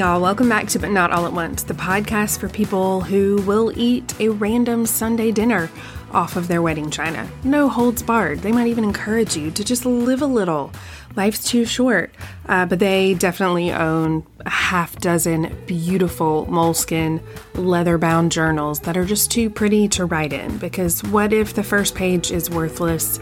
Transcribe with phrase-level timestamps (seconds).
[0.00, 3.70] Y'all, welcome back to But Not All at Once, the podcast for people who will
[3.76, 5.70] eat a random Sunday dinner
[6.10, 7.28] off of their wedding china.
[7.44, 8.38] No holds barred.
[8.38, 10.72] They might even encourage you to just live a little.
[11.16, 12.14] Life's too short.
[12.46, 17.20] Uh, but they definitely own a half dozen beautiful moleskin
[17.52, 20.56] leather bound journals that are just too pretty to write in.
[20.56, 23.20] Because what if the first page is worthless?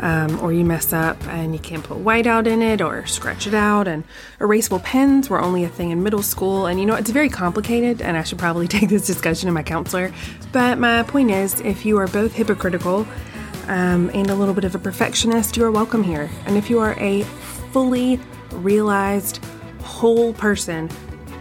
[0.00, 3.54] Um, or you mess up and you can't put whiteout in it or scratch it
[3.54, 3.86] out.
[3.86, 4.04] And
[4.38, 6.66] erasable pens were only a thing in middle school.
[6.66, 9.62] And you know, it's very complicated, and I should probably take this discussion to my
[9.62, 10.12] counselor.
[10.52, 13.06] But my point is if you are both hypocritical
[13.68, 16.30] um, and a little bit of a perfectionist, you are welcome here.
[16.46, 17.22] And if you are a
[17.72, 18.18] fully
[18.52, 19.44] realized,
[19.82, 20.90] whole person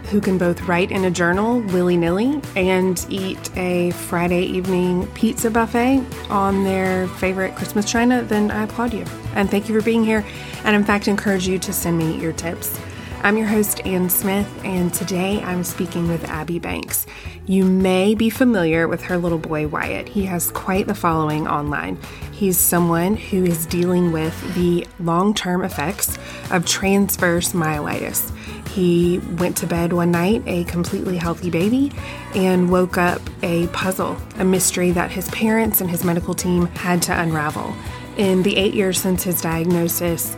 [0.10, 5.52] who can both write in a journal willy nilly and eat a Friday evening pizza
[5.52, 9.06] buffet on their favorite Christmas china, then I applaud you.
[9.36, 10.26] And thank you for being here.
[10.64, 12.80] And in fact, encourage you to send me your tips.
[13.22, 17.06] I'm your host, Ann Smith, and today I'm speaking with Abby Banks.
[17.46, 20.08] You may be familiar with her little boy, Wyatt.
[20.08, 21.98] He has quite the following online.
[22.32, 26.18] He's someone who is dealing with the long term effects
[26.50, 28.32] of transverse myelitis.
[28.80, 31.92] He went to bed one night a completely healthy baby
[32.34, 37.02] and woke up a puzzle, a mystery that his parents and his medical team had
[37.02, 37.76] to unravel.
[38.16, 40.34] In the eight years since his diagnosis,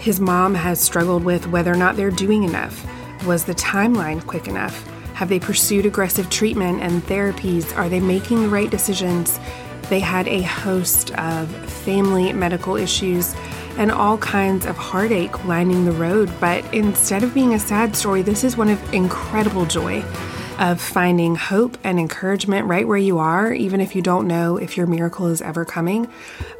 [0.00, 2.86] his mom has struggled with whether or not they're doing enough.
[3.24, 4.86] Was the timeline quick enough?
[5.14, 7.74] Have they pursued aggressive treatment and therapies?
[7.74, 9.40] Are they making the right decisions?
[9.88, 13.34] They had a host of family medical issues
[13.78, 16.30] and all kinds of heartache lining the road.
[16.40, 20.04] But instead of being a sad story, this is one of incredible joy
[20.58, 24.76] of finding hope and encouragement right where you are, even if you don't know if
[24.76, 26.10] your miracle is ever coming,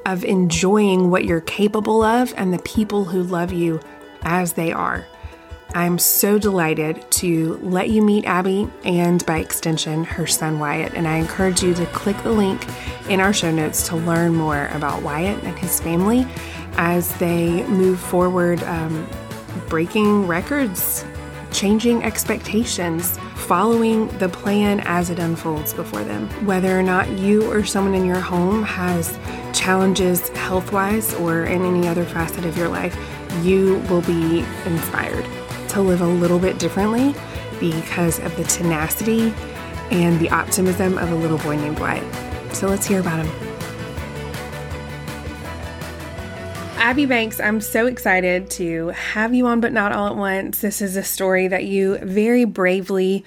[0.06, 3.80] of enjoying what you're capable of and the people who love you
[4.22, 5.04] as they are.
[5.74, 10.94] I'm so delighted to let you meet Abby and, by extension, her son Wyatt.
[10.94, 12.64] And I encourage you to click the link
[13.10, 16.26] in our show notes to learn more about Wyatt and his family
[16.78, 19.06] as they move forward, um,
[19.68, 21.04] breaking records,
[21.52, 26.28] changing expectations, following the plan as it unfolds before them.
[26.46, 29.18] Whether or not you or someone in your home has
[29.52, 32.96] challenges health wise or in any other facet of your life,
[33.42, 35.26] you will be inspired
[35.70, 37.14] to live a little bit differently
[37.58, 39.32] because of the tenacity
[39.90, 42.54] and the optimism of a little boy named Wyatt.
[42.54, 43.47] So let's hear about him.
[46.88, 50.62] Abby Banks, I'm so excited to have you on, but not all at once.
[50.62, 53.26] This is a story that you very bravely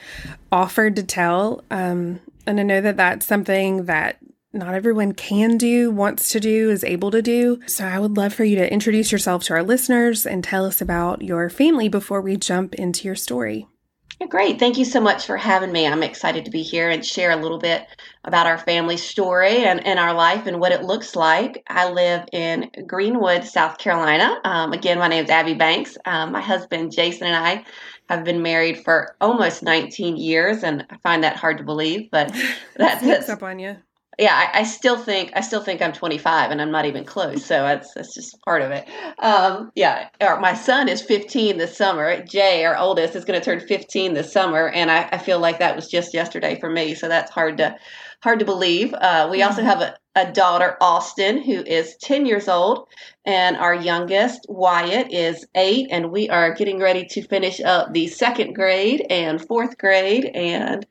[0.51, 1.63] offered to tell.
[1.69, 4.17] Um, and I know that that's something that
[4.51, 7.59] not everyone can do, wants to do, is able to do.
[7.67, 10.81] So I would love for you to introduce yourself to our listeners and tell us
[10.81, 13.67] about your family before we jump into your story.
[14.27, 14.57] Great.
[14.57, 15.85] Thank you so much for having me.
[15.85, 17.85] I'm excited to be here and share a little bit
[18.23, 21.63] about our family story and, and our life and what it looks like.
[21.67, 24.39] I live in Greenwood, South Carolina.
[24.43, 25.97] Um, again, my name is Abby Banks.
[26.05, 27.65] Um, my husband, Jason, and I
[28.09, 32.31] have been married for almost 19 years, and I find that hard to believe, but
[32.75, 33.77] that's, that's up on you
[34.19, 37.45] yeah, I, I, still think I still think I'm 25 and I'm not even close.
[37.45, 38.87] So that's that's just part of it.
[39.19, 40.09] Um, yeah,
[40.39, 42.23] my son is 15 this summer.
[42.23, 45.59] Jay, our oldest, is going to turn 15 this summer, and I, I, feel like
[45.59, 46.93] that was just yesterday for me.
[46.93, 47.75] So that's hard to
[48.21, 48.93] hard to believe.
[48.93, 49.69] Uh, we also mm-hmm.
[49.69, 52.87] have a, a daughter, Austin, who is 10 years old,
[53.25, 58.07] and our youngest, Wyatt, is eight, and we are getting ready to finish up the
[58.07, 60.85] second grade and fourth grade and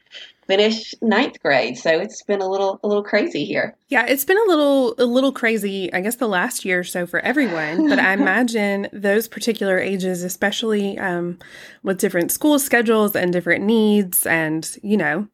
[0.51, 1.79] finish ninth grade.
[1.79, 3.77] So it's been a little a little crazy here.
[3.89, 7.07] Yeah, it's been a little a little crazy, I guess the last year or so
[7.07, 7.89] for everyone.
[7.89, 11.39] But I imagine those particular ages, especially um,
[11.85, 15.29] with different school schedules and different needs and, you know,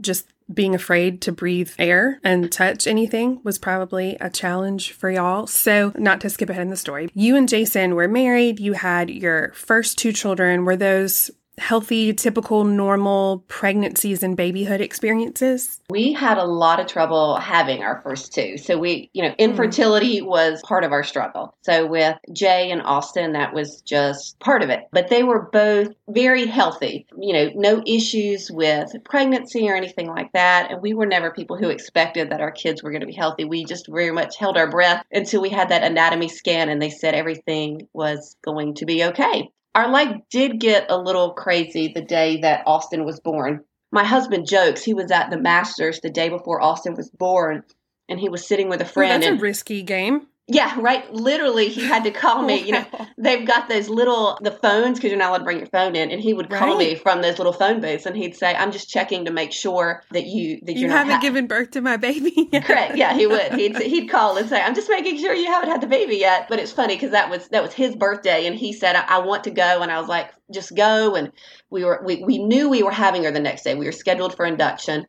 [0.00, 5.46] just being afraid to breathe air and touch anything was probably a challenge for y'all.
[5.46, 8.60] So, not to skip ahead in the story, you and Jason were married.
[8.60, 10.64] You had your first two children.
[10.64, 15.80] Were those healthy, typical, normal pregnancies and babyhood experiences?
[15.90, 18.58] We had a lot of trouble having our first two.
[18.58, 19.34] So we, you know, hmm.
[19.38, 20.26] infertility mm.
[20.26, 21.54] was part of our struggle.
[21.62, 24.84] So with Jay and Austin, that was just part of it.
[24.92, 30.32] But they were both very healthy, you know, no issues with pregnancy or anything like
[30.32, 30.70] that.
[30.70, 33.44] And we were never people who expected that our kids were going to be healthy.
[33.44, 36.90] We just very much held our breath until we had that anatomy scan and they
[36.90, 42.02] said everything was going to be okay our life did get a little crazy the
[42.02, 43.64] day that Austin was born.
[43.92, 47.62] My husband jokes he was at the Masters the day before Austin was born,
[48.08, 49.10] and he was sitting with a friend.
[49.10, 50.26] Well, that's and, a risky game.
[50.46, 51.10] Yeah, right.
[51.10, 52.62] Literally, he had to call me.
[52.62, 52.84] You know,
[53.18, 56.10] they've got those little the phones because you're not allowed to bring your phone in,
[56.10, 56.78] and he would call Right.
[56.78, 60.02] me from those little phone booths, and he'd say, "I'm just checking to make sure
[60.12, 62.64] that you that You haven't ha- given birth to my baby yet.
[62.66, 62.96] Correct.
[62.96, 63.54] Yeah, he would.
[63.54, 66.46] He'd he'd call and say, "I'm just making sure you haven't had the baby yet."
[66.50, 69.18] But it's funny because that was that was his birthday, and he said, I, "I
[69.20, 71.32] want to go," and I was like, "Just go." And
[71.70, 73.74] we were we we knew we were having her the next day.
[73.74, 75.06] We were scheduled for induction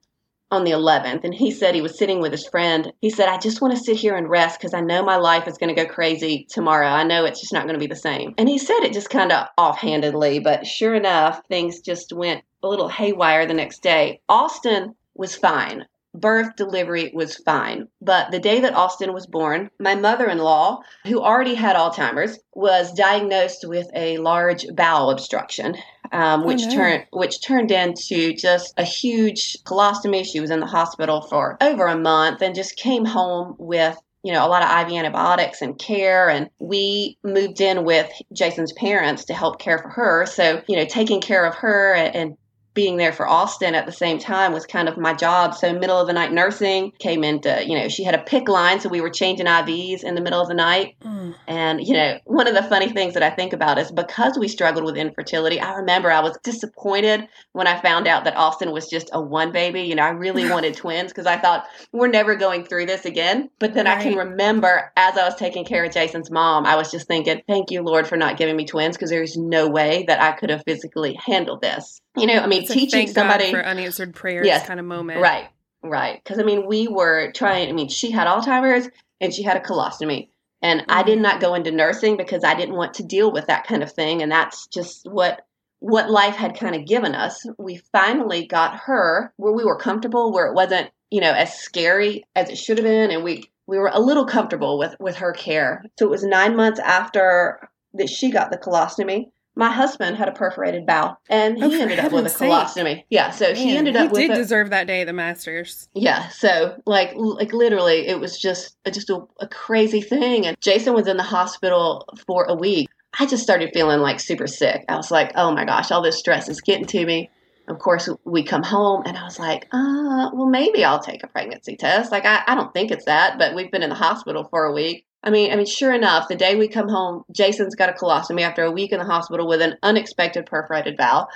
[0.51, 2.91] on the 11th, and he said he was sitting with his friend.
[3.01, 5.47] He said, "I just want to sit here and rest because I know my life
[5.47, 6.87] is going to go crazy tomorrow.
[6.87, 9.09] I know it's just not going to be the same." And he said it just
[9.09, 14.21] kind of offhandedly, but sure enough, things just went a little haywire the next day.
[14.29, 15.85] Austin was fine
[16.19, 17.87] birth delivery was fine.
[18.01, 22.39] But the day that Austin was born, my mother in law, who already had Alzheimer's,
[22.53, 25.75] was diagnosed with a large bowel obstruction.
[26.11, 26.71] Um, Oh, which no.
[26.75, 30.23] turned which turned into just a huge colostomy.
[30.23, 34.31] She was in the hospital for over a month and just came home with you
[34.31, 36.29] know a lot of IV antibiotics and care.
[36.29, 40.25] And we moved in with Jason's parents to help care for her.
[40.27, 42.37] So you know taking care of her and, and
[42.75, 45.55] being there for Austin at the same time was kind of my job.
[45.55, 48.79] So middle of the night nursing came into, you know, she had a PICC line,
[48.81, 50.95] so we were changing IVs in the middle of the night.
[51.01, 51.33] Mm.
[51.47, 54.49] And, you know, one of the funny things that I think about is because we
[54.49, 58.89] struggled with infertility, I remember I was disappointed when I found out that Austin was
[58.89, 59.83] just a one baby.
[59.83, 63.49] You know, I really wanted twins because I thought we're never going through this again.
[63.57, 66.91] But then I can remember as I was taking care of Jason's mom, I was
[66.91, 70.21] just thinking, thank you, Lord, for not giving me twins because there's no way that
[70.21, 72.01] I could have physically handled this.
[72.17, 73.51] You know, I mean, It's teaching somebody.
[73.51, 74.65] God for unanswered prayers Yes.
[74.65, 75.21] kind of moment.
[75.21, 75.47] Right,
[75.83, 76.21] right.
[76.23, 77.69] Because I mean, we were trying.
[77.69, 78.89] I mean, she had Alzheimer's
[79.21, 80.29] and she had a colostomy,
[80.61, 81.23] and I did Mhm.
[81.23, 84.21] not go into nursing because I didn't want to deal with that kind of thing.
[84.21, 85.41] And that's just what
[85.79, 87.45] what life had kind of given us.
[87.59, 92.23] We finally got her where we were comfortable, where it wasn't you know as scary
[92.35, 95.33] as it should have been, and we we were a little comfortable with with her
[95.33, 95.83] care.
[95.99, 99.31] So it was nine months after that she got the colostomy.
[99.57, 102.49] My husband had a perforated bowel, and Oh, he for ended up with a sake.
[102.51, 103.03] colostomy.
[103.09, 105.87] Yeah, so he ended up with did a, deserve that day the Masters.
[105.93, 110.45] yeah, so like like literally, it was just just a, a crazy thing.
[110.45, 112.89] And Jason was in the hospital for a week.
[113.17, 114.83] I just started feeling like super sick.
[114.89, 117.29] I was like, oh my gosh, all this stress is getting to me.
[117.67, 121.27] Of course, we come home, and I was like, uh, well, maybe I'll take a
[121.27, 122.11] pregnancy test.
[122.11, 124.71] Like, I, I don't think it's that, but we've been in the hospital for a
[124.71, 125.04] week.
[125.25, 128.41] I mean, I mean, sure enough, the day we come home, Jason's got a colostomy
[128.41, 131.27] after a week in the hospital with an unexpected perforated bowel.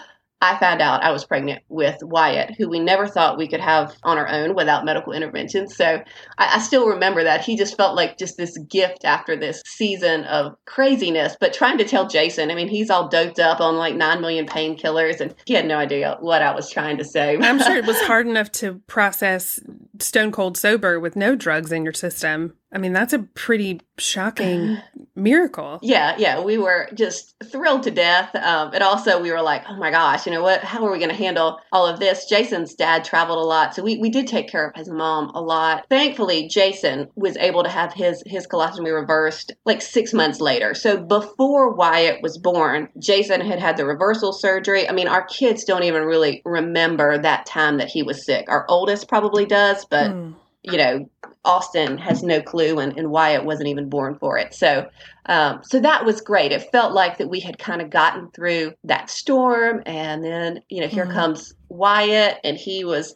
[0.42, 3.94] I found out I was pregnant with Wyatt, who we never thought we could have
[4.04, 5.68] on our own without medical intervention.
[5.68, 6.02] So
[6.38, 7.44] I, I still remember that.
[7.44, 11.36] He just felt like just this gift after this season of craziness.
[11.38, 14.46] But trying to tell Jason, I mean, he's all doped up on like 9 million
[14.46, 17.38] painkillers, and he had no idea what I was trying to say.
[17.38, 19.60] I'm sure it was hard enough to process
[20.02, 22.54] stone cold sober with no drugs in your system.
[22.72, 24.78] I mean, that's a pretty shocking
[25.16, 25.80] miracle.
[25.82, 28.34] Yeah, yeah, we were just thrilled to death.
[28.36, 30.64] Um, and also, we were like, oh my gosh, you know what?
[30.64, 32.26] How are we going to handle all of this?
[32.26, 35.42] Jason's dad traveled a lot, so we, we did take care of his mom a
[35.42, 35.86] lot.
[35.90, 40.76] Thankfully, Jason was able to have his his colostomy reversed like six months later.
[40.76, 44.88] So before Wyatt was born, Jason had had the reversal surgery.
[44.88, 48.46] I mean, our kids don't even really remember that time that he was sick.
[48.48, 50.36] Our oldest probably does, but Mm.
[50.64, 51.10] you know,
[51.46, 54.54] Austin has no clue, and, and Wyatt wasn't even born for it.
[54.54, 54.90] So,
[55.28, 56.52] um, so that was great.
[56.52, 60.82] It felt like that we had kind of gotten through that storm, and then you
[60.82, 61.14] know, here Mhm.
[61.14, 63.16] comes Wyatt, and he was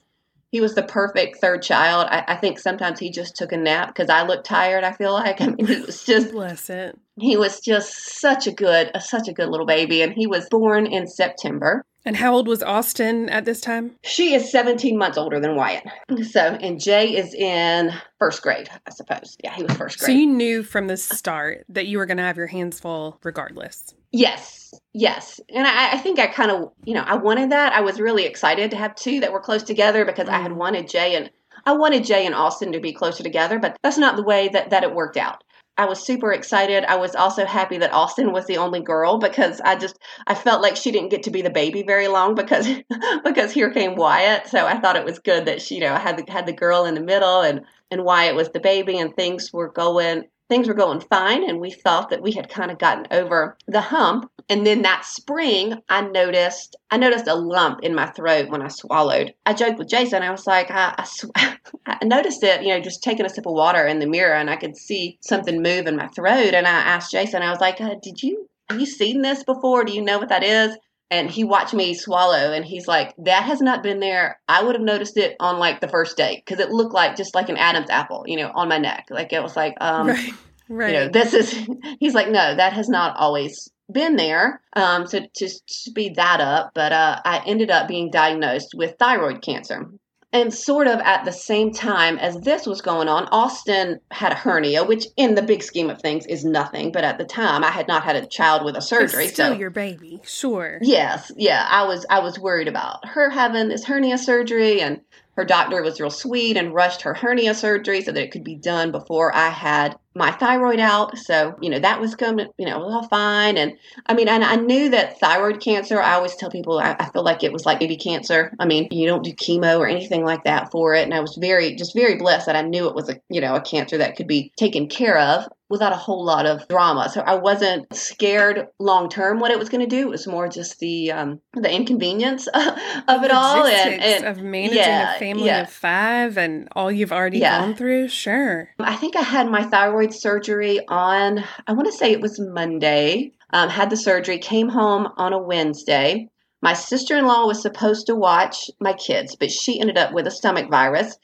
[0.51, 2.07] he was the perfect third child.
[2.11, 4.83] I, I think sometimes he just took a nap because I looked tired.
[4.83, 6.97] I feel like I mean, he was just Bless it.
[7.19, 10.85] he was just such a good such a good little baby, and he was born
[10.87, 11.83] in September.
[12.05, 13.95] And how old was Austin at this time?
[14.03, 15.85] She is 17 months older than Wyatt.
[16.29, 19.37] So, and Jay is in first grade, I suppose.
[19.43, 20.07] Yeah, he was first grade.
[20.07, 23.19] So you knew from the start that you were going to have your hands full
[23.23, 23.93] regardless.
[24.11, 25.39] yes, yes.
[25.53, 27.73] And I, I think I kind of, you know, I wanted that.
[27.73, 30.55] I was really excited to have two that were close together because I had Mm.
[30.57, 31.29] wanted Jay and
[31.65, 34.71] I wanted Jay and Austin to be closer together, but that's not the way that,
[34.71, 35.43] that it worked out.
[35.77, 36.85] I was super excited.
[36.85, 40.61] I was also happy that Austin was the only girl because I just I felt
[40.61, 42.67] like she didn't get to be the baby very long because
[43.23, 44.47] because here came Wyatt.
[44.47, 46.85] So I thought it was good that she you know had the had the girl
[46.85, 50.75] in the middle and and Wyatt was the baby and things were going things were
[50.75, 54.29] going fine and we thought that we had kind of gotten over the hump.
[54.49, 58.67] And then that spring i noticed i noticed a lump in my throat when i
[58.67, 59.33] swallowed.
[59.47, 60.21] I joked with jason.
[60.21, 61.31] I was like i, I, sw-
[61.87, 64.49] I noticed it you know just taking a sip of water in the mirror and
[64.49, 66.53] i could see something move in my throat.
[66.53, 69.83] And i asked jason i was like uh, did you have you seen this before?
[69.83, 70.77] Do you know what that is
[71.13, 74.75] and he watched me swallow and he's like that has not been there i would
[74.75, 77.57] have noticed it on like the first date because it looked like just like an
[77.57, 80.33] adam's apple you know on my neck like it was like um right.
[80.69, 80.93] Right.
[80.93, 81.67] You know, this is,
[81.99, 84.61] he's like, no, that has not always been there.
[84.75, 89.41] Um, so to speed that up, but uh, I ended up being diagnosed with thyroid
[89.41, 89.89] cancer.
[90.33, 94.35] And sort of at the same time as this was going on, Austin had a
[94.35, 96.91] hernia, which in the big scheme of things is nothing.
[96.91, 99.25] But at the time, I had not had a child with a surgery.
[99.25, 100.79] It's still so your baby, sure.
[100.81, 105.01] yes, yeah, I was I was worried about her having this hernia surgery, and
[105.35, 108.55] her doctor was real sweet and rushed her hernia surgery so that it could be
[108.55, 111.17] done before I had my thyroid out.
[111.17, 113.57] So, you know, that was coming, you know, all fine.
[113.57, 113.73] And
[114.05, 117.23] I mean, and I knew that thyroid cancer, I always tell people, I, I, feel
[117.23, 118.53] like it was like baby cancer.
[118.59, 121.03] I mean, you don't do chemo or anything like that for it.
[121.03, 123.55] And I was very, just very blessed that I knew it was a, you know,
[123.55, 127.09] a cancer that could be taken care of without a whole lot of drama.
[127.09, 130.07] So I wasn't scared long term what it was going to do.
[130.07, 134.77] It was more just the um, the inconvenience of it all and, and of managing
[134.77, 135.61] yeah, a family yeah.
[135.61, 137.59] of five and all you've already yeah.
[137.59, 138.09] gone through.
[138.09, 138.69] Sure.
[138.79, 143.31] I think I had my thyroid surgery on I want to say it was Monday.
[143.51, 146.27] Um, had the surgery, came home on a Wednesday.
[146.63, 150.25] My sister in law was supposed to watch my kids, but she ended up with
[150.25, 151.17] a stomach virus.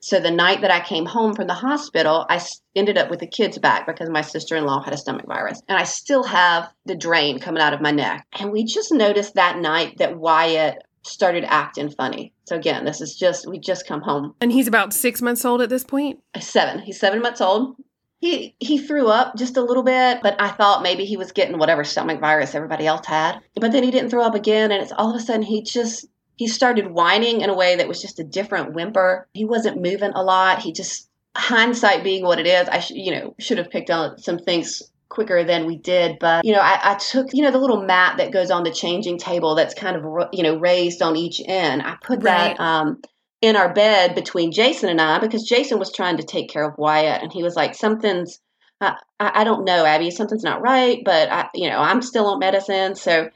[0.00, 2.40] So the night that I came home from the hospital, I
[2.74, 5.62] ended up with the kids back because my sister in law had a stomach virus.
[5.68, 8.26] And I still have the drain coming out of my neck.
[8.38, 12.32] And we just noticed that night that Wyatt started acting funny.
[12.46, 14.34] So again, this is just, we just come home.
[14.40, 16.20] And he's about six months old at this point?
[16.40, 16.80] Seven.
[16.80, 17.76] He's seven months old.
[18.20, 21.58] He he threw up just a little bit, but I thought maybe he was getting
[21.58, 23.40] whatever stomach virus everybody else had.
[23.54, 26.06] But then he didn't throw up again, and it's all of a sudden he just
[26.36, 29.26] he started whining in a way that was just a different whimper.
[29.32, 30.60] He wasn't moving a lot.
[30.60, 34.18] He just hindsight being what it is, I sh- you know should have picked on
[34.18, 36.18] some things quicker than we did.
[36.18, 38.70] But you know, I, I, took you know the little mat that goes on the
[38.70, 41.82] changing table that's kind of you know raised on each end.
[41.82, 42.56] I put right.
[42.56, 43.02] that um,
[43.40, 46.78] in our bed between Jason and I because Jason was trying to take care of
[46.78, 48.40] Wyatt, and he was like, "Something's."
[48.82, 50.10] I, I don't know, Abby.
[50.10, 52.94] Something's not right, but I, you know, I'm still on medicine.
[52.94, 53.28] So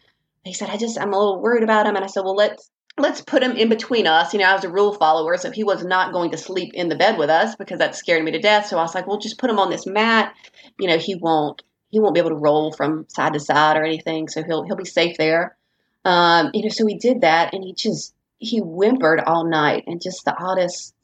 [0.43, 1.97] he said, I just, I'm a little worried about him.
[1.97, 4.33] And I said, well, let's, let's put him in between us.
[4.33, 6.89] You know, I was a rule follower, so he was not going to sleep in
[6.89, 8.67] the bed with us because that scared me to death.
[8.67, 10.35] So I was like, well, just put him on this mat.
[10.79, 13.85] You know, he won't he won't be able to roll from side to side or
[13.85, 15.57] anything, so he'll he'll be safe there.
[16.05, 20.03] Um, you know, so we did that, and he just he whimpered all night, and
[20.03, 20.95] just the oddest,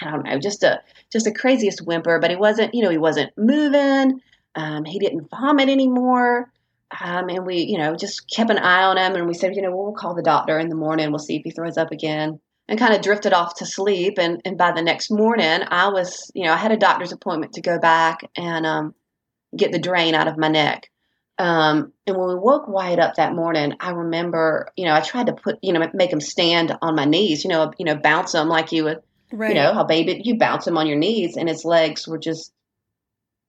[0.00, 0.80] I don't know, just a
[1.12, 2.18] just the craziest whimper.
[2.18, 4.20] But he wasn't, you know, he wasn't moving.
[4.54, 6.50] Um, he didn't vomit anymore.
[7.00, 9.62] Um, and we, you know, just kept an eye on him and we said, you
[9.62, 11.10] know, we'll call the doctor in the morning.
[11.10, 14.18] We'll see if he throws up again and kind of drifted off to sleep.
[14.18, 17.54] And, and by the next morning, I was, you know, I had a doctor's appointment
[17.54, 18.94] to go back and um,
[19.56, 20.90] get the drain out of my neck.
[21.38, 25.26] Um, and when we woke Wyatt up that morning, I remember, you know, I tried
[25.26, 28.34] to put, you know, make him stand on my knees, you know, you know, bounce
[28.34, 29.50] him like you would, right.
[29.50, 32.54] you know, how baby, you bounce him on your knees and his legs were just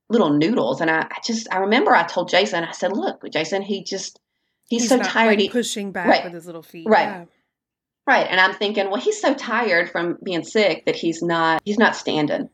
[0.10, 0.82] little noodles.
[0.82, 4.20] And I, I, just, I remember I told Jason, I said, look, Jason, he just,
[4.67, 5.39] he's, he's so tired.
[5.39, 6.89] Like pushing back right, with his little feet.
[6.89, 7.08] Right.
[7.08, 7.25] Yeah.
[8.06, 8.27] Right.
[8.29, 11.96] And I'm thinking, well, he's so tired from being sick that he's not, he's not
[11.96, 12.50] standing.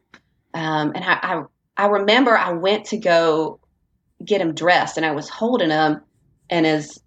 [0.53, 1.43] Um, and I, I,
[1.75, 3.59] I remember I went to go
[4.23, 6.01] get him dressed and I was holding him
[6.49, 7.01] and his,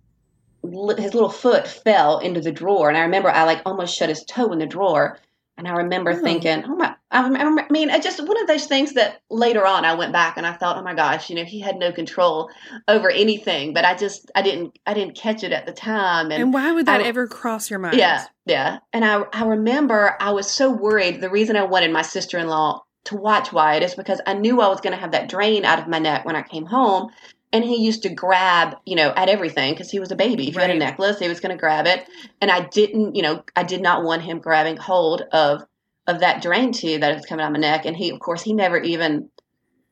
[0.63, 2.89] his little foot fell into the drawer.
[2.89, 5.19] And I remember I like almost shut his toe in the drawer
[5.59, 6.23] and I remember oh.
[6.23, 9.85] thinking, oh my, I, I mean, I just one of those things that later on
[9.85, 12.51] I went back and I thought, oh my gosh, you know, he had no control
[12.89, 16.31] over anything, but I just, I didn't, I didn't catch it at the time.
[16.31, 17.97] And, and why would that I, ever cross your mind?
[17.97, 18.79] Yeah, yeah.
[18.93, 21.21] And I, I remember I was so worried.
[21.23, 24.61] The reason I wanted my sister in law to watch Wyatt is because I knew
[24.61, 27.11] I was going to have that drain out of my neck when I came home
[27.53, 30.57] and he used to grab you know at everything because he was a baby if
[30.57, 30.65] right.
[30.65, 32.07] you had a necklace he was going to grab it
[32.41, 35.63] and i didn't you know i did not want him grabbing hold of
[36.07, 38.53] of that drain tube that was coming out my neck and he of course he
[38.53, 39.29] never even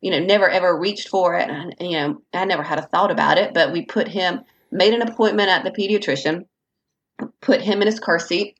[0.00, 3.11] you know never ever reached for it and you know i never had a thought
[3.11, 4.40] about it but we put him
[4.71, 6.47] made an appointment at the pediatrician
[7.40, 8.59] put him in his car seat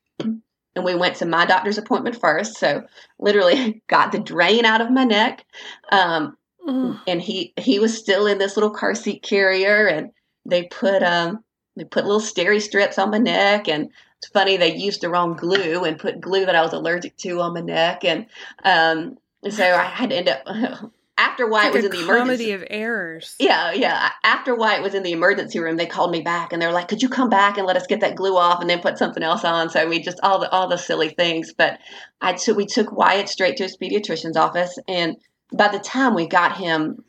[0.75, 2.83] and we went to my doctor's appointment first so
[3.19, 5.45] literally got the drain out of my neck
[5.91, 10.11] um, and he he was still in this little car seat carrier, and
[10.45, 11.43] they put um
[11.75, 15.35] they put little steri strips on my neck, and it's funny they used the wrong
[15.35, 18.25] glue and put glue that I was allergic to on my neck, and
[18.63, 19.17] um
[19.49, 20.47] so I had to end up.
[21.17, 23.35] After Wyatt like was in the emergency of errors.
[23.39, 24.11] Yeah, yeah.
[24.23, 26.89] After Wyatt was in the emergency room, they called me back and they were like,
[26.89, 29.23] "Could you come back and let us get that glue off and then put something
[29.23, 31.53] else on?" So we just all the all the silly things.
[31.57, 31.79] But
[32.19, 35.15] I took we took Wyatt straight to his pediatrician's office and
[35.53, 37.03] by the time we got him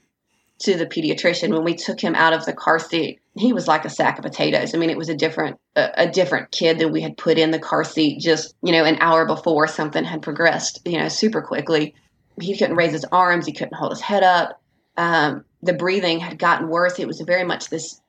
[0.58, 3.84] to the pediatrician, when we took him out of the car seat, he was like
[3.84, 4.75] a sack of potatoes.
[4.75, 7.50] I mean, it was a different a, a different kid than we had put in
[7.50, 9.66] the car seat just you know an hour before.
[9.66, 11.94] Something had progressed, you know, super quickly.
[12.40, 13.47] He couldn't raise his arms.
[13.47, 14.61] He couldn't hold his head up.
[14.97, 16.99] um, the breathing had gotten worse.
[16.99, 18.00] It was very much this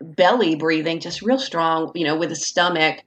[0.00, 3.00] belly breathing, just real strong, you know, with the stomach.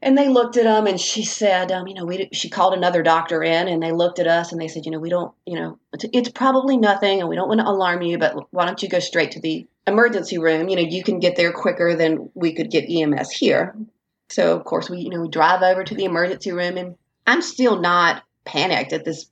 [0.00, 3.02] And they looked at him, and she said, um, you know, we she called another
[3.02, 5.54] doctor in, and they looked at us, and they said, you know, we don't, you
[5.54, 8.82] know, it's, it's probably nothing, and we don't want to alarm you, but why don't
[8.82, 10.68] you go straight to the emergency room?
[10.68, 13.76] You know, you can get there quicker than we could get EMS here.
[14.28, 17.42] So of course we, you know, we drive over to the emergency room, and I'm
[17.42, 19.26] still not panicked at this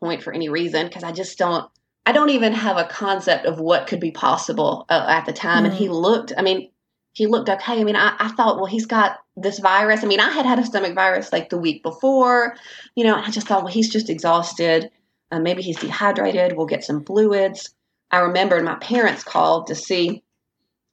[0.00, 1.68] point for any reason because I just don't
[2.06, 5.64] I don't even have a concept of what could be possible uh, at the time.
[5.64, 5.66] Mm.
[5.66, 6.00] And he mm.
[6.00, 6.70] looked, I mean,
[7.12, 7.80] he looked okay.
[7.80, 10.04] I mean, I, I, thought, well, he's got this virus.
[10.04, 12.54] I mean, I had had a stomach virus like the week before,
[12.94, 14.90] you know, I just thought, well, he's just exhausted.
[15.32, 16.56] Uh, maybe he's dehydrated.
[16.56, 17.74] We'll get some fluids.
[18.12, 20.22] I remembered my parents called to see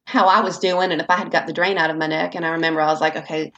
[0.05, 2.33] how I was doing and if I had got the drain out of my neck.
[2.33, 3.53] And I remember I was like, okay,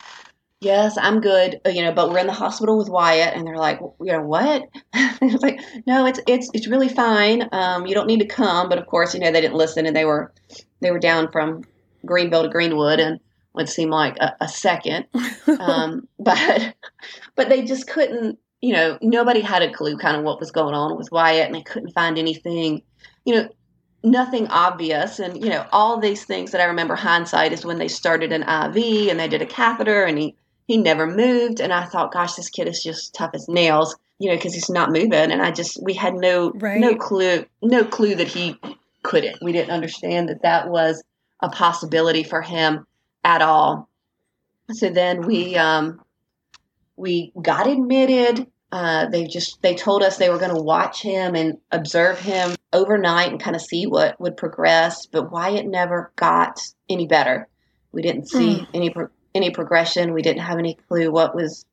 [0.65, 3.55] yes, I'm good, uh, you know, but we're in the hospital with Wyatt, and they're
[3.55, 4.63] like, you know, what?
[4.93, 7.48] it's like, no, it's it's it's really fine.
[7.51, 9.95] Um, you don't need to come, but of course, you know, they didn't listen, and
[9.95, 10.34] they were
[10.81, 11.63] they were down from
[12.05, 13.19] Greenville to Greenwood, and
[13.53, 15.05] would seem like a, a second,
[15.60, 16.75] um, but
[17.36, 20.74] but they just couldn't, you know, nobody had a clue kind of what was going
[20.74, 22.81] on with Wyatt, and they couldn't find anything,
[23.24, 23.50] you know.
[24.03, 27.88] Nothing obvious, and you know all these things that I remember hindsight is when they
[27.88, 31.60] started an IV and they did a catheter, and he he never moved.
[31.60, 34.69] And I thought, gosh, this kid is just tough as nails, you know, because he's
[34.69, 35.13] not moving.
[35.13, 36.79] And I just, we had no, right.
[36.79, 38.60] no clue, no clue that he
[39.03, 39.41] couldn't.
[39.41, 41.03] We didn't understand that that was
[41.41, 42.86] a possibility for him
[43.24, 43.89] at all.
[44.72, 46.01] So then we, um,
[46.95, 48.48] we got admitted.
[48.72, 52.56] Uh, they just they told us they were going to watch him and observe him
[52.73, 55.06] overnight and kind of see what would progress.
[55.06, 57.47] But Wyatt never got any better.
[57.91, 58.67] We didn't see mm.
[58.73, 60.13] any pro- any progression.
[60.13, 61.65] We didn't have any clue what was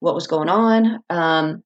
[0.00, 1.02] what was going on.
[1.08, 1.62] Um,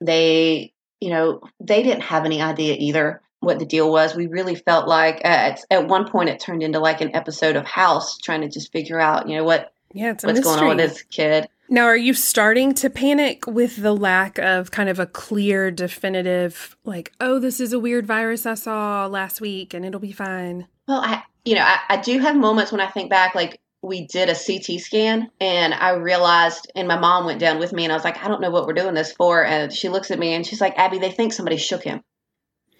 [0.00, 4.14] they, you know, they didn't have any idea either what the deal was.
[4.14, 7.66] We really felt like at at one point it turned into like an episode of
[7.66, 10.42] House, trying to just figure out, you know, what yeah, what's mystery.
[10.42, 11.48] going on with this kid.
[11.72, 16.76] Now, are you starting to panic with the lack of kind of a clear, definitive,
[16.84, 20.66] like, oh, this is a weird virus I saw last week and it'll be fine?
[20.88, 24.06] Well, I, you know, I, I do have moments when I think back, like, we
[24.06, 27.92] did a CT scan and I realized, and my mom went down with me and
[27.92, 29.44] I was like, I don't know what we're doing this for.
[29.44, 32.02] And she looks at me and she's like, Abby, they think somebody shook him.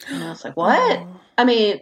[0.09, 0.99] And I was like, what?
[0.99, 1.21] Oh.
[1.39, 1.81] I mean,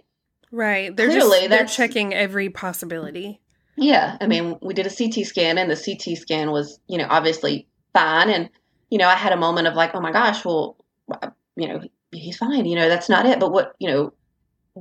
[0.52, 0.96] right.
[0.96, 3.40] They're clearly just, they're checking every possibility.
[3.76, 4.16] Yeah.
[4.20, 7.68] I mean, we did a CT scan and the CT scan was, you know, obviously
[7.92, 8.31] fine.
[8.31, 8.50] And,
[8.90, 10.76] you know, I had a moment of like, oh my gosh, well,
[11.11, 12.66] uh, you know, he's fine.
[12.66, 13.40] You know, that's not it.
[13.40, 14.12] But what, you know,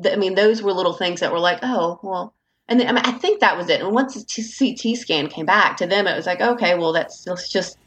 [0.02, 2.34] th- I mean, those were little things that were like, oh, well,
[2.70, 3.82] and then, I, mean, I think that was it.
[3.82, 7.26] And once the CT scan came back to them, it was like, okay, well, that's
[7.26, 7.78] let's just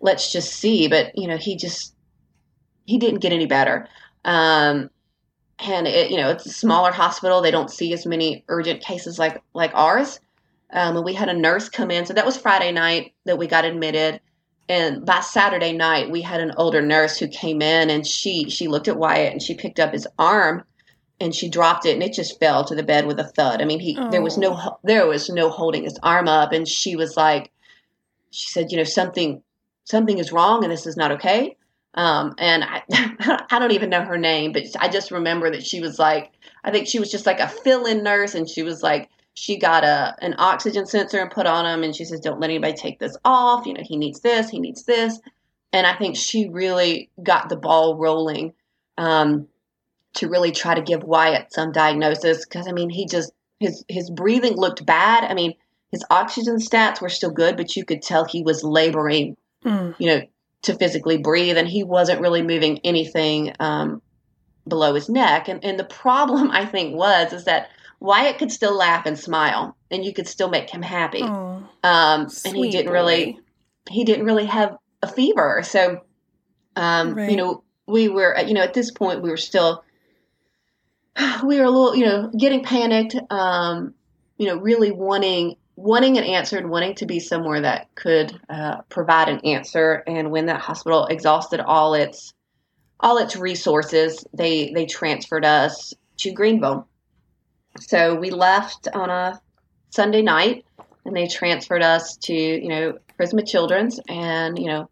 [0.00, 0.88] let's just see.
[0.88, 1.94] But you know, he just
[2.84, 3.88] he didn't get any better.
[4.24, 4.90] Um,
[5.58, 7.40] and it, you know, it's a smaller hospital.
[7.40, 10.20] They don't see as many urgent cases like like ours.
[10.70, 12.04] Um, and we had a nurse come in.
[12.04, 14.20] So that was Friday night that we got admitted.
[14.68, 18.68] And by Saturday night, we had an older nurse who came in and she she
[18.68, 20.64] looked at Wyatt and she picked up his arm
[21.20, 23.62] and she dropped it and it just fell to the bed with a thud.
[23.62, 24.10] I mean, he oh.
[24.10, 24.78] there was no oh.
[24.82, 27.50] there was no holding his arm up and she was like
[28.30, 29.42] she said, you know, something
[29.84, 31.56] something is wrong and this is not okay.
[31.94, 32.82] Um, and I,
[33.50, 36.32] I don't even know her name, but I just remember that she was like,
[36.64, 39.84] I think she was just like a fill-in nurse, and she was like, she got
[39.84, 42.98] a an oxygen sensor and put on him, and she says, don't let anybody take
[42.98, 43.66] this off.
[43.66, 45.20] You know, he needs this, he needs this,
[45.72, 48.54] and I think she really got the ball rolling.
[48.98, 49.48] Um,
[50.14, 54.10] to really try to give Wyatt some diagnosis because I mean he just his his
[54.10, 55.24] breathing looked bad.
[55.24, 55.54] I mean
[55.90, 59.94] his oxygen stats were still good, but you could tell he was laboring, mm.
[59.98, 60.22] you know,
[60.62, 64.02] to physically breathe, and he wasn't really moving anything um,
[64.66, 65.48] below his neck.
[65.48, 69.76] And and the problem I think was is that Wyatt could still laugh and smile,
[69.90, 71.22] and you could still make him happy.
[71.22, 73.38] Oh, um, and he didn't really
[73.88, 76.00] he didn't really have a fever, so
[76.76, 77.30] um, right.
[77.30, 79.84] you know we were you know at this point we were still
[81.44, 83.94] we were a little, you know, getting panicked, um,
[84.38, 88.80] you know, really wanting wanting an answer and wanting to be somewhere that could uh,
[88.82, 90.04] provide an answer.
[90.06, 92.32] And when that hospital exhausted all its
[93.00, 96.86] all its resources, they they transferred us to Greenville.
[97.80, 99.40] So we left on a
[99.90, 100.64] Sunday night,
[101.04, 104.88] and they transferred us to you know Prisma Children's, and you know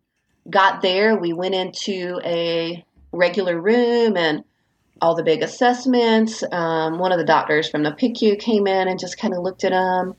[0.51, 1.17] got there.
[1.17, 4.43] We went into a regular room and
[5.03, 6.45] all the big assessments.
[6.53, 9.65] Um, one of the doctors from the PICU came in and just kind of looked
[9.65, 10.15] at him.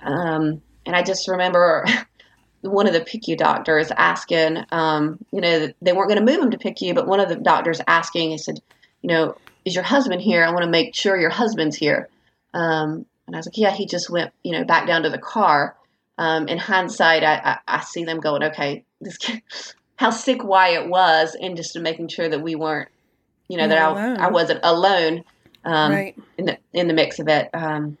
[0.00, 1.86] Um, and I just remember
[2.60, 6.50] one of the PICU doctors asking, um, you know, they weren't going to move him
[6.50, 8.60] to PICU, but one of the doctors asking, he said,
[9.02, 10.44] you know, is your husband here?
[10.44, 12.08] I want to make sure your husband's here.
[12.52, 15.18] Um, and I was like, yeah, he just went, you know, back down to the
[15.18, 15.76] car.
[16.18, 19.42] Um, in hindsight, I, I, I, see them going, okay, this kid,
[19.96, 22.88] how sick Wyatt was, and just making sure that we weren't,
[23.48, 25.24] you know, that I, I wasn't alone
[25.64, 26.16] um, right.
[26.38, 27.50] in the in the mix of it.
[27.52, 27.98] Um,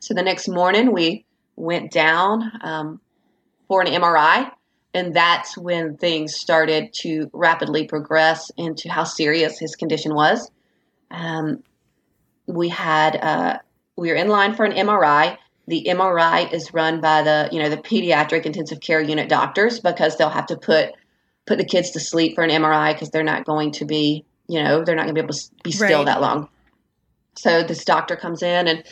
[0.00, 1.24] so the next morning, we
[1.56, 3.00] went down um,
[3.68, 4.50] for an MRI,
[4.94, 10.50] and that's when things started to rapidly progress into how serious his condition was.
[11.10, 11.62] Um,
[12.46, 13.58] we had uh,
[13.96, 15.38] we were in line for an MRI.
[15.68, 20.16] The MRI is run by the you know the pediatric intensive care unit doctors because
[20.16, 20.92] they'll have to put
[21.46, 24.62] put the kids to sleep for an MRI because they're not going to be you
[24.62, 26.06] know they're not going to be able to be still right.
[26.06, 26.48] that long.
[27.36, 28.84] So this doctor comes in and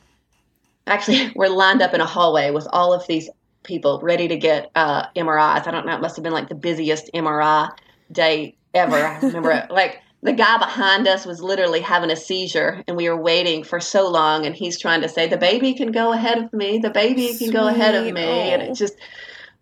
[0.87, 3.29] actually we're lined up in a hallway with all of these
[3.63, 5.67] people ready to get uh, MRIs.
[5.67, 5.95] I don't know.
[5.95, 7.71] It must have been like the busiest MRI
[8.13, 8.97] day ever.
[8.97, 9.71] I remember it.
[9.71, 13.79] like the guy behind us was literally having a seizure and we were waiting for
[13.79, 16.91] so long and he's trying to say the baby can go ahead of me the
[16.91, 17.53] baby can Sweet.
[17.53, 18.55] go ahead of me oh.
[18.55, 18.95] and it just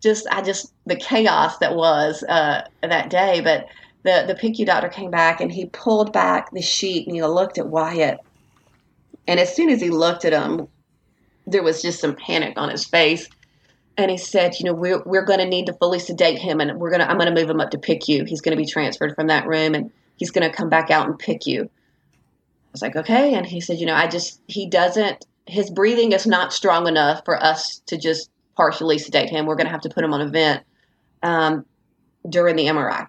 [0.01, 3.67] just i just the chaos that was uh, that day but
[4.03, 7.57] the the PICU doctor came back and he pulled back the sheet and he looked
[7.57, 8.19] at wyatt
[9.27, 10.67] and as soon as he looked at him
[11.47, 13.27] there was just some panic on his face
[13.97, 16.79] and he said, you know, we're, we're going to need to fully sedate him and
[16.79, 18.27] we're to, I'm going to move him up to PICU.
[18.27, 19.75] He's going to be transferred from that room.
[19.75, 21.65] And he's going to come back out and PICU.
[21.65, 21.69] I
[22.71, 23.35] was like, okay.
[23.35, 27.23] And he said, you know, I just, he doesn't, his breathing is not strong enough
[27.23, 29.45] for us to just partially sedate him.
[29.45, 30.63] We're going to have to put him on a vent
[31.21, 31.65] um,
[32.27, 33.07] during the MRI.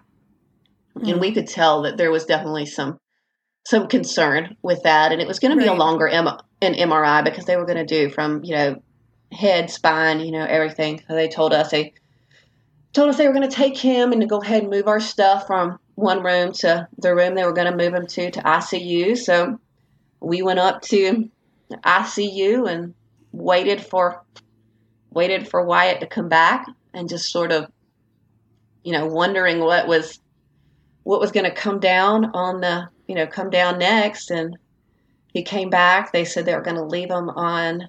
[0.97, 1.09] Mm-hmm.
[1.09, 2.99] And we could tell that there was definitely some
[3.67, 6.27] some concern with that, and it was going to be a longer M-
[6.61, 8.81] an MRI because they were going to do from you know
[9.31, 11.01] head, spine, you know everything.
[11.07, 11.93] So they told us they
[12.93, 14.99] told us they were going to take him and to go ahead and move our
[14.99, 18.39] stuff from one room to the room they were going to move him to to
[18.41, 19.17] ICU.
[19.17, 19.59] So
[20.21, 21.29] we went up to
[21.71, 22.93] ICU and
[23.31, 24.23] waited for
[25.11, 27.69] waited for Wyatt to come back and just sort of
[28.83, 30.19] you know wondering what was
[31.05, 34.57] what was going to come down on the you know come down next and
[35.33, 37.87] he came back they said they were going to leave him on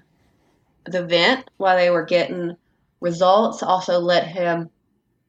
[0.84, 2.56] the vent while they were getting
[3.00, 4.70] results also let him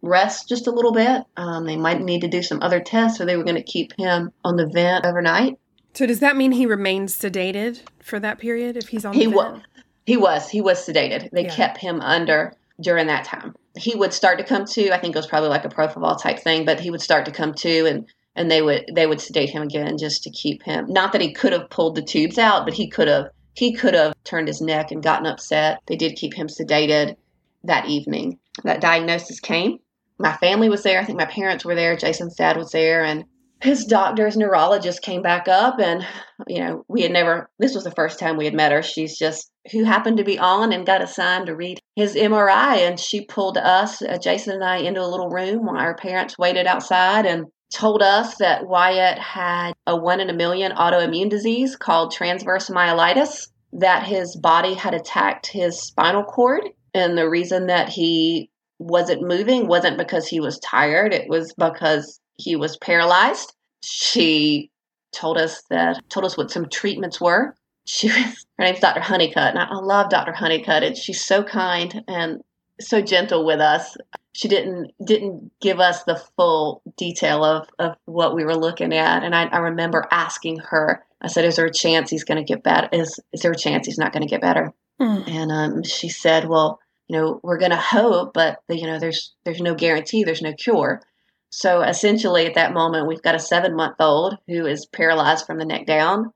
[0.01, 1.23] rest just a little bit.
[1.35, 3.93] Um, they might need to do some other tests, or they were going to keep
[3.97, 5.59] him on the vent overnight.
[5.93, 9.25] So does that mean he remains sedated for that period if he's on the he
[9.25, 9.35] vent?
[9.35, 9.61] Was,
[10.05, 10.49] he was.
[10.49, 11.31] He was sedated.
[11.31, 11.55] They yeah.
[11.55, 13.55] kept him under during that time.
[13.77, 14.91] He would start to come to.
[14.91, 17.31] I think it was probably like a propofol type thing, but he would start to
[17.31, 20.85] come to, and and they would they would sedate him again just to keep him.
[20.87, 23.93] Not that he could have pulled the tubes out, but he could have he could
[23.93, 25.81] have turned his neck and gotten upset.
[25.87, 27.15] They did keep him sedated
[27.63, 28.39] that evening.
[28.63, 29.79] That diagnosis came
[30.19, 30.99] my family was there.
[30.99, 31.95] I think my parents were there.
[31.95, 33.25] Jason's dad was there, and
[33.61, 36.05] his doctor's neurologist came back up, and
[36.47, 37.49] you know we had never.
[37.59, 38.83] This was the first time we had met her.
[38.83, 42.99] She's just who happened to be on and got assigned to read his MRI, and
[42.99, 46.67] she pulled us, uh, Jason and I, into a little room while our parents waited
[46.67, 52.11] outside, and told us that Wyatt had a one in a million autoimmune disease called
[52.11, 53.47] transverse myelitis.
[53.73, 59.67] That his body had attacked his spinal cord, and the reason that he wasn't moving
[59.67, 63.53] wasn't because he was tired, it was because he was paralyzed.
[63.83, 64.71] She
[65.11, 67.55] told us that told us what some treatments were.
[67.85, 69.01] She was her name's Dr.
[69.01, 70.33] Honeycutt, and I, I love Dr.
[70.33, 70.83] Honeycutt.
[70.83, 72.43] And she's so kind and
[72.79, 73.97] so gentle with us.
[74.33, 79.23] She didn't didn't give us the full detail of, of what we were looking at.
[79.23, 82.63] And I, I remember asking her, I said, Is there a chance he's gonna get
[82.63, 82.89] better?
[82.91, 84.73] Is is there a chance he's not gonna get better?
[85.01, 85.27] Mm.
[85.27, 89.33] And um, she said, Well, you know we're going to hope but you know there's
[89.45, 91.01] there's no guarantee there's no cure
[91.49, 95.57] so essentially at that moment we've got a seven month old who is paralyzed from
[95.57, 96.31] the neck down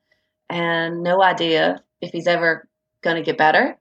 [0.49, 2.67] and no idea if he's ever
[3.03, 3.77] going to get better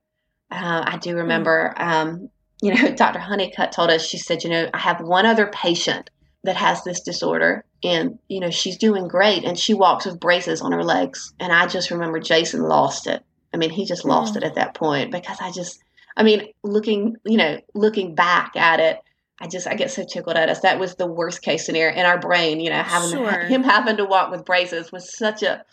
[0.51, 1.19] uh, i do hmm.
[1.19, 2.29] remember um,
[2.63, 6.11] you know dr honeycutt told us she said you know i have one other patient
[6.45, 10.61] that has this disorder and you know she's doing great and she walks with braces
[10.61, 13.23] on her legs and i just remember jason lost it
[13.55, 14.39] i mean he just lost mm.
[14.39, 15.83] it at that point because i just
[16.17, 18.99] I mean, looking, you know, looking back at it,
[19.41, 20.61] I just I get so tickled at us.
[20.61, 22.61] That was the worst case scenario in our brain.
[22.61, 23.41] You know, having sure.
[23.41, 25.65] him having to walk with braces was such a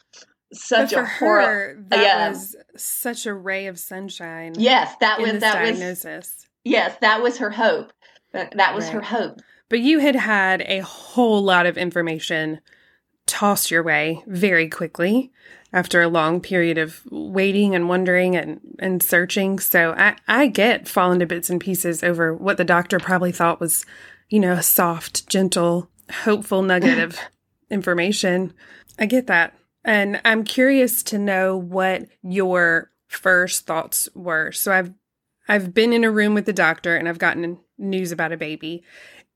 [0.54, 1.78] such but a horror.
[1.90, 2.30] That yeah.
[2.30, 4.54] was such a ray of sunshine.
[4.58, 6.06] Yes, that was that diagnosis.
[6.06, 7.92] was yes, that was her hope.
[8.34, 8.94] Uh, that was right.
[8.96, 9.42] her hope.
[9.70, 12.62] But you had had a whole lot of information
[13.26, 15.32] tossed your way very quickly
[15.74, 19.60] after a long period of waiting and wondering and, and searching.
[19.60, 23.60] So I, I get falling to bits and pieces over what the doctor probably thought
[23.60, 23.86] was,
[24.30, 25.90] you know, a soft, gentle,
[26.24, 27.18] hopeful nugget of
[27.70, 28.54] information.
[28.98, 29.54] I get that.
[29.84, 34.52] And I'm curious to know what your first thoughts were.
[34.52, 34.94] So I've
[35.48, 38.84] I've been in a room with the doctor and I've gotten news about a baby.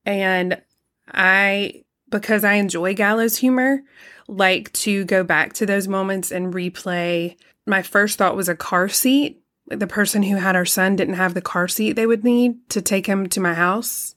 [0.06, 0.62] And
[1.08, 3.82] I because I enjoy gallows humor,
[4.28, 7.36] like to go back to those moments and replay.
[7.66, 9.42] My first thought was a car seat.
[9.68, 12.82] The person who had our son didn't have the car seat they would need to
[12.82, 14.16] take him to my house.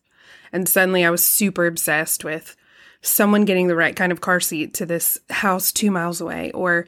[0.53, 2.57] And suddenly I was super obsessed with
[3.01, 6.87] someone getting the right kind of car seat to this house two miles away, or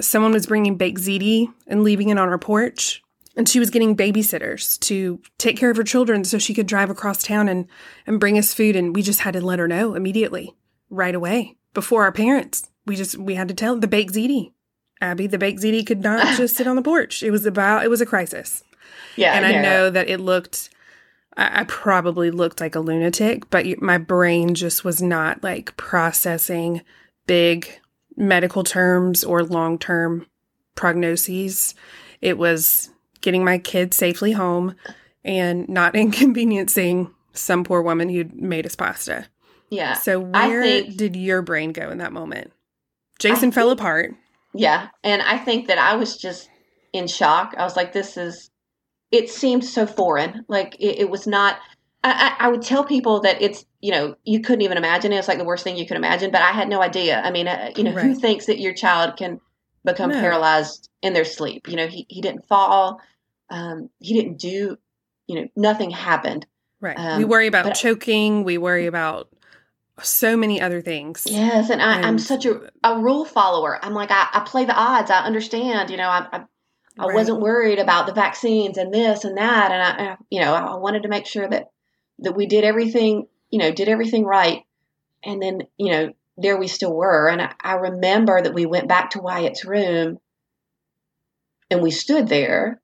[0.00, 3.03] someone was bringing baked ziti and leaving it on our porch.
[3.36, 6.90] And she was getting babysitters to take care of her children so she could drive
[6.90, 7.66] across town and,
[8.06, 8.76] and bring us food.
[8.76, 10.54] And we just had to let her know immediately,
[10.88, 12.70] right away, before our parents.
[12.86, 14.52] We just, we had to tell the baked ziti.
[15.00, 17.22] Abby, the baked ziti could not just sit on the porch.
[17.22, 18.62] It was about, it was a crisis.
[19.16, 19.34] Yeah.
[19.34, 19.62] And I yeah.
[19.62, 20.70] know that it looked
[21.36, 26.82] I, I probably looked like a lunatic, but my brain just was not like processing
[27.26, 27.80] big
[28.16, 30.26] medical terms or long term
[30.76, 31.74] prognoses.
[32.20, 32.90] It was
[33.24, 34.76] getting my kids safely home
[35.24, 39.26] and not inconveniencing some poor woman who'd made us pasta.
[39.70, 39.94] Yeah.
[39.94, 42.52] So where think, did your brain go in that moment?
[43.18, 44.14] Jason fell apart.
[44.52, 44.88] Yeah.
[45.02, 46.48] And I think that I was just
[46.92, 47.54] in shock.
[47.56, 48.50] I was like, this is
[49.10, 50.44] it seemed so foreign.
[50.48, 51.58] Like it, it was not.
[52.06, 55.16] I, I, would tell people that it's you know you couldn't even imagine it.
[55.16, 56.30] It's like the worst thing you could imagine.
[56.30, 57.22] But I had no idea.
[57.22, 58.04] I mean, uh, you know, right.
[58.04, 59.40] who thinks that your child can
[59.84, 60.20] become no.
[60.20, 61.66] paralyzed in their sleep?
[61.66, 63.00] You know, he he didn't fall.
[63.50, 64.76] Um, he didn't do.
[65.26, 66.46] You know, nothing happened.
[66.80, 66.98] Right.
[66.98, 68.44] Um, we worry about choking.
[68.44, 69.28] We worry about
[70.02, 71.26] so many other things.
[71.26, 73.78] Yes, and, I, am such a, a rule follower.
[73.82, 75.10] I'm like, I, I play the odds.
[75.10, 75.90] I understand.
[75.90, 76.44] You know, I, I
[76.98, 77.14] I right.
[77.14, 81.02] wasn't worried about the vaccines and this and that, and I, you know, I wanted
[81.02, 81.70] to make sure that
[82.20, 84.62] that we did everything, you know, did everything right.
[85.24, 87.28] And then, you know, there we still were.
[87.28, 90.18] And I, I remember that we went back to Wyatt's room,
[91.70, 92.80] and we stood there,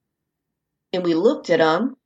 [0.93, 1.97] and we looked at them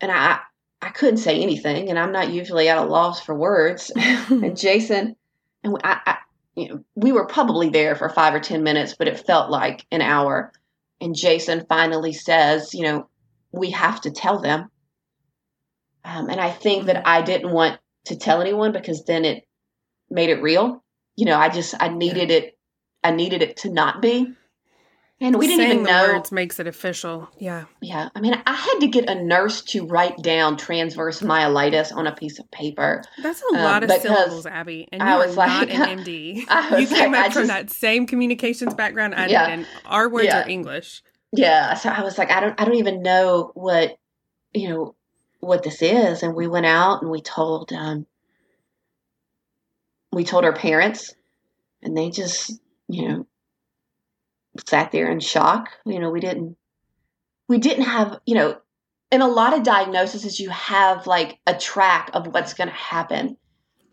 [0.00, 0.40] and I
[0.82, 3.92] I couldn't say anything, and I'm not usually at a loss for words.
[3.96, 5.14] and Jason,
[5.62, 6.16] and I, I,
[6.56, 9.86] you know, we were probably there for five or ten minutes, but it felt like
[9.92, 10.52] an hour.
[11.00, 13.08] And Jason finally says, you know,
[13.52, 14.68] we have to tell them.
[16.04, 19.46] Um, and I think that I didn't want to tell anyone because then it
[20.10, 20.82] made it real.
[21.14, 22.58] You know, I just I needed it.
[23.04, 24.32] I needed it to not be.
[25.22, 26.14] And we didn't even know.
[26.14, 27.30] words makes it official.
[27.38, 27.66] Yeah.
[27.80, 28.08] Yeah.
[28.12, 32.12] I mean, I had to get a nurse to write down transverse myelitis on a
[32.12, 33.04] piece of paper.
[33.22, 34.88] That's a um, lot of syllables, Abby.
[34.90, 36.38] And you I was like, not an MD.
[36.80, 40.08] you came like, up from just, that same communications background I yeah, did, and our
[40.08, 40.42] words yeah.
[40.42, 41.04] are English.
[41.30, 41.74] Yeah.
[41.74, 43.96] So I was like, I don't, I don't even know what,
[44.52, 44.96] you know,
[45.38, 46.24] what this is.
[46.24, 48.06] And we went out and we told, um,
[50.10, 51.14] we told our parents,
[51.80, 52.58] and they just,
[52.88, 53.26] you know,
[54.66, 55.70] sat there in shock.
[55.84, 56.56] You know, we didn't
[57.48, 58.56] we didn't have, you know,
[59.10, 63.36] in a lot of diagnoses you have like a track of what's going to happen.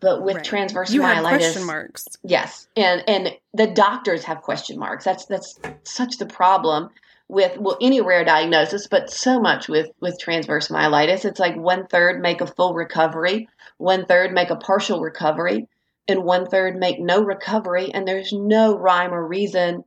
[0.00, 0.44] But with right.
[0.44, 2.06] transverse you myelitis, question marks.
[2.22, 5.04] Yes, and and the doctors have question marks.
[5.04, 6.88] That's that's such the problem
[7.28, 11.26] with well any rare diagnosis, but so much with with transverse myelitis.
[11.26, 13.46] It's like one third make a full recovery,
[13.76, 15.68] one third make a partial recovery,
[16.08, 17.92] and one third make no recovery.
[17.92, 19.84] And there's no rhyme or reason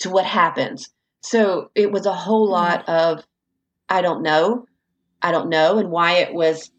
[0.00, 0.88] to what happens.
[1.22, 2.52] So it was a whole mm-hmm.
[2.52, 3.24] lot of,
[3.88, 4.66] I don't know,
[5.20, 6.70] I don't know, and Wyatt was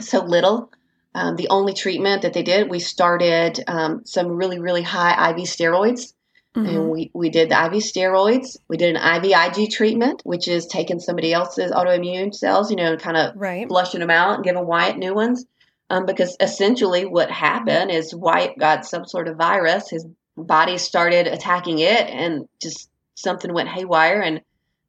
[0.00, 0.70] so little.
[1.14, 5.36] Um, the only treatment that they did, we started um, some really, really high IV
[5.46, 6.12] steroids.
[6.54, 6.68] Mm-hmm.
[6.68, 8.56] And we, we did the IV steroids.
[8.68, 13.00] We did an IVIG treatment, which is taking somebody else's autoimmune cells, you know, and
[13.00, 13.68] kind of right.
[13.68, 15.44] flushing them out and giving Wyatt new ones.
[15.88, 19.90] Um, because essentially what happened is Wyatt got some sort of virus.
[19.90, 20.06] His
[20.36, 24.42] body started attacking it and just something went haywire and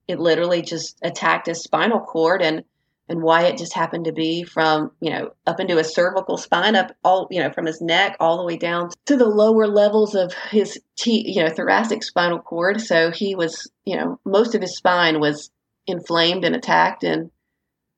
[0.07, 2.63] it literally just attacked his spinal cord and
[3.09, 6.75] and why it just happened to be from you know up into his cervical spine
[6.75, 10.15] up all you know from his neck all the way down to the lower levels
[10.15, 14.61] of his t you know thoracic spinal cord so he was you know most of
[14.61, 15.49] his spine was
[15.85, 17.31] inflamed and attacked and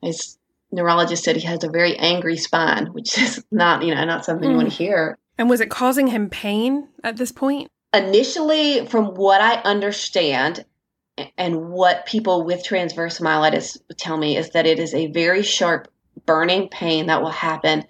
[0.01, 0.37] his
[0.71, 4.47] neurologist said he has a very angry spine which is not you know not something
[4.47, 4.51] mm.
[4.51, 7.69] you want to hear and was it causing him pain at this point?
[7.93, 10.65] Initially, from what I understand,
[11.37, 15.87] and what people with transverse myelitis tell me is that it is a very sharp
[16.25, 17.83] burning pain that will happen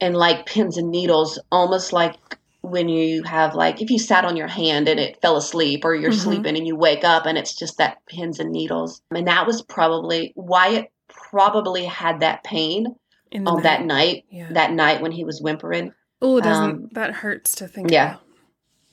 [0.00, 2.14] and like pins and needles almost like
[2.62, 5.94] when you have like if you sat on your hand and it fell asleep or
[5.94, 6.20] you're mm-hmm.
[6.20, 9.62] sleeping and you wake up and it's just that pins and needles and that was
[9.62, 12.86] probably why it probably had that pain
[13.32, 13.62] on night.
[13.62, 14.48] that night yeah.
[14.52, 17.90] that night when he was whimpering Oh, doesn't um, that hurts to think?
[17.90, 18.20] Yeah, about.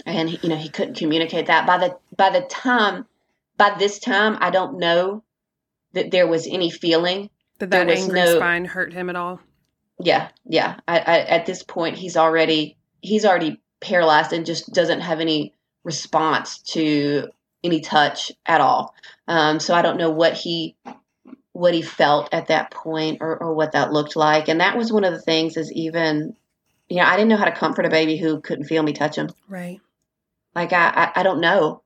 [0.05, 3.05] and you know he couldn't communicate that by the by the time
[3.57, 5.23] by this time I don't know
[5.93, 9.39] that there was any feeling that that angry no, spine hurt him at all.
[9.99, 10.79] Yeah, yeah.
[10.87, 15.53] I, I, at this point, he's already he's already paralyzed and just doesn't have any
[15.83, 17.29] response to
[17.63, 18.95] any touch at all.
[19.27, 20.75] Um, so I don't know what he
[21.53, 24.49] what he felt at that point or, or what that looked like.
[24.49, 26.35] And that was one of the things is even
[26.93, 29.15] you know, I didn't know how to comfort a baby who couldn't feel me touch
[29.15, 29.27] him.
[29.47, 29.81] Right.
[30.53, 31.81] Like I, I, I don't know.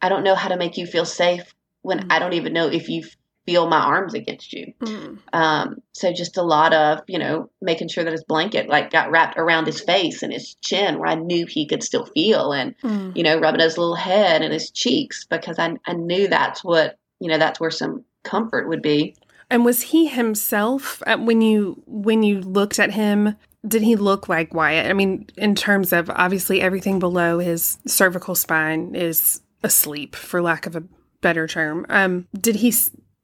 [0.00, 2.12] I don't know how to make you feel safe when mm-hmm.
[2.12, 3.04] I don't even know if you
[3.44, 4.72] feel my arms against you.
[4.80, 5.18] Mm.
[5.34, 9.10] Um, so just a lot of, you know, making sure that his blanket like got
[9.10, 12.74] wrapped around his face and his chin where I knew he could still feel and,
[12.78, 13.14] mm.
[13.14, 16.98] you know, rubbing his little head and his cheeks because I, I knew that's what,
[17.20, 19.16] you know, that's where some comfort would be.
[19.50, 23.36] And was he himself when you when you looked at him?
[23.66, 24.90] Did he look like Wyatt?
[24.90, 30.66] I mean, in terms of obviously everything below his cervical spine is asleep, for lack
[30.66, 30.84] of a
[31.20, 31.86] better term.
[31.88, 32.74] Um, did he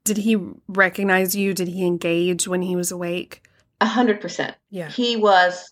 [0.05, 1.55] did he recognize you?
[1.55, 3.47] Did he engage when he was awake?
[3.81, 4.57] A hundred percent.
[4.71, 4.89] Yeah.
[4.89, 5.71] He was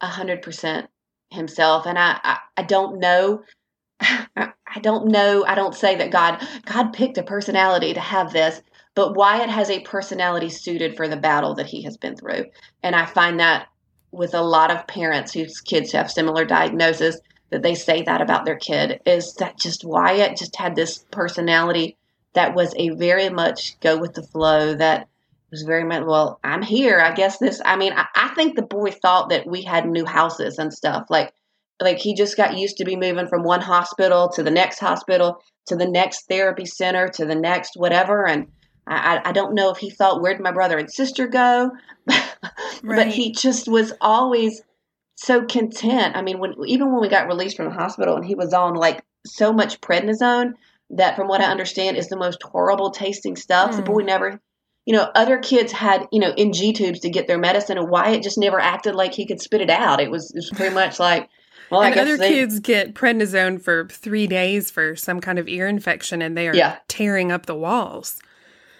[0.00, 0.88] a hundred percent
[1.30, 1.86] himself.
[1.86, 3.42] And I, I, I don't know.
[4.00, 5.44] I don't know.
[5.46, 8.60] I don't say that God, God picked a personality to have this,
[8.94, 12.46] but Wyatt has a personality suited for the battle that he has been through.
[12.82, 13.68] And I find that
[14.16, 18.44] with a lot of parents whose kids have similar diagnoses that they say that about
[18.44, 21.96] their kid is that just Wyatt just had this personality
[22.36, 25.08] that was a very much go with the flow that
[25.50, 28.62] was very much well i'm here i guess this i mean I, I, think the
[28.62, 31.32] boy thought that we had new houses and stuff like
[31.80, 35.42] like he just got used to be moving from one hospital to the next hospital
[35.66, 38.48] to the next therapy center to the next whatever and
[38.86, 41.70] i i don't know if he thought where'd my brother and sister go
[42.82, 42.96] right.
[42.96, 44.62] but he just was always
[45.14, 48.34] so content i mean when even when we got released from the hospital and he
[48.34, 50.52] was on like so much prednisone
[50.90, 53.72] that from what I understand is the most horrible tasting stuff.
[53.72, 53.76] Mm.
[53.76, 54.06] The boy hmm.
[54.06, 54.40] never
[54.86, 58.22] you know, other kids had, you know, NG tubes to get their medicine and Wyatt
[58.22, 60.00] just never acted like he could spit it out.
[60.00, 61.28] It was, it was pretty much like,
[61.70, 65.66] well, and other they, kids get prednisone for three days for some kind of ear
[65.66, 66.78] infection and they are yeah.
[66.86, 68.20] tearing up the walls.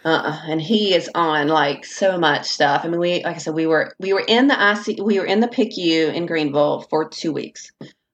[0.07, 0.41] Uh-uh.
[0.47, 2.83] And he is on like so much stuff.
[2.85, 5.27] I mean, we, like I said, we were, we were in the IC, we were
[5.27, 7.73] in the PICU in Greenville for two weeks.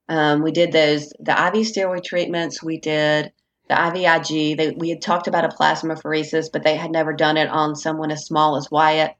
[0.08, 2.62] Um, we did those, the IV steroid treatments.
[2.62, 3.30] We did
[3.68, 4.56] the IVIG.
[4.56, 8.10] They, we had talked about a plasmapheresis, but they had never done it on someone
[8.10, 9.14] as small as Wyatt.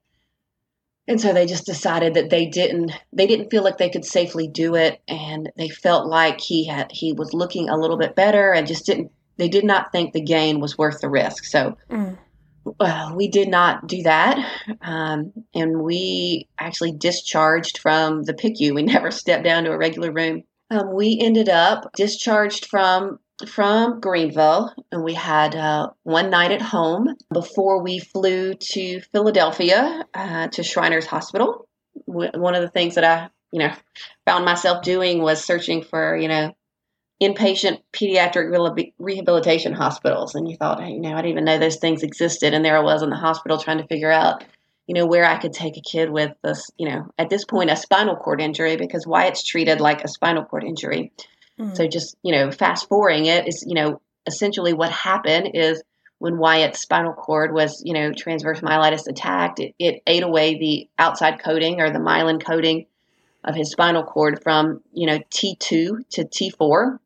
[1.07, 4.47] And so they just decided that they didn't they didn't feel like they could safely
[4.47, 8.53] do it and they felt like he had he was looking a little bit better
[8.53, 11.45] and just didn't they did not think the gain was worth the risk.
[11.45, 12.17] So mm.
[12.65, 14.39] Well, we did not do that.
[14.81, 18.75] Um, and we actually discharged from the PICU.
[18.75, 20.43] We never stepped down to a regular room.
[20.71, 26.63] Um, we ended up discharged from from Greenville, and we had uh, one night at
[26.63, 31.69] home before we flew to Philadelphia uh, to Shriners Hospital.
[32.07, 33.75] One of the things that I, you know,
[34.27, 36.55] found myself doing was searching for, you know,
[37.23, 40.35] inpatient pediatric rehabilitation hospitals.
[40.35, 42.53] And you thought, hey, you know, I didn't even know those things existed.
[42.53, 44.45] And there I was in the hospital trying to figure out,
[44.89, 47.71] you know, where I could take a kid with this, you know, at this point,
[47.71, 51.13] a spinal cord injury because Wyatt's treated like a spinal cord injury.
[51.61, 51.77] Mm.
[51.77, 55.83] So just, you know, fast forwarding it is, you know, essentially what happened is
[56.19, 60.89] when Wyatt's spinal cord was, you know, transverse myelitis attacked, it, it ate away the
[60.99, 62.87] outside coating or the myelin coating
[63.45, 66.99] of his spinal cord from, you know, T2 to T4,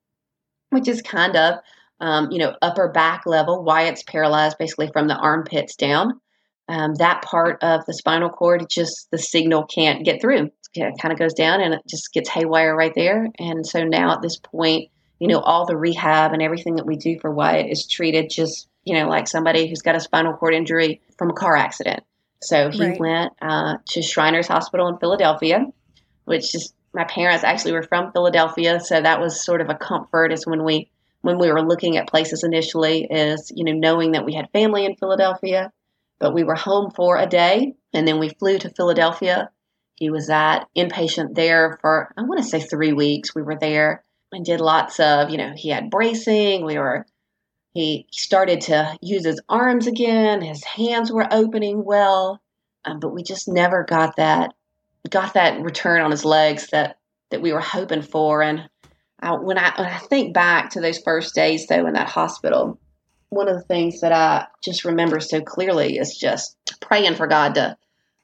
[0.71, 1.59] which is kind of,
[2.01, 3.63] um, you know, upper back level.
[3.63, 6.21] Wyatt's paralyzed basically from the armpits down.
[6.69, 10.51] Um, that part of the spinal cord, just the signal can't get through
[10.85, 13.29] it kind of goes down and it just gets haywire right there.
[13.39, 16.97] And so now at this point, you know, all the rehab and everything that we
[16.97, 20.55] do for Wyatt is treated just, you know, like somebody who's got a spinal cord
[20.55, 22.05] injury from a car accident.
[22.43, 23.01] So he right.
[23.01, 25.67] went uh, to Shriners Hospital in Philadelphia,
[26.27, 30.33] which is my parents actually were from Philadelphia, so that was sort of a comfort.
[30.33, 30.91] Is when we
[31.21, 34.85] when we were looking at places initially, is you know knowing that we had family
[34.85, 35.73] in Philadelphia,
[36.19, 39.51] but we were home for a day, and then we flew to Philadelphia
[39.97, 43.35] he was at inpatient there for, I want to say three weeks.
[43.35, 46.65] We were there and did lots of, you know, he had bracing.
[46.65, 47.07] We were,
[47.73, 50.43] he started to use his arms again.
[50.43, 52.43] His hands were opening well,
[52.85, 54.53] um, but we just never got that,
[55.11, 56.99] got that return on his legs that,
[57.31, 58.43] that we were hoping for.
[58.43, 58.69] And
[59.21, 62.79] I, when I, when I think back to those first days though in that hospital,
[63.31, 67.55] one of the things that I just remember so clearly is just praying for God
[67.57, 67.77] to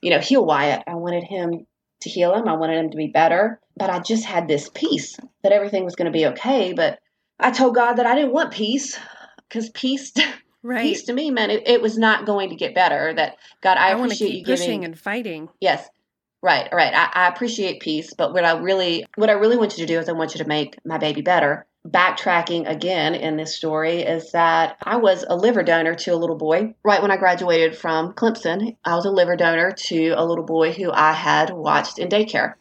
[0.03, 0.83] you know, heal Wyatt.
[0.85, 1.65] I wanted him
[2.01, 2.47] to heal him.
[2.47, 3.59] I wanted him to be better.
[3.77, 6.73] But I just had this peace that everything was going to be okay.
[6.73, 6.99] But
[7.39, 8.99] I told God that I didn't want peace
[9.47, 10.11] because peace.
[10.61, 10.81] Right.
[10.81, 13.13] Peace to me meant it, it was not going to get better.
[13.13, 14.85] That God, I, I appreciate you pushing giving.
[14.85, 15.49] and fighting.
[15.59, 15.89] Yes,
[16.43, 16.93] right, right.
[16.93, 19.99] I, I appreciate peace, but what I really, what I really want you to do
[19.99, 21.65] is I want you to make my baby better.
[21.87, 26.37] Backtracking again in this story is that I was a liver donor to a little
[26.37, 28.77] boy right when I graduated from Clemson.
[28.85, 32.53] I was a liver donor to a little boy who I had watched in daycare.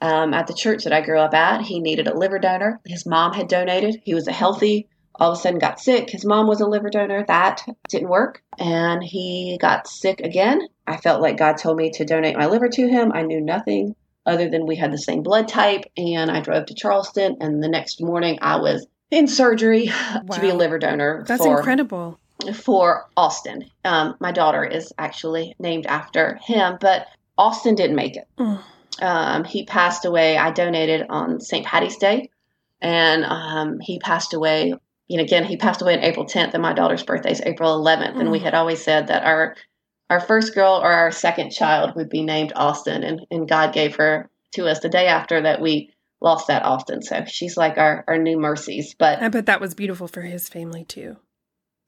[0.00, 2.80] Um, at the church that I grew up at, he needed a liver donor.
[2.86, 4.00] His mom had donated.
[4.04, 4.86] He was a healthy,
[5.18, 6.10] all of a sudden got sick.
[6.10, 7.24] His mom was a liver donor.
[7.26, 8.42] That didn't work.
[8.58, 10.60] And he got sick again.
[10.86, 13.12] I felt like God told me to donate my liver to him.
[13.12, 13.94] I knew nothing
[14.24, 15.84] other than we had the same blood type.
[15.96, 17.38] And I drove to Charleston.
[17.40, 21.58] And the next morning, I was in surgery to be a liver donor That's for,
[21.58, 22.18] incredible.
[22.54, 23.70] for Austin.
[23.84, 27.06] Um, my daughter is actually named after him, but
[27.36, 28.28] Austin didn't make it.
[28.38, 28.62] Mm.
[29.00, 30.36] Um, he passed away.
[30.36, 31.64] I donated on St.
[31.64, 32.30] Patty's Day,
[32.80, 34.74] and um, he passed away.
[35.08, 37.74] You know, again, he passed away on April 10th, and my daughter's birthday is April
[37.82, 38.20] 11th.
[38.20, 38.42] And we Mm.
[38.42, 39.56] had always said that our
[40.10, 43.96] our first girl or our second child would be named Austin, and, and God gave
[43.96, 45.92] her to us the day after that we
[46.22, 47.02] lost that Austin.
[47.02, 48.94] So she's like our, our new mercies.
[48.98, 51.16] But I bet that was beautiful for his family too.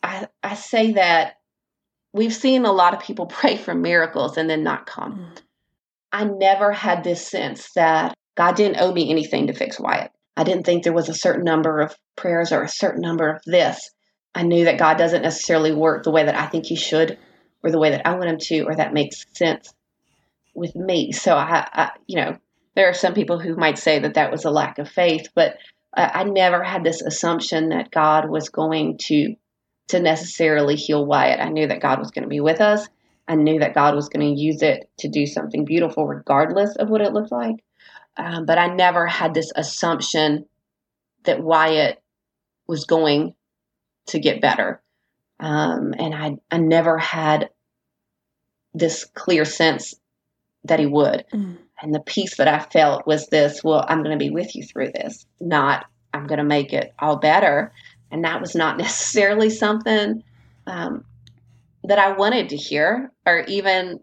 [0.03, 1.37] I, I say that
[2.13, 5.19] we've seen a lot of people pray for miracles and then not come.
[5.19, 5.43] Mm.
[6.13, 10.13] I never had this sense that God didn't owe me anything to fix Wyatt.
[10.41, 13.43] I didn't think there was a certain number of prayers or a certain number of
[13.45, 13.91] this.
[14.35, 17.19] I knew that God doesn't necessarily work the way that I think He should,
[17.63, 19.75] or the way that I want Him to, or that makes sense
[20.55, 21.13] with me.
[21.13, 22.39] So I, I you know,
[22.75, 25.59] there are some people who might say that that was a lack of faith, but
[25.95, 29.35] I, I never had this assumption that God was going to
[29.89, 31.41] to necessarily heal Wyatt.
[31.41, 32.89] I knew that God was going to be with us.
[33.29, 36.89] I knew that God was going to use it to do something beautiful, regardless of
[36.89, 37.57] what it looked like.
[38.17, 40.47] Um, but I never had this assumption
[41.25, 42.03] that Wyatt
[42.67, 43.35] was going
[44.07, 44.83] to get better.
[45.39, 47.51] Um, and I, I never had
[48.75, 49.95] this clear sense
[50.65, 51.25] that he would.
[51.33, 51.57] Mm.
[51.83, 54.65] And the peace that I felt was this well, I'm going to be with you
[54.65, 57.73] through this, not I'm going to make it all better.
[58.11, 60.23] And that was not necessarily something
[60.67, 61.05] um,
[61.85, 64.01] that I wanted to hear, or even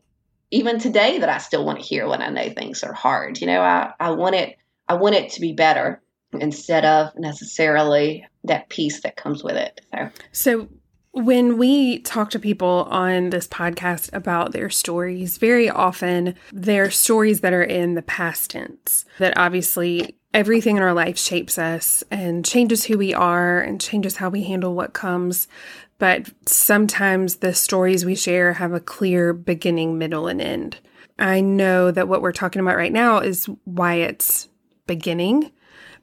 [0.51, 3.39] even today that I still want to hear when I know things are hard.
[3.41, 6.01] You know, I, I want it I want it to be better
[6.33, 9.81] instead of necessarily that peace that comes with it.
[9.91, 10.69] So So,
[11.11, 17.41] when we talk to people on this podcast about their stories, very often they're stories
[17.41, 19.03] that are in the past tense.
[19.17, 24.17] That obviously everything in our life shapes us and changes who we are and changes
[24.17, 25.47] how we handle what comes.
[25.99, 30.77] But sometimes the stories we share have a clear beginning, middle, and end.
[31.17, 34.49] I know that what we're talking about right now is Wyatt's
[34.85, 35.51] beginning,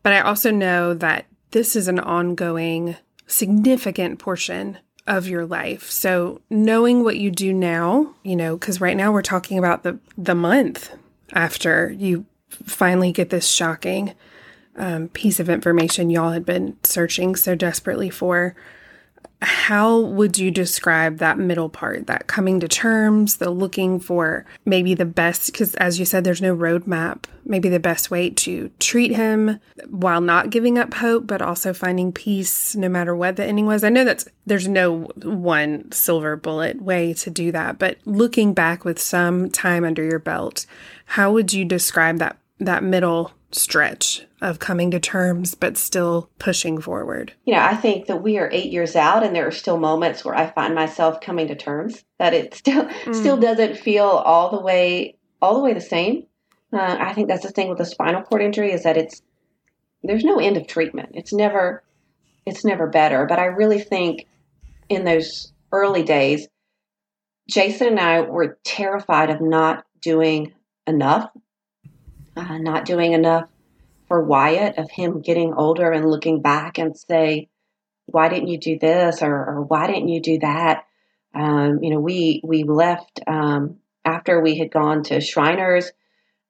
[0.03, 5.91] but I also know that this is an ongoing, significant portion of your life.
[5.91, 9.99] So knowing what you do now, you know, because right now we're talking about the
[10.17, 10.91] the month
[11.33, 14.15] after you finally get this shocking
[14.77, 18.57] um, piece of information y'all had been searching so desperately for.
[19.43, 24.95] How would you describe that middle part, that coming to terms, the looking for maybe
[24.95, 25.53] the best?
[25.53, 29.59] Because as you said, there's no roadmap, maybe the best way to treat him
[29.89, 33.85] while not giving up hope, but also finding peace no matter what the ending was.
[33.85, 38.85] I know that's there's no one silver bullet way to do that, but looking back
[38.85, 40.67] with some time under your belt,
[41.05, 46.81] how would you describe that that middle stretch of coming to terms but still pushing
[46.81, 47.33] forward?
[47.45, 50.25] you know, I think that we are eight years out, and there are still moments
[50.25, 54.61] where I find myself coming to terms that it still still doesn't feel all the
[54.61, 56.27] way all the way the same.
[56.73, 59.23] Uh, I think that's the thing with a spinal cord injury is that it's
[60.03, 61.11] there's no end of treatment.
[61.15, 61.83] It's never
[62.47, 63.27] it's never better.
[63.27, 64.27] But I really think
[64.89, 66.49] in those early days,
[67.49, 70.53] Jason and I were terrified of not doing
[70.87, 71.31] enough,
[72.37, 73.49] uh, not doing enough
[74.09, 77.49] for Wyatt, of him getting older and looking back and say,
[78.07, 80.85] why didn't you do this or, or why didn't you do that?
[81.35, 85.91] Um, you know, we we left um, after we had gone to Shriners.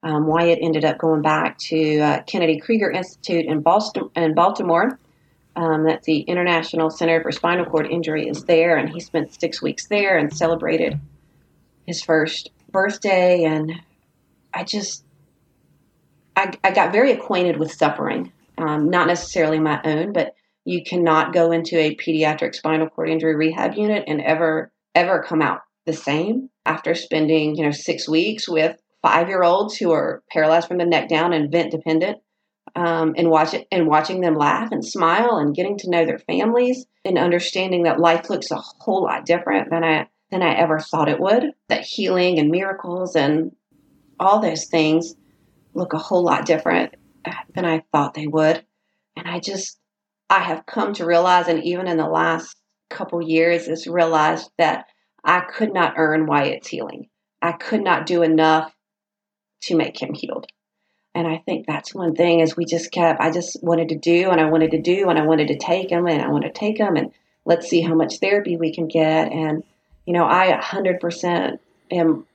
[0.03, 4.99] Um, Wyatt ended up going back to uh, Kennedy Krieger Institute in Boston in Baltimore.
[5.57, 9.63] Um, that's the International Center for Spinal Cord Injury is there, and he spent six
[9.63, 10.99] weeks there and celebrated
[11.87, 13.45] his first birthday.
[13.45, 13.73] And
[14.53, 15.05] I just
[16.37, 21.33] I, I got very acquainted with suffering, um, not necessarily my own, but you cannot
[21.33, 25.93] go into a pediatric spinal cord injury rehab unit and ever ever come out the
[25.93, 30.79] same after spending you know six weeks with five year olds who are paralyzed from
[30.79, 32.19] the neck down and vent dependent.
[32.77, 36.19] Um, and watch it and watching them laugh and smile and getting to know their
[36.19, 40.81] families and understanding that life looks a whole lot different than I than I ever
[40.81, 41.53] thought it would.
[41.69, 43.55] That healing and miracles and
[44.19, 45.15] all those things
[45.75, 46.95] look a whole lot different
[47.55, 48.65] than I thought they would.
[49.17, 49.79] And I just
[50.31, 52.57] I have come to realize, and even in the last
[52.89, 54.87] couple years, is realized that
[55.23, 57.09] I could not earn Wyatt's healing.
[57.43, 58.75] I could not do enough
[59.65, 60.47] to make him healed.
[61.15, 64.31] And I think that's one thing is we just kept, I just wanted to do
[64.31, 66.53] and I wanted to do and I wanted to take him and I want to
[66.53, 67.13] take him and
[67.45, 69.31] let's see how much therapy we can get.
[69.31, 69.63] And,
[70.07, 71.59] you know, I 100%
[71.93, 72.27] am,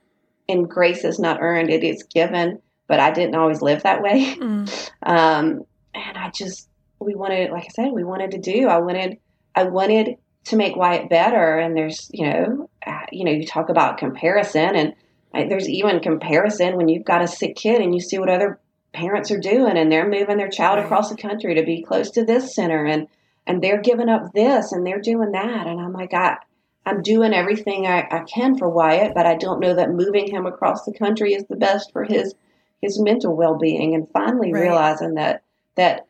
[0.48, 4.34] in grace is not earned, it is given, but I didn't always live that way.
[4.34, 4.90] Mm.
[5.02, 5.64] Um,
[5.94, 6.68] and I just,
[6.98, 9.16] we wanted, like I said, we wanted to do, I wanted,
[9.54, 11.58] I wanted to make Wyatt better.
[11.58, 14.94] And there's, you know, uh, you know, you talk about comparison and,
[15.32, 18.58] there's even comparison when you've got a sick kid and you see what other
[18.92, 20.84] parents are doing and they're moving their child right.
[20.84, 23.06] across the country to be close to this center and
[23.46, 26.36] and they're giving up this and they're doing that and i'm like i
[26.84, 30.46] i'm doing everything I, I can for wyatt but i don't know that moving him
[30.46, 32.34] across the country is the best for his
[32.80, 34.62] his mental well-being and finally right.
[34.62, 35.42] realizing that
[35.76, 36.06] that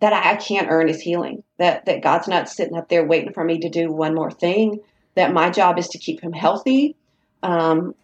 [0.00, 3.44] that I can't earn his healing that that god's not sitting up there waiting for
[3.44, 4.80] me to do one more thing
[5.14, 6.96] that my job is to keep him healthy
[7.42, 7.94] um,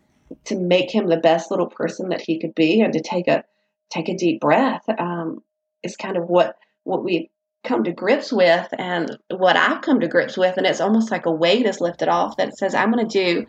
[0.44, 3.44] to make him the best little person that he could be and to take a
[3.90, 5.42] take a deep breath um,
[5.82, 7.30] is kind of what what we
[7.64, 11.26] come to grips with and what I've come to grips with and it's almost like
[11.26, 13.46] a weight is lifted off that says I'm going to do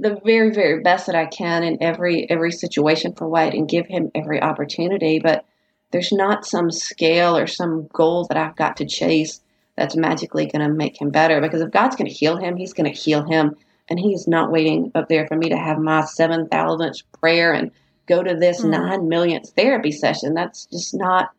[0.00, 3.86] the very very best that I can in every every situation for Wyatt and give
[3.86, 5.44] him every opportunity but
[5.90, 9.40] there's not some scale or some goal that I've got to chase
[9.76, 12.72] that's magically going to make him better because if God's going to heal him he's
[12.72, 13.56] going to heal him
[13.88, 17.70] and he's not waiting up there for me to have my 7,000th prayer and
[18.06, 18.70] go to this mm.
[18.70, 20.34] 9 millionth therapy session.
[20.34, 21.30] That's just not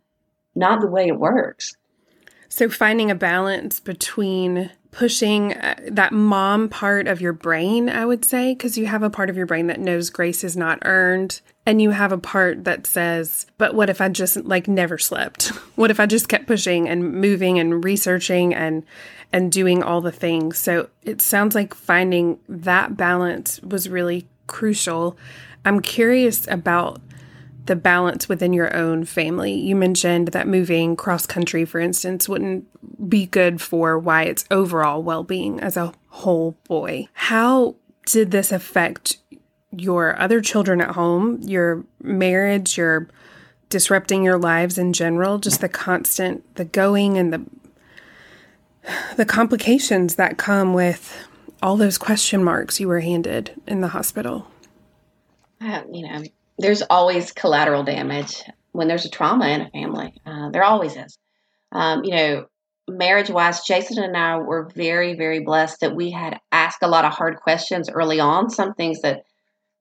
[0.55, 1.75] not the way it works.
[2.49, 8.25] So finding a balance between pushing uh, that mom part of your brain, I would
[8.25, 11.41] say, because you have a part of your brain that knows grace is not earned.
[11.65, 15.51] And you have a part that says, but what if I just like never slept?
[15.79, 18.83] What if I just kept pushing and moving and researching and
[19.31, 20.57] and doing all the things.
[20.57, 25.17] So it sounds like finding that balance was really crucial.
[25.65, 27.01] I'm curious about
[27.69, 29.53] the balance within your own family.
[29.53, 32.65] You mentioned that moving cross country, for instance, wouldn't
[33.07, 37.07] be good for Wyatt's overall well being as a whole boy.
[37.13, 37.75] How
[38.07, 39.17] did this affect
[39.71, 43.07] your other children at home, your marriage, your
[43.69, 47.45] disrupting your lives in general, just the constant, the going and the
[49.15, 51.27] the complications that come with
[51.61, 54.47] all those question marks you were handed in the hospital?
[55.61, 56.23] Uh, you know,
[56.59, 60.13] there's always collateral damage when there's a trauma in a family.
[60.25, 61.17] Uh, there always is.
[61.71, 62.45] Um, you know,
[62.87, 67.05] marriage wise, Jason and I were very, very blessed that we had asked a lot
[67.05, 69.23] of hard questions early on, some things that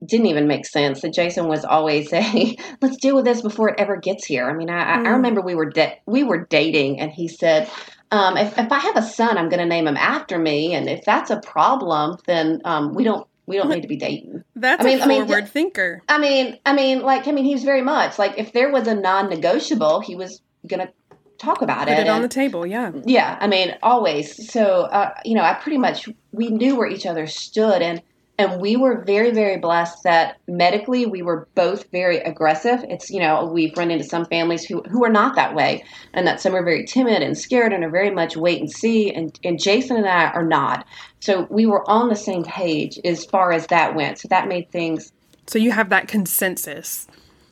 [0.04, 1.00] didn't even make sense.
[1.02, 4.54] That Jason was always saying, "Let's deal with this before it ever gets here." I
[4.54, 5.06] mean, I, mm.
[5.06, 7.68] I remember we were de- we were dating, and he said,
[8.10, 10.88] um, if, if I have a son, I'm going to name him after me, and
[10.88, 14.44] if that's a problem, then um, we don't we don't need to be dating.
[14.54, 16.02] That's I mean, a forward I mean, thinker.
[16.08, 18.86] I mean, I mean, like, I mean, he was very much like if there was
[18.86, 20.92] a non-negotiable, he was going to
[21.38, 21.92] talk about it.
[21.92, 22.00] Put it.
[22.00, 22.92] it and, on the table, yeah.
[23.06, 24.52] Yeah, I mean, always.
[24.52, 28.02] So, uh, you know, I pretty much we knew where each other stood, and
[28.38, 32.84] and we were very very blessed that medically we were both very aggressive.
[32.88, 35.84] It's you know we've run into some families who who are not that way
[36.14, 39.12] and that some are very timid and scared and are very much wait and see.
[39.12, 40.86] And and jason and i are not.
[41.20, 44.18] So we were on the same page as far as that went.
[44.18, 45.12] So that made things
[45.46, 47.06] so you have that consensus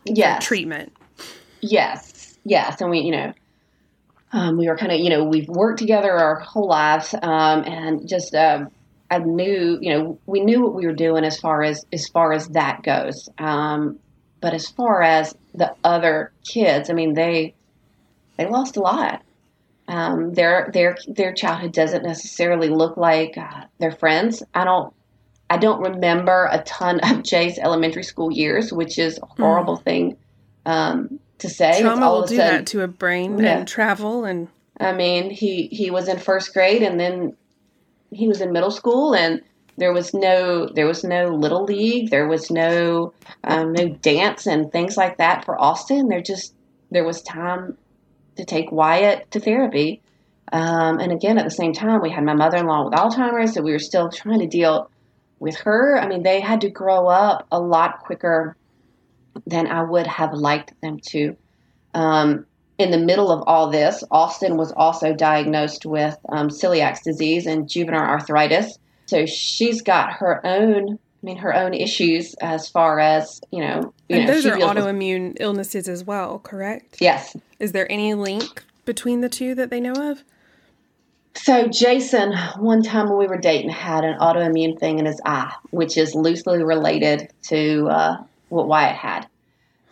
[0.05, 0.45] yes.
[0.45, 0.93] treatment.
[1.63, 2.37] Yes.
[2.45, 2.81] Yes.
[2.81, 3.33] And we you know
[4.33, 8.07] um, we were kind of, you know, we've worked together our whole lives, um, and
[8.09, 8.67] just uh,
[9.11, 12.33] I knew, you know, we knew what we were doing as far as as far
[12.33, 13.29] as that goes.
[13.39, 13.99] Um,
[14.41, 17.55] but as far as the other kids, I mean, they
[18.37, 19.23] they lost a lot.
[19.89, 24.43] Um, their their their childhood doesn't necessarily look like uh, their friends.
[24.55, 24.93] I don't
[25.49, 29.85] I don't remember a ton of Jay's elementary school years, which is a horrible mm.
[29.85, 30.17] thing
[30.65, 31.81] um, to say.
[31.81, 33.59] Trauma will do sudden, that to a brain yeah.
[33.59, 34.49] and travel and.
[34.79, 37.35] I mean, he he was in first grade, and then
[38.11, 39.43] he was in middle school and
[39.79, 42.11] there was no there was no little league.
[42.11, 43.13] There was no
[43.45, 46.09] um, no dance and things like that for austin.
[46.09, 46.55] There just
[46.91, 47.77] there was time
[48.37, 50.01] to take wyatt to therapy.
[50.53, 53.73] Um, and again at the same time we had my mother-in-law with alzheimer's so we
[53.73, 54.89] were still trying to deal
[55.39, 58.57] with her, I mean, they had to grow up a lot quicker
[59.47, 61.37] than I would have liked them to.
[61.95, 62.47] Um,
[62.79, 67.69] in the middle of all this, Austin was also diagnosed with um, celiac disease and
[67.69, 68.79] juvenile arthritis.
[69.07, 73.95] So she's got her own, I mean, her own issues as far as you know.
[74.09, 76.97] You and know, those are autoimmune with, illnesses as well, correct?
[77.01, 77.37] Yes.
[77.59, 80.23] Is there any link between the two that they know of?
[81.35, 85.53] So Jason, one time when we were dating, had an autoimmune thing in his eye,
[85.71, 88.17] which is loosely related to uh,
[88.49, 89.27] what Wyatt had.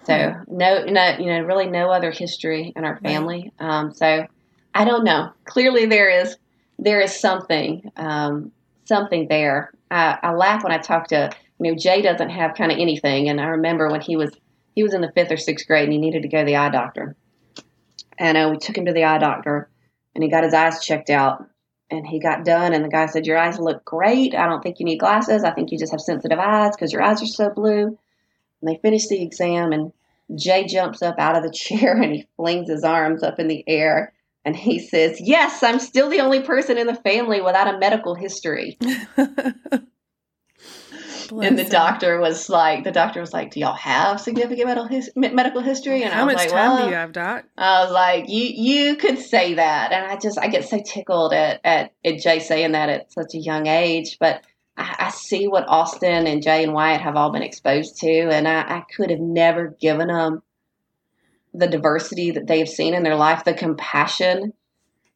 [0.07, 3.53] So no, no, you know, really no other history in our family.
[3.59, 4.27] Um, so
[4.75, 5.31] I don't know.
[5.45, 6.37] Clearly, there is
[6.79, 8.53] there is something um,
[8.85, 9.73] something there.
[9.91, 13.29] I, I laugh when I talk to you know Jay doesn't have kind of anything,
[13.29, 14.31] and I remember when he was
[14.75, 16.57] he was in the fifth or sixth grade and he needed to go to the
[16.57, 17.17] eye doctor,
[18.19, 19.71] and uh, we took him to the eye doctor,
[20.15, 21.47] and he got his eyes checked out,
[21.91, 24.35] and he got done, and the guy said, "Your eyes look great.
[24.35, 25.45] I don't think you need glasses.
[25.45, 27.97] I think you just have sensitive eyes because your eyes are so blue."
[28.65, 29.93] And they finish the exam, and
[30.35, 33.63] Jay jumps up out of the chair and he flings his arms up in the
[33.69, 37.79] air and he says, Yes, I'm still the only person in the family without a
[37.79, 38.77] medical history.
[41.31, 45.11] and the doctor was like, the doctor was like, "Do y'all have significant medical his-
[45.17, 47.45] medical history?" And how I was much like, time well, do you have, doc?
[47.57, 51.33] I was like, "You you could say that," and I just I get so tickled
[51.33, 54.43] at at, at Jay saying that at such a young age, but
[54.77, 58.49] I, I, see what Austin and Jay and Wyatt have all been exposed to, and
[58.49, 60.43] I, I could have never given them
[61.53, 64.53] the diversity that they have seen in their life, the compassion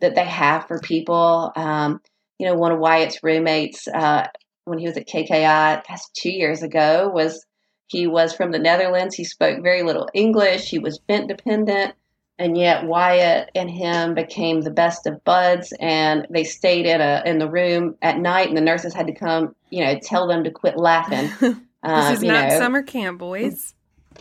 [0.00, 1.52] that they have for people.
[1.56, 2.00] Um,
[2.38, 4.28] you know, one of Wyatt's roommates uh,
[4.64, 7.44] when he was at KKI past two years ago was
[7.88, 9.16] he was from the Netherlands.
[9.16, 10.68] He spoke very little English.
[10.68, 11.94] He was vent dependent
[12.38, 17.22] and yet Wyatt and him became the best of buds, and they stayed in a
[17.26, 20.44] in the room at night, and the nurses had to come, you know, tell them
[20.44, 21.30] to quit laughing.
[21.40, 22.58] this is um, not know.
[22.58, 23.74] summer camp, boys.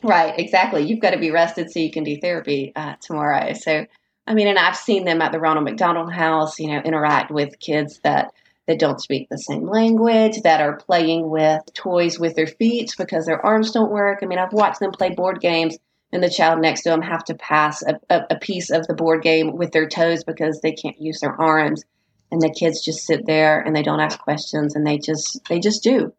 [0.03, 0.83] Right, exactly.
[0.83, 3.53] You've got to be rested so you can do therapy uh, tomorrow.
[3.53, 3.85] So,
[4.27, 7.59] I mean, and I've seen them at the Ronald McDonald House, you know, interact with
[7.59, 8.31] kids that
[8.67, 13.25] that don't speak the same language, that are playing with toys with their feet because
[13.25, 14.19] their arms don't work.
[14.21, 15.77] I mean, I've watched them play board games
[16.11, 18.93] and the child next to them have to pass a, a, a, piece of the
[18.93, 21.83] board game with their toes because they can't use their arms.
[22.31, 25.59] And the kids just sit there and they don't ask questions and they just they
[25.59, 26.13] just do.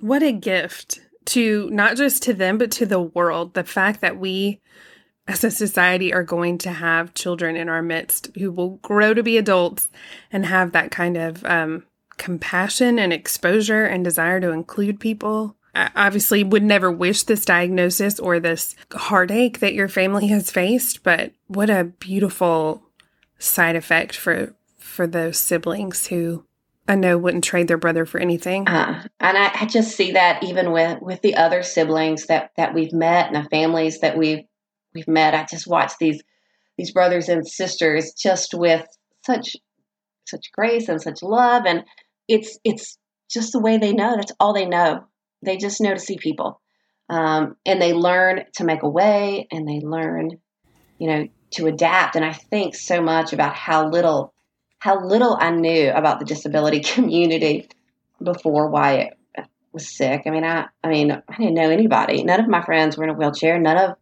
[0.00, 3.54] What a gift to not just to them but to the world.
[3.54, 4.60] The fact that we
[5.26, 9.22] as a society are going to have children in our midst who will grow to
[9.22, 9.88] be adults
[10.32, 11.84] and have that kind of um,
[12.16, 18.18] compassion and exposure and desire to include people I obviously would never wish this diagnosis
[18.18, 22.82] or this heartache that your family has faced, but what a beautiful
[23.38, 26.44] side effect for for those siblings who
[26.88, 28.66] I know wouldn't trade their brother for anything.
[28.66, 32.74] Uh, and I, I, just see that even with with the other siblings that that
[32.74, 34.44] we've met and the families that we've
[34.94, 35.34] we've met.
[35.34, 36.22] I just watch these
[36.76, 38.86] these brothers and sisters just with
[39.24, 39.56] such
[40.26, 41.84] such grace and such love, and
[42.28, 42.98] it's it's
[43.30, 44.16] just the way they know.
[44.16, 45.04] That's all they know.
[45.42, 46.60] They just know to see people.
[47.08, 50.38] Um, and they learn to make a way and they learn,
[50.98, 52.14] you know, to adapt.
[52.14, 54.32] And I think so much about how little,
[54.78, 57.68] how little I knew about the disability community
[58.22, 59.18] before Wyatt
[59.72, 60.22] was sick.
[60.26, 62.22] I mean, I, I mean, I didn't know anybody.
[62.22, 63.58] None of my friends were in a wheelchair.
[63.58, 63.96] None of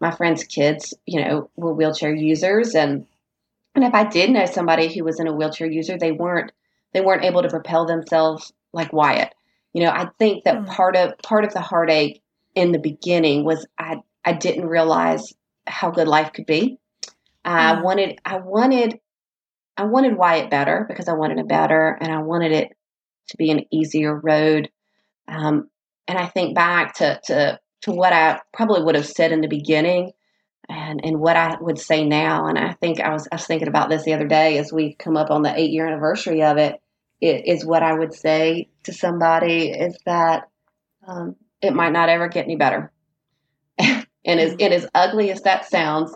[0.00, 2.74] my friends' kids, you know, were wheelchair users.
[2.74, 3.06] And,
[3.74, 6.52] and if I did know somebody who was in a wheelchair user, they weren't,
[6.92, 9.34] they weren't able to propel themselves like Wyatt.
[9.72, 10.66] You know, I think that mm.
[10.66, 12.22] part of part of the heartache
[12.54, 15.32] in the beginning was I I didn't realize
[15.66, 16.78] how good life could be.
[17.44, 17.82] I mm.
[17.82, 18.98] wanted I wanted
[19.76, 22.76] I wanted Wyatt better because I wanted it better and I wanted it
[23.28, 24.70] to be an easier road.
[25.28, 25.70] Um,
[26.06, 29.48] and I think back to, to to what I probably would have said in the
[29.48, 30.12] beginning
[30.68, 32.46] and and what I would say now.
[32.46, 34.94] And I think I was I was thinking about this the other day as we
[34.94, 36.81] come up on the eight year anniversary of it
[37.22, 40.48] is what I would say to somebody is that
[41.06, 42.92] um, it might not ever get any better.
[43.78, 46.14] and as and as ugly as that sounds,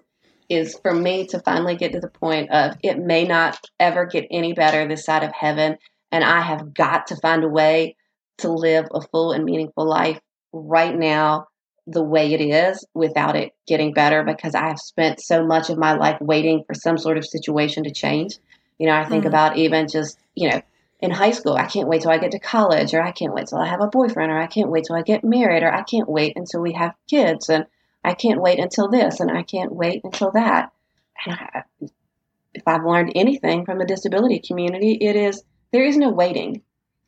[0.48, 4.26] is for me to finally get to the point of it may not ever get
[4.30, 5.76] any better this side of heaven,
[6.11, 7.96] and I have got to find a way
[8.38, 10.20] to live a full and meaningful life
[10.52, 11.46] right now
[11.86, 15.78] the way it is without it getting better because I have spent so much of
[15.78, 18.38] my life waiting for some sort of situation to change.
[18.78, 19.28] You know, I think mm.
[19.28, 20.61] about even just, you know,
[21.07, 21.54] in high school.
[21.54, 23.80] I can't wait till I get to college, or I can't wait till I have
[23.80, 26.61] a boyfriend, or I can't wait till I get married, or I can't wait until
[26.61, 27.64] we have kids, and
[28.04, 30.72] I can't wait until this, and I can't wait until that.
[31.24, 31.62] And I,
[32.52, 35.42] if I've learned anything from the disability community, it is
[35.72, 36.62] there is no waiting.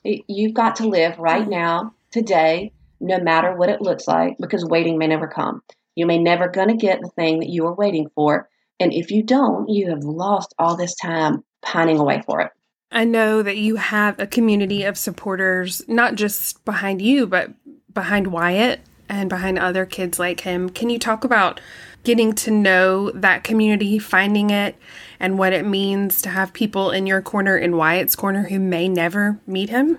[0.05, 1.51] You've got to live right mm-hmm.
[1.51, 5.63] now, today, no matter what it looks like, because waiting may never come.
[5.97, 8.49] You may never gonna get the thing that you are waiting for.
[8.79, 12.53] And if you don't, you have lost all this time pining away for it.
[12.91, 17.51] I know that you have a community of supporters, not just behind you, but
[17.93, 20.71] behind Wyatt and behind other kids like him.
[20.71, 21.61] Can you talk about
[22.05, 24.77] getting to know that community, finding it,
[25.21, 28.89] and what it means to have people in your corner, in Wyatt's corner, who may
[28.89, 29.99] never meet him?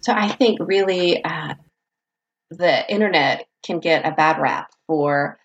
[0.00, 1.54] So I think really uh,
[2.50, 5.38] the internet can get a bad rap for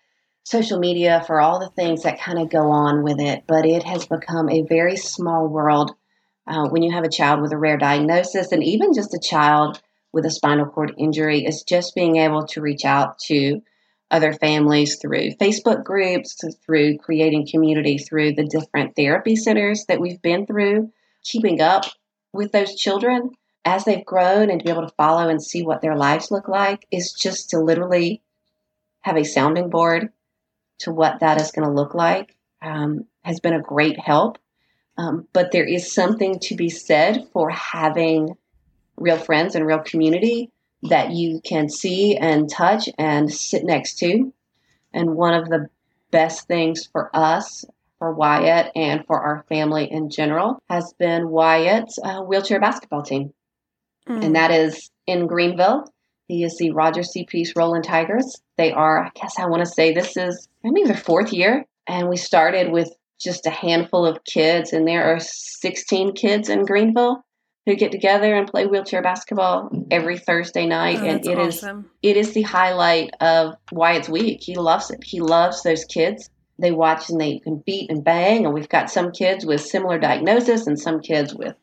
[0.44, 3.82] social media, for all the things that kind of go on with it, but it
[3.84, 5.94] has become a very small world
[6.46, 9.80] uh, when you have a child with a rare diagnosis and even just a child
[10.12, 13.62] with a spinal cord injury is just being able to reach out to
[14.10, 16.36] other families through Facebook groups,
[16.66, 20.92] through creating community, through the different therapy centers that we've been through,
[21.24, 21.84] keeping up
[22.32, 23.30] with those children
[23.64, 26.48] as they've grown and to be able to follow and see what their lives look
[26.48, 28.22] like is just to literally
[29.00, 30.10] have a sounding board
[30.80, 34.38] to what that is going to look like um, has been a great help.
[34.98, 38.36] Um, but there is something to be said for having
[38.96, 40.50] real friends and real community
[40.82, 44.32] that you can see and touch and sit next to.
[44.92, 45.68] And one of the
[46.10, 47.64] best things for us,
[47.98, 53.32] for Wyatt, and for our family in general has been Wyatt's uh, wheelchair basketball team.
[54.08, 54.24] Mm.
[54.24, 55.84] And that is in Greenville.
[56.28, 57.24] He is the Roger C.
[57.24, 58.40] Peace Rolling Tigers.
[58.56, 61.64] They are, I guess I want to say this is I maybe their fourth year.
[61.86, 66.64] And we started with just a handful of kids, and there are 16 kids in
[66.64, 67.24] Greenville
[67.66, 71.90] who get together and play wheelchair basketball every Thursday night, oh, and it awesome.
[72.02, 74.40] is it is the highlight of Wyatt's week.
[74.42, 75.04] He loves it.
[75.04, 76.28] He loves those kids.
[76.58, 79.98] They watch and they can beat and bang, and we've got some kids with similar
[79.98, 81.54] diagnosis and some kids with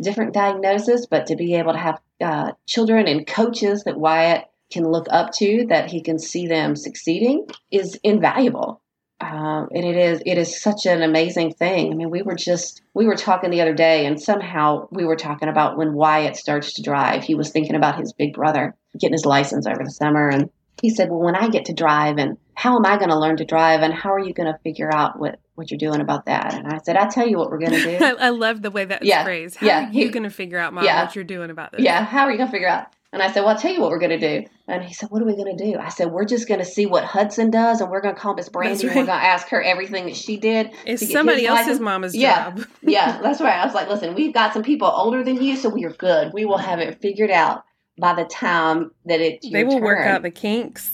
[0.00, 1.06] different diagnosis.
[1.06, 5.32] But to be able to have uh, children and coaches that Wyatt can look up
[5.32, 8.80] to, that he can see them succeeding, is invaluable.
[9.18, 11.90] Um, and it is it is such an amazing thing.
[11.90, 15.16] I mean, we were just we were talking the other day, and somehow we were
[15.16, 17.24] talking about when Wyatt starts to drive.
[17.24, 20.50] He was thinking about his big brother getting his license over the summer, and
[20.82, 23.38] he said, "Well, when I get to drive, and how am I going to learn
[23.38, 26.26] to drive, and how are you going to figure out what what you're doing about
[26.26, 28.60] that?" And I said, "I tell you what we're going to do." I, I, love
[28.60, 29.56] the way that's yeah, phrased.
[29.56, 31.80] How yeah, are you going to figure out, Mom, yeah, what you're doing about this?
[31.80, 32.88] Yeah, how are you going to figure out?
[33.16, 34.46] And I said, Well, I'll tell you what we're going to do.
[34.68, 35.78] And he said, What are we going to do?
[35.78, 38.34] I said, We're just going to see what Hudson does, and we're going to call
[38.34, 38.82] Miss Brandy, right.
[38.82, 40.70] and we're going to ask her everything that she did.
[40.84, 41.80] It's somebody else's license.
[41.80, 42.50] mama's yeah.
[42.50, 42.66] job.
[42.82, 43.58] yeah, that's right.
[43.58, 46.34] I was like, Listen, we've got some people older than you, so we're good.
[46.34, 47.64] We will have it figured out
[47.98, 49.40] by the time that it.
[49.50, 49.82] They will turn.
[49.82, 50.90] work out the kinks.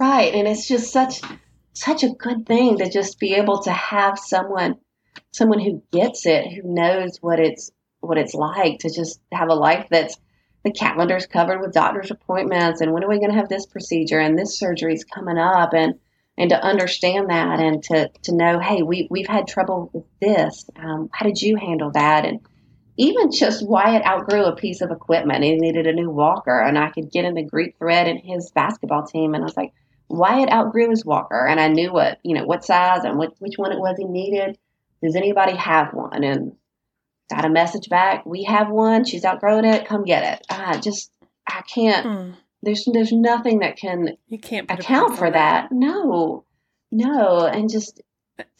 [0.00, 0.32] Right.
[0.32, 1.20] And it's just such
[1.74, 4.76] such a good thing to just be able to have someone
[5.32, 7.70] someone who gets it, who knows what it's
[8.00, 10.16] what it's like to just have a life that's
[10.64, 14.18] the calendar's covered with doctor's appointments and when are we going to have this procedure?
[14.18, 15.94] And this surgery is coming up and
[16.36, 20.68] and to understand that and to to know hey we we've had trouble with this
[20.76, 22.24] um, how did you handle that?
[22.24, 22.40] And
[22.96, 26.90] even just Wyatt outgrew a piece of equipment he needed a new walker and I
[26.90, 29.72] could get in the Greek thread in his basketball team and I was like
[30.08, 33.58] Wyatt outgrew his walker and I knew what you know what size and what, which
[33.58, 34.56] one it was he needed.
[35.02, 36.24] Does anybody have one?
[36.24, 36.56] And
[37.30, 38.26] got a message back.
[38.26, 39.04] We have one.
[39.04, 39.86] She's outgrown it.
[39.86, 40.46] Come get it.
[40.50, 41.10] I just,
[41.46, 42.06] I can't.
[42.06, 42.34] Mm.
[42.62, 45.68] There's there's nothing that can you can't account for that.
[45.68, 45.72] that.
[45.72, 46.44] No,
[46.90, 48.00] no, and just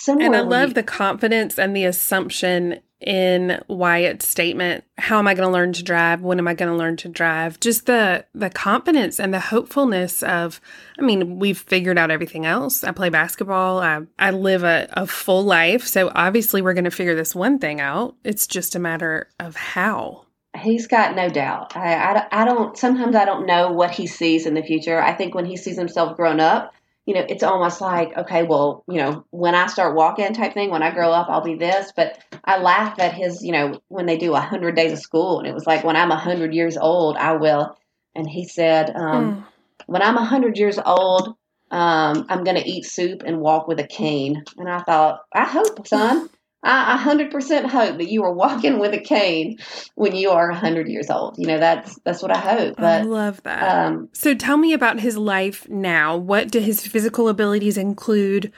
[0.07, 4.85] and I love you, the confidence and the assumption in Wyatt's statement.
[4.99, 6.23] How am I going to learn to drive?
[6.23, 7.61] When am I going to learn to drive?
[7.61, 10.61] Just the the confidence and the hopefulness of.
[10.99, 12.83] I mean, we've figured out everything else.
[12.83, 13.81] I play basketball.
[13.81, 17.59] I I live a, a full life, so obviously we're going to figure this one
[17.59, 18.17] thing out.
[18.25, 20.25] It's just a matter of how.
[20.57, 21.77] He's got no doubt.
[21.77, 22.77] I, I, I don't.
[22.79, 25.01] Sometimes I don't know what he sees in the future.
[25.01, 26.73] I think when he sees himself grown up,
[27.07, 30.71] you know, it's almost like, okay, well, you know, when I start walking type thing,
[30.71, 31.93] when I grow up, I'll be this.
[31.95, 35.39] But I laugh at his, you know, when they do a hundred days of school,
[35.39, 37.77] and it was like, when I'm a hundred years old, I will.
[38.15, 39.45] And he said, um, mm.
[39.87, 41.37] when I'm a hundred years old,
[41.71, 44.45] um, I'm going to eat soup and walk with a cane.
[44.57, 46.31] And I thought, I hope, son.
[46.65, 49.59] I 100% hope that you are walking with a cane
[49.95, 51.37] when you are 100 years old.
[51.39, 52.77] You know, that's that's what I hope.
[52.77, 53.87] But, I love that.
[53.87, 56.17] Um, so tell me about his life now.
[56.17, 58.51] What do his physical abilities include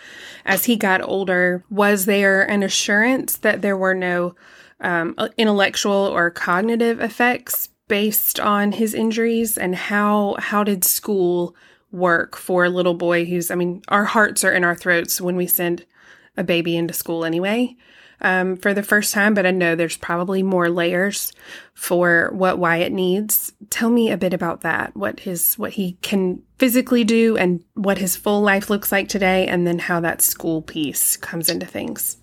[0.45, 1.65] as he got older?
[1.69, 4.37] Was there an assurance that there were no
[4.81, 9.59] um, intellectual or cognitive effects based on his injuries?
[9.59, 11.57] And how how did school
[11.91, 15.35] work for a little boy who's, I mean, our hearts are in our throats when
[15.37, 15.85] we send
[16.37, 17.77] a baby into school anyway.
[18.21, 21.33] um, for the first time, but I know there's probably more layers
[21.75, 23.53] for what Wyatt needs.
[23.71, 24.97] Tell me a bit about that.
[24.97, 29.47] What his what he can physically do, and what his full life looks like today,
[29.47, 32.17] and then how that school piece comes into things.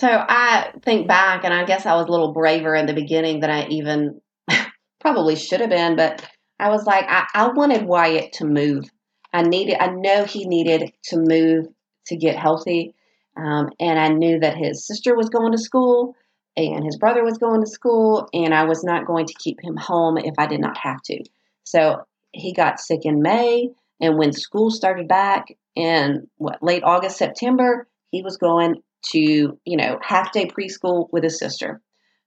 [0.00, 3.40] So I think back, and I guess I was a little braver in the beginning
[3.40, 4.20] than I even
[5.00, 8.84] probably should have been, but I was like, I, I wanted Wyatt to move.
[9.32, 11.66] I needed, I know he needed to move
[12.06, 12.94] to get healthy.
[13.36, 16.16] Um, and I knew that his sister was going to school
[16.56, 19.76] and his brother was going to school, and I was not going to keep him
[19.76, 21.22] home if I did not have to.
[21.64, 23.70] So he got sick in May,
[24.00, 28.82] and when school started back in what late August, September, he was going
[29.12, 31.80] to you know half day preschool with his sister,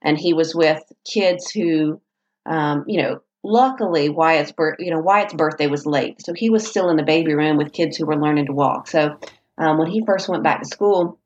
[0.04, 0.82] and he was with
[1.12, 2.00] kids who,
[2.46, 6.68] um, you know, luckily Wyatt's birth, you know, Wyatt's birthday was late, so he was
[6.68, 8.88] still in the baby room with kids who were learning to walk.
[8.88, 9.18] So
[9.60, 11.20] um, when he first went back to school,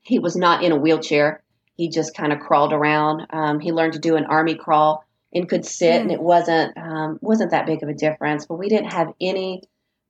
[0.00, 1.42] he was not in a wheelchair.
[1.76, 3.26] He just kind of crawled around.
[3.30, 6.00] Um, he learned to do an army crawl and could sit, mm.
[6.00, 8.46] and it wasn't um, wasn't that big of a difference.
[8.46, 9.62] But we didn't have any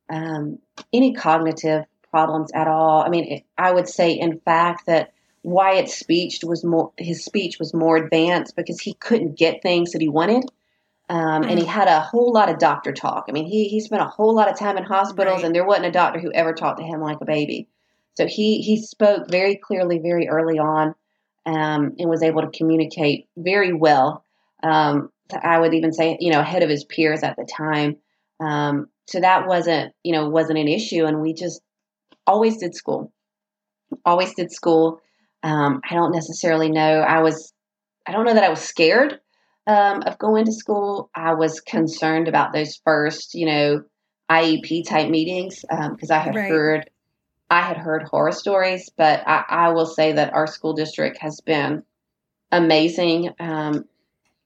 [0.09, 0.61] um,
[0.93, 3.03] any cognitive problems at all.
[3.03, 7.59] I mean, it, I would say, in fact, that Wyatt's speech was more his speech
[7.59, 10.45] was more advanced because he couldn't get things that he wanted.
[11.11, 11.69] Um, and he mm.
[11.69, 13.27] had a whole lot of doctor talk.
[13.29, 15.45] I mean, he he spent a whole lot of time in hospitals, right.
[15.47, 17.69] and there wasn't a doctor who ever talked to him like a baby.
[18.15, 20.95] So he he spoke very clearly, very early on,
[21.47, 24.25] um, and was able to communicate very well.
[24.63, 25.11] Um,
[25.43, 27.97] I would even say, you know, ahead of his peers at the time.
[28.41, 31.63] Um, so that wasn't, you know, wasn't an issue, and we just
[32.27, 33.13] always did school,
[34.05, 35.01] always did school.
[35.43, 37.01] Um, I don't necessarily know.
[37.01, 37.55] I was,
[38.07, 39.21] I don't know that I was scared
[39.69, 43.85] um, of going to school, I was concerned about those first, you know,
[44.31, 46.51] IEP type meetings because um, I had right.
[46.51, 46.91] heard
[47.51, 51.41] I had heard horror stories, but I, I, will say that our school district has
[51.41, 51.83] been
[52.53, 53.87] amazing um,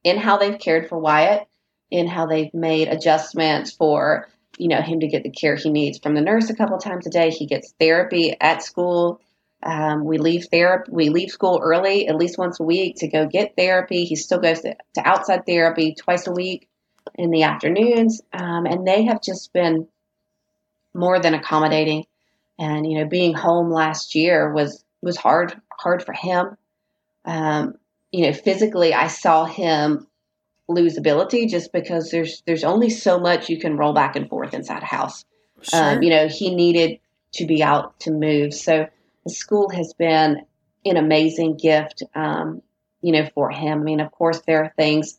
[0.04, 1.48] in how they've cared for Wyatt,
[1.90, 5.98] in how they've made adjustments for you know him to get the care he needs
[5.98, 7.30] from the nurse a couple times a day.
[7.30, 9.20] He gets therapy at school.
[9.62, 10.90] Um, we leave therapy.
[10.92, 14.04] We leave school early, at least once a week, to go get therapy.
[14.04, 16.68] He still goes to, to outside therapy twice a week
[17.14, 19.86] in the afternoons, um, and they have just been
[20.94, 22.06] more than accommodating.
[22.58, 26.56] And you know, being home last year was was hard hard for him.
[27.24, 27.74] Um,
[28.10, 30.06] you know, physically, I saw him
[30.68, 34.54] lose ability just because there's there's only so much you can roll back and forth
[34.54, 35.24] inside a house.
[35.62, 35.96] Sure.
[35.96, 36.98] Um, you know, he needed
[37.34, 38.88] to be out to move, so
[39.24, 40.44] the school has been
[40.84, 42.62] an amazing gift, um,
[43.00, 43.80] you know, for him.
[43.80, 45.18] I mean, of course, there are things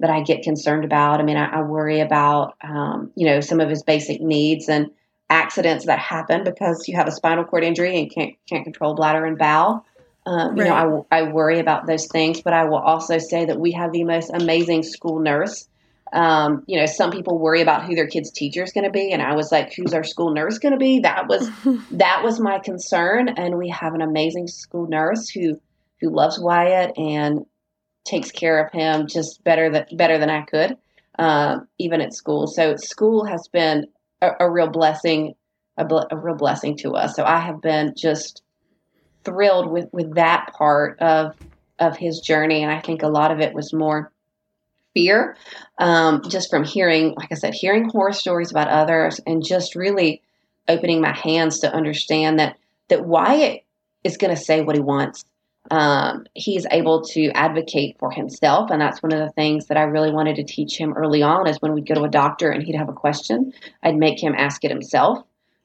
[0.00, 1.20] that I get concerned about.
[1.20, 4.90] I mean, I, I worry about, um, you know, some of his basic needs and
[5.30, 9.24] accidents that happen because you have a spinal cord injury and can't can't control bladder
[9.24, 9.84] and bowel.
[10.24, 10.68] Um, you right.
[10.68, 13.92] know, I, I worry about those things, but I will also say that we have
[13.92, 15.67] the most amazing school nurse
[16.12, 19.12] um, you know, some people worry about who their kid's teacher is going to be,
[19.12, 21.50] and I was like, "Who's our school nurse going to be?" That was
[21.92, 23.28] that was my concern.
[23.28, 25.60] And we have an amazing school nurse who
[26.00, 27.44] who loves Wyatt and
[28.04, 30.76] takes care of him just better than better than I could,
[31.18, 32.46] um, even at school.
[32.46, 33.86] So school has been
[34.22, 35.34] a, a real blessing,
[35.76, 37.16] a, a real blessing to us.
[37.16, 38.42] So I have been just
[39.24, 41.34] thrilled with with that part of
[41.78, 44.12] of his journey, and I think a lot of it was more
[44.98, 45.36] fear
[45.78, 50.22] um, just from hearing, like I said, hearing horror stories about others and just really
[50.66, 52.56] opening my hands to understand that
[52.88, 53.64] that Wyatt
[54.02, 55.24] is going to say what he wants.
[55.70, 59.82] Um, he's able to advocate for himself, and that's one of the things that I
[59.82, 61.46] really wanted to teach him early on.
[61.46, 64.34] Is when we'd go to a doctor and he'd have a question, I'd make him
[64.36, 65.24] ask it himself.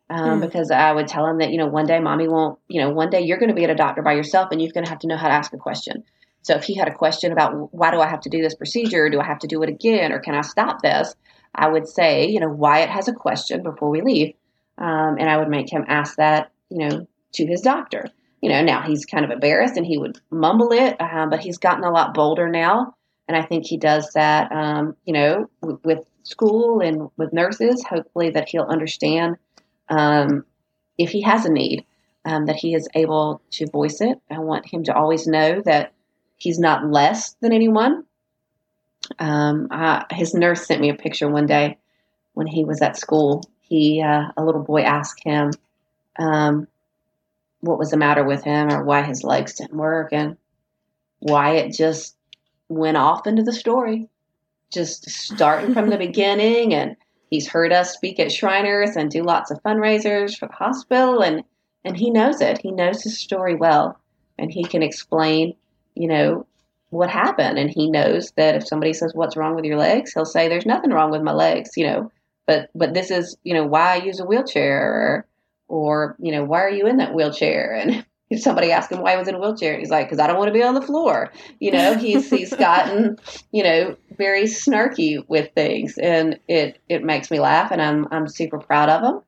[0.09, 0.41] Um, mm.
[0.41, 3.09] Because I would tell him that you know one day mommy won't you know one
[3.09, 4.99] day you're going to be at a doctor by yourself and you're going to have
[4.99, 6.03] to know how to ask a question.
[6.43, 9.09] So if he had a question about why do I have to do this procedure?
[9.09, 10.11] Do I have to do it again?
[10.11, 11.15] Or can I stop this?
[11.55, 14.33] I would say, you know, Wyatt has a question before we leave.
[14.77, 18.05] Um, and I would make him ask that, you know, to his doctor.
[18.41, 21.57] You know, now he's kind of embarrassed and he would mumble it, um, but he's
[21.57, 22.95] gotten a lot bolder now.
[23.27, 27.85] And I think he does that, um, you know, w- with school and with nurses.
[27.87, 29.37] Hopefully, that he'll understand
[29.87, 30.43] um,
[30.97, 31.85] if he has a need,
[32.25, 34.19] um, that he is able to voice it.
[34.29, 35.93] I want him to always know that
[36.43, 38.03] he's not less than anyone.
[39.17, 41.77] Um, I, his nurse sent me a picture one day
[42.33, 43.43] when he was at school.
[43.61, 45.51] He, uh, a little boy, asked him
[46.19, 46.67] um,
[47.61, 50.35] what was the matter with him or why his legs didn't work, and
[51.21, 52.17] Wyatt just
[52.67, 54.09] went off into the story,
[54.69, 56.73] just starting from the beginning.
[56.73, 56.97] And
[57.29, 61.43] he's heard us speak at Shriners and do lots of fundraisers for the hospital, and
[61.85, 62.59] and he knows it.
[62.59, 63.97] He knows his story well.
[64.37, 65.55] and he can explain,
[65.95, 66.45] you know,
[66.89, 67.57] what happened.
[67.57, 70.13] And he knows that if somebody says, What's wrong with your legs?
[70.13, 72.11] he'll say, There's nothing wrong with my legs, you know,
[72.47, 75.27] but but this is, you know, why I use a wheelchair or
[75.67, 77.73] or, you know, why are you in that wheelchair?
[77.73, 80.27] And if somebody asks him why he was in a wheelchair, he's like, because I
[80.27, 81.31] don't want to be on the floor.
[81.59, 83.17] You know, he's he's gotten,
[83.51, 88.27] you know, very snarky with things, and it it makes me laugh, and I'm I'm
[88.27, 89.21] super proud of him.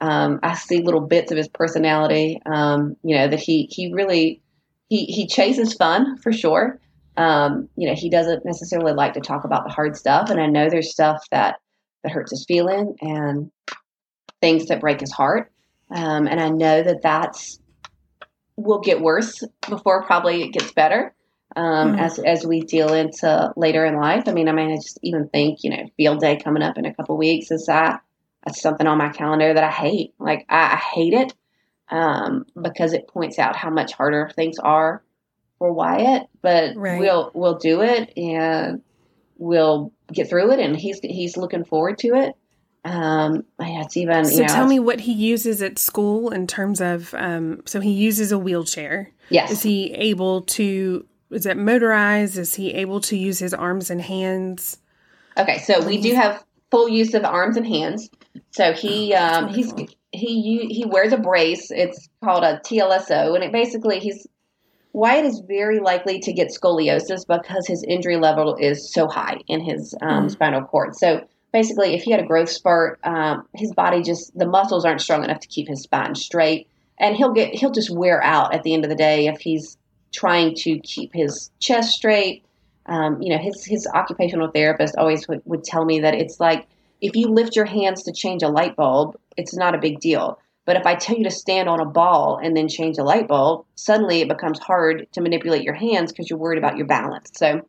[0.00, 4.41] Um, I see little bits of his personality, um, you know, that he he really
[4.92, 6.78] he he chases fun for sure.
[7.16, 10.46] Um, you know, he doesn't necessarily like to talk about the hard stuff, and I
[10.46, 11.56] know there's stuff that
[12.02, 13.50] that hurts his feeling and
[14.42, 15.50] things that break his heart.
[15.90, 17.58] Um, and I know that that's
[18.56, 21.14] will get worse before probably it gets better
[21.56, 21.98] um, mm.
[21.98, 24.24] as as we deal into later in life.
[24.26, 26.84] I mean, I mean, I just even think you know, field day coming up in
[26.84, 28.02] a couple weeks is that
[28.44, 30.12] that's something on my calendar that I hate.
[30.18, 31.32] Like I, I hate it
[31.92, 35.02] um, because it points out how much harder things are
[35.58, 36.26] for Wyatt.
[36.40, 36.98] But right.
[36.98, 38.82] we'll we'll do it and
[39.36, 42.34] we'll get through it, and he's he's looking forward to it.
[42.84, 44.24] Um, it's even.
[44.24, 47.14] So know, tell me what he uses at school in terms of.
[47.14, 49.10] Um, so he uses a wheelchair.
[49.28, 49.52] Yes.
[49.52, 51.06] Is he able to?
[51.30, 52.38] Is it motorized?
[52.38, 54.78] Is he able to use his arms and hands?
[55.38, 58.10] Okay, so we do have full use of arms and hands.
[58.50, 59.72] So he oh, um, he's
[60.12, 61.70] he he wears a brace.
[61.70, 64.26] It's called a TLSO, and it basically he's
[64.92, 69.60] Wyatt is very likely to get scoliosis because his injury level is so high in
[69.60, 70.30] his um, mm.
[70.30, 70.94] spinal cord.
[70.94, 75.00] So basically, if he had a growth spurt, um, his body just the muscles aren't
[75.00, 78.62] strong enough to keep his spine straight, and he'll get he'll just wear out at
[78.64, 79.78] the end of the day if he's
[80.12, 82.44] trying to keep his chest straight.
[82.84, 86.66] Um, you know, his his occupational therapist always would, would tell me that it's like
[87.02, 90.38] if you lift your hands to change a light bulb, it's not a big deal.
[90.64, 93.26] But if I tell you to stand on a ball and then change a light
[93.26, 97.32] bulb, suddenly it becomes hard to manipulate your hands because you're worried about your balance.
[97.34, 97.60] So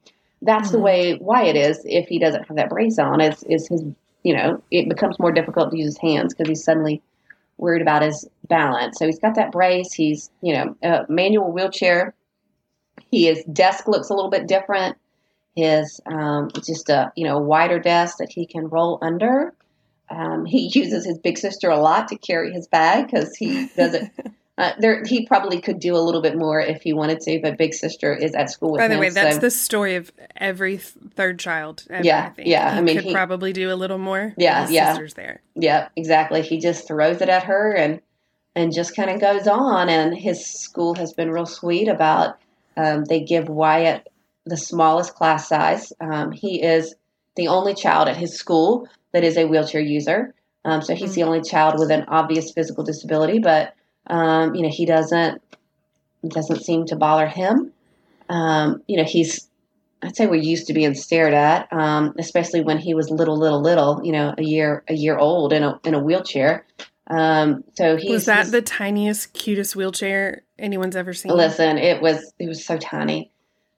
[0.43, 0.77] that's mm-hmm.
[0.77, 3.19] the way Wyatt is if he doesn't have that brace on.
[3.19, 3.83] Is is his
[4.21, 7.01] you know it becomes more difficult to use his hands because he's suddenly
[7.57, 8.99] worried about his balance.
[8.99, 9.91] So he's got that brace.
[9.91, 12.13] He's you know a manual wheelchair.
[13.09, 14.97] He his desk looks a little bit different.
[15.55, 19.53] His um, just a you know wider desk that he can roll under.
[20.09, 24.11] Um, he uses his big sister a lot to carry his bag because he doesn't
[24.55, 27.57] Uh, there, he probably could do a little bit more if he wanted to, but
[27.57, 29.41] Big Sister is at school with By the him, way, that's so.
[29.41, 31.83] the story of every third child.
[31.89, 32.71] Ever, yeah, I yeah.
[32.73, 34.35] He I mean, could he, probably do a little more.
[34.37, 34.91] Yeah, yeah.
[34.91, 35.41] Sister's there.
[35.55, 36.43] Yeah, exactly.
[36.43, 37.99] He just throws it at her and
[38.55, 39.89] and just kind of goes on.
[39.89, 42.37] And his school has been real sweet about.
[42.77, 44.07] Um, they give Wyatt
[44.45, 45.93] the smallest class size.
[45.99, 46.95] Um, he is
[47.35, 50.33] the only child at his school that is a wheelchair user.
[50.65, 51.15] Um, so he's mm-hmm.
[51.15, 53.73] the only child with an obvious physical disability, but
[54.07, 55.41] um, you know, he doesn't
[56.27, 57.71] doesn't seem to bother him.
[58.29, 59.49] Um, you know, he's
[60.01, 63.61] I'd say we're used to being stared at, um, especially when he was little, little,
[63.61, 64.01] little.
[64.03, 66.65] You know, a year a year old in a in a wheelchair.
[67.07, 71.33] Um, so he was that the tiniest, cutest wheelchair anyone's ever seen.
[71.33, 73.32] Listen, it was it was so tiny.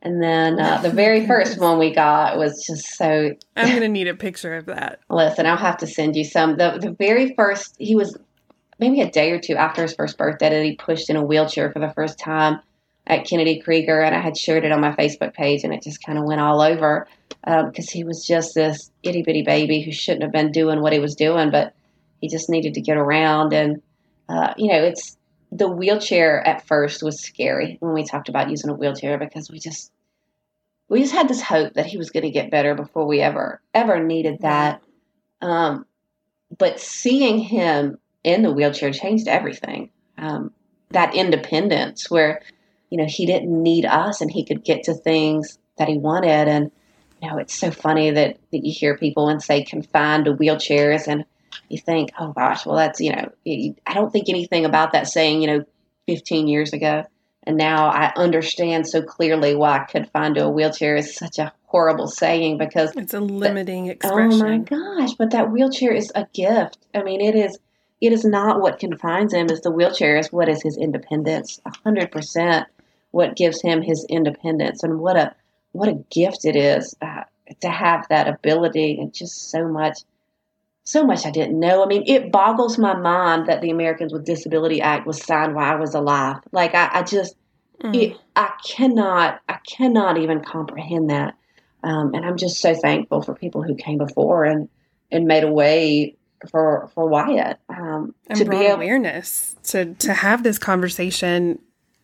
[0.05, 3.35] And then uh, the very first one we got was just so.
[3.57, 4.99] I'm gonna need a picture of that.
[5.09, 6.57] Listen, I'll have to send you some.
[6.57, 8.15] the The very first, he was
[8.79, 11.71] maybe a day or two after his first birthday that he pushed in a wheelchair
[11.71, 12.59] for the first time
[13.07, 16.03] at Kennedy Krieger, and I had shared it on my Facebook page, and it just
[16.03, 17.07] kind of went all over
[17.43, 20.93] because um, he was just this itty bitty baby who shouldn't have been doing what
[20.93, 21.73] he was doing, but
[22.21, 23.53] he just needed to get around.
[23.53, 23.81] And
[24.29, 25.17] uh, you know, it's
[25.51, 29.57] the wheelchair at first was scary when we talked about using a wheelchair because we
[29.59, 29.91] just
[30.87, 33.61] we just had this hope that he was going to get better before we ever
[33.73, 34.83] ever needed that.
[35.41, 35.85] Um,
[36.57, 39.89] but seeing him in the wheelchair changed everything.
[40.17, 40.51] Um,
[40.91, 42.41] that independence where,
[42.89, 46.47] you know, he didn't need us and he could get to things that he wanted.
[46.47, 46.71] And,
[47.21, 51.07] you know, it's so funny that, that you hear people and say confined to wheelchairs
[51.07, 51.25] and
[51.69, 53.31] you think, oh gosh, well, that's, you know,
[53.85, 55.65] I don't think anything about that saying, you know,
[56.07, 57.05] 15 years ago.
[57.47, 62.07] And now I understand so clearly why confined to a wheelchair is such a horrible
[62.07, 64.41] saying because it's a limiting the, expression.
[64.41, 66.79] Oh my gosh, but that wheelchair is a gift.
[66.93, 67.57] I mean, it is
[68.01, 71.61] it is not what confines him as the wheelchair is what is his independence.
[71.65, 72.67] A hundred percent
[73.11, 75.33] what gives him his independence and what a
[75.71, 77.23] what a gift it is uh,
[77.61, 79.99] to have that ability and just so much
[80.85, 81.83] so much I didn't know.
[81.83, 85.71] I mean, it boggles my mind that the Americans with Disability Act was signed while
[85.71, 86.37] I was alive.
[86.51, 87.35] Like I, I just
[87.83, 87.95] mm.
[87.95, 91.35] it, I cannot I cannot even comprehend that.
[91.83, 94.69] Um, and I'm just so thankful for people who came before and
[95.11, 96.15] and made a way
[96.51, 101.59] for for Wyatt um, and to be able- awareness to to have this conversation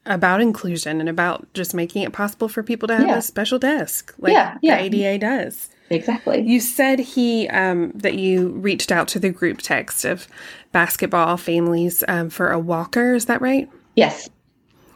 [0.08, 3.18] about inclusion and about just making it possible for people to have Yeah.
[3.18, 4.88] a special desk like Yeah, yeah.
[4.88, 5.70] the ADA does.
[5.92, 6.42] Exactly.
[6.42, 10.26] You said he um, that you reached out to the group text of
[10.72, 13.14] basketball families um, for a walker.
[13.14, 13.70] Is that right?
[13.96, 14.30] Yes.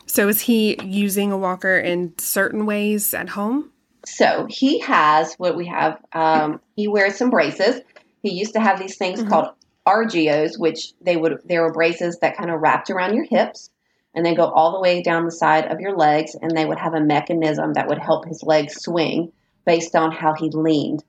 [0.05, 3.71] So is he using a walker in certain ways at home?
[4.05, 5.99] So he has what we have.
[6.13, 7.81] Um, he wears some braces.
[8.21, 9.29] He used to have these things Mhm.
[9.29, 9.49] called
[9.85, 13.69] RGOs, which they would they were braces that kind of wrapped around your hips
[14.13, 16.79] and they go all the way down the side of your legs, and they would
[16.79, 19.33] have a mechanism that would help his legs swing
[19.65, 21.03] based on how he leaned.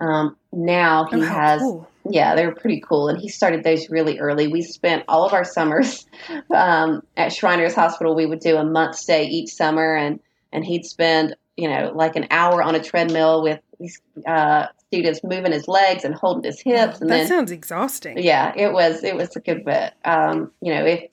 [0.00, 1.88] Um, now he Oh, has cool.
[2.08, 3.08] yeah, they're pretty cool.
[3.08, 4.46] And he started those really early.
[4.46, 6.06] We spent all of our summers
[6.54, 8.14] um, at Shriners Hospital.
[8.14, 10.20] We would do a month stay each summer, and
[10.52, 15.20] and he'd spend you know like an hour on a treadmill with these uh, students
[15.24, 18.18] moving his legs and holding his hips, and that then sounds exhausting.
[18.18, 19.94] yeah, it was it was a good bit.
[20.04, 21.04] Um, you know, if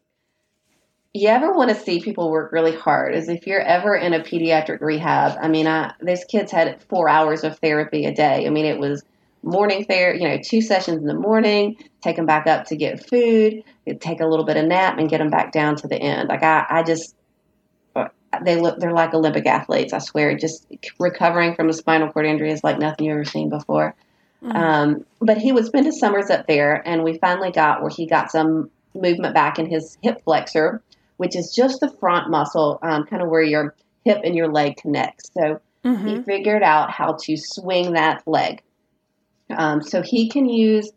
[1.14, 4.20] you ever want to see people work really hard, is if you're ever in a
[4.20, 5.38] pediatric rehab.
[5.40, 8.48] I mean, I, those kids had four hours of therapy a day.
[8.48, 9.04] I mean, it was
[9.44, 13.08] morning therapy, you know, two sessions in the morning, take them back up to get
[13.08, 13.64] food,
[14.00, 16.30] take a little bit of nap, and get them back down to the end.
[16.30, 17.16] Like I, I just
[18.44, 19.94] they look they're like Olympic athletes.
[19.94, 20.66] I swear, just
[21.00, 23.94] recovering from a spinal cord injury is like nothing you've ever seen before.
[24.44, 24.56] Mhm.
[24.56, 28.08] Um, but he would spend his summers up there, and we finally got where he
[28.08, 30.82] got some movement back in his hip flexor,
[31.18, 34.78] which is just the front muscle, um, kind of where your hip and your leg
[34.78, 35.32] connects.
[35.34, 36.08] So Mhm.
[36.08, 38.62] he figured out how to swing that leg.
[39.50, 40.92] Um, so he can use,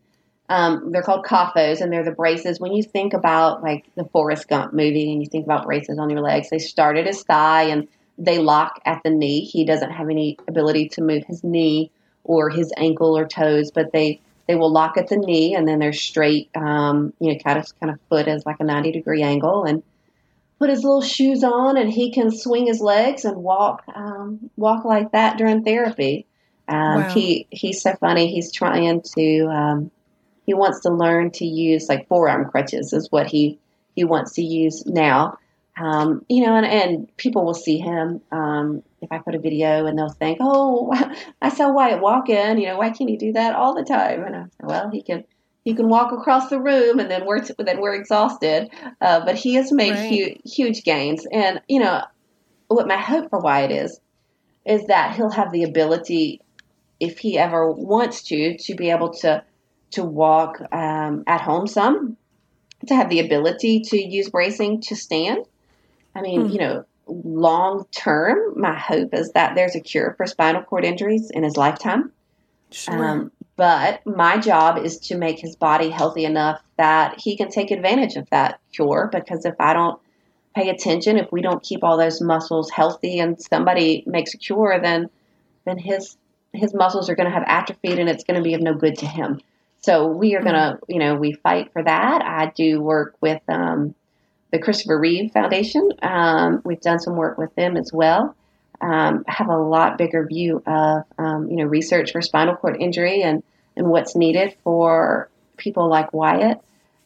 [0.48, 2.60] um, they're called KAFOs, and they're the braces.
[2.60, 6.10] When you think about like the Forrest Gump movie and you think about braces on
[6.10, 7.88] your legs, they start at his thigh and
[8.18, 9.40] they lock at the knee.
[9.40, 11.90] He doesn't have any ability to move his knee
[12.24, 15.80] or his ankle or toes, but they they will lock at the knee and then
[15.80, 19.22] they're straight, um, you know, kind of kind of foot as like a ninety degree
[19.22, 19.82] angle and
[20.58, 24.84] put his little shoes on and he can swing his legs and walk um, walk
[24.84, 26.26] like that during therapy.
[26.68, 27.08] Um, Wow.
[27.14, 28.28] He he's so funny.
[28.32, 29.90] He's trying to um,
[30.46, 33.58] he wants to learn to use like forearm crutches is what he
[33.94, 35.38] he wants to use now.
[35.78, 39.84] Um, you know, and, and people will see him um, if I put a video
[39.84, 40.90] and they'll think, "Oh,
[41.42, 42.58] I saw Wyatt walking.
[42.58, 45.24] You know, why can't he do that all the time?" And I "Well, he can."
[45.66, 48.70] He can walk across the room, and then we're then we're exhausted.
[49.00, 50.08] Uh, but he has made Right.
[50.12, 52.02] huge, huge gains, and you know
[52.68, 54.00] what my hope for Wyatt is
[54.64, 56.40] is that he'll have the ability,
[57.00, 59.42] if he ever wants to, to be able to
[59.90, 62.16] to walk um, at home some,
[62.86, 65.44] to have the ability to use bracing to stand.
[66.14, 66.52] I mean, Hmm.
[66.52, 71.28] you know, long term, my hope is that there's a cure for spinal cord injuries
[71.34, 72.12] in his lifetime.
[72.70, 73.04] Sure.
[73.04, 77.70] Um, but my job is to make his body healthy enough that he can take
[77.70, 79.08] advantage of that cure.
[79.12, 79.98] Because if I don't
[80.54, 84.78] pay attention, if we don't keep all those muscles healthy, and somebody makes a cure,
[84.80, 85.08] then
[85.64, 86.16] then his
[86.52, 88.98] his muscles are going to have atrophied, and it's going to be of no good
[88.98, 89.40] to him.
[89.80, 92.22] So we are going to, you know, we fight for that.
[92.22, 93.94] I do work with um,
[94.50, 95.90] the Christopher Reeve Foundation.
[96.02, 98.34] Um, we've done some work with them as well
[98.80, 103.22] um, have a lot bigger view of um, you know research for spinal cord injury
[103.22, 103.42] and
[103.76, 106.60] and what's needed for people like Wyatt,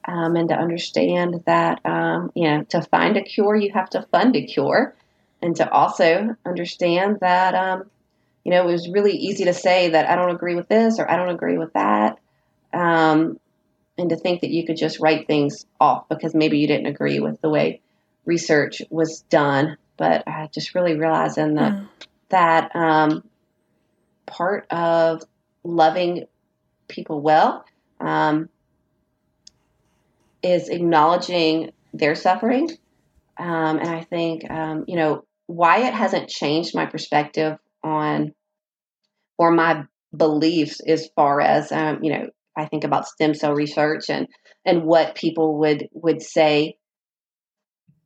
[0.07, 4.03] um, and to understand that um, you know to find a cure you have to
[4.11, 4.95] fund a cure,
[5.43, 7.91] and to also understand that um,
[8.45, 11.11] you know it was really easy to say that I don't agree with this or
[11.11, 12.19] I don't agree with that.
[12.73, 13.39] Um,
[13.99, 17.21] and to think that you could just write things off because maybe you didn't agree
[17.21, 17.81] with the way
[18.25, 21.89] research was done but uh, just really realizing that Mm.
[22.31, 23.23] that um,
[24.27, 25.23] part of
[25.63, 26.25] loving
[26.89, 27.65] people well
[28.01, 28.49] um,
[30.43, 32.71] is acknowledging their suffering.
[33.37, 38.33] Um, and I think, um, you know, Wyatt hasn't changed my perspective on
[39.39, 39.85] or my
[40.17, 44.29] beliefs as far as, um, you know, I think about stem cell research and,
[44.65, 46.77] and what people would, would say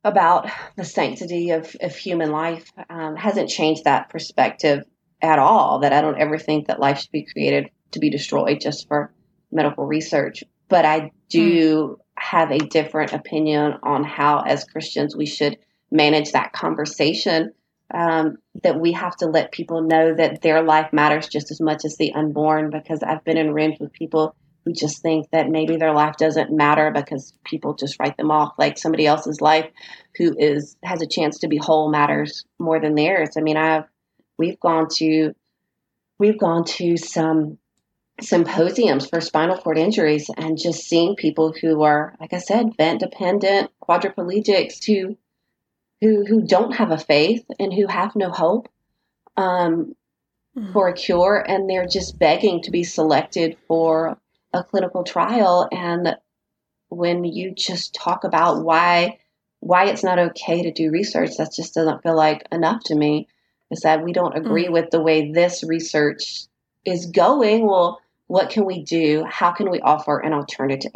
[0.05, 4.85] about the sanctity of, of human life um, hasn't changed that perspective
[5.21, 5.79] at all.
[5.79, 9.11] That I don't ever think that life should be created to be destroyed just for
[9.51, 10.43] medical research.
[10.69, 15.57] But I do have a different opinion on how, as Christians, we should
[15.91, 17.51] manage that conversation.
[17.93, 21.85] Um, that we have to let people know that their life matters just as much
[21.85, 22.69] as the unborn.
[22.71, 26.51] Because I've been in rooms with people who just think that maybe their life doesn't
[26.51, 29.69] matter because people just write them off like somebody else's life
[30.17, 33.31] who is has a chance to be whole matters more than theirs.
[33.37, 33.85] I mean, I've
[34.37, 35.33] we've gone to
[36.19, 37.57] we've gone to some
[38.21, 43.01] symposiums for spinal cord injuries and just seeing people who are, like I said, vent
[43.01, 45.17] dependent, quadriplegics who
[46.01, 48.67] who who don't have a faith and who have no hope
[49.37, 49.95] um,
[50.57, 50.73] mm.
[50.73, 54.17] for a cure, and they're just begging to be selected for
[54.55, 55.67] a clinical trial.
[55.71, 56.15] And
[56.89, 59.19] when you just talk about why
[59.59, 63.27] why it's not okay to do research, that just doesn't feel like enough to me.
[63.71, 64.73] Is that we don't agree mm.
[64.73, 66.43] with the way this research
[66.85, 67.65] is going?
[67.65, 69.25] Well, what can we do?
[69.27, 70.91] How can we offer an alternative?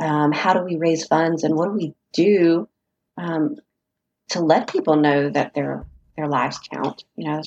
[0.00, 2.68] Um, how do we raise funds, and what do we do
[3.16, 3.56] um,
[4.30, 5.84] to let people know that their
[6.16, 7.04] their lives count?
[7.16, 7.42] You know,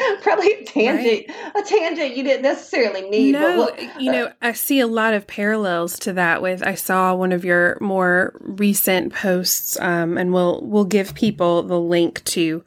[0.22, 1.56] probably a tangent, right.
[1.56, 3.32] a tangent you didn't necessarily need.
[3.32, 6.42] No, you know, I see a lot of parallels to that.
[6.42, 11.62] With I saw one of your more recent posts, um, and we'll we'll give people
[11.62, 12.64] the link to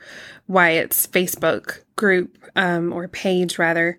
[0.47, 3.97] Wyatt's Facebook group um, or page rather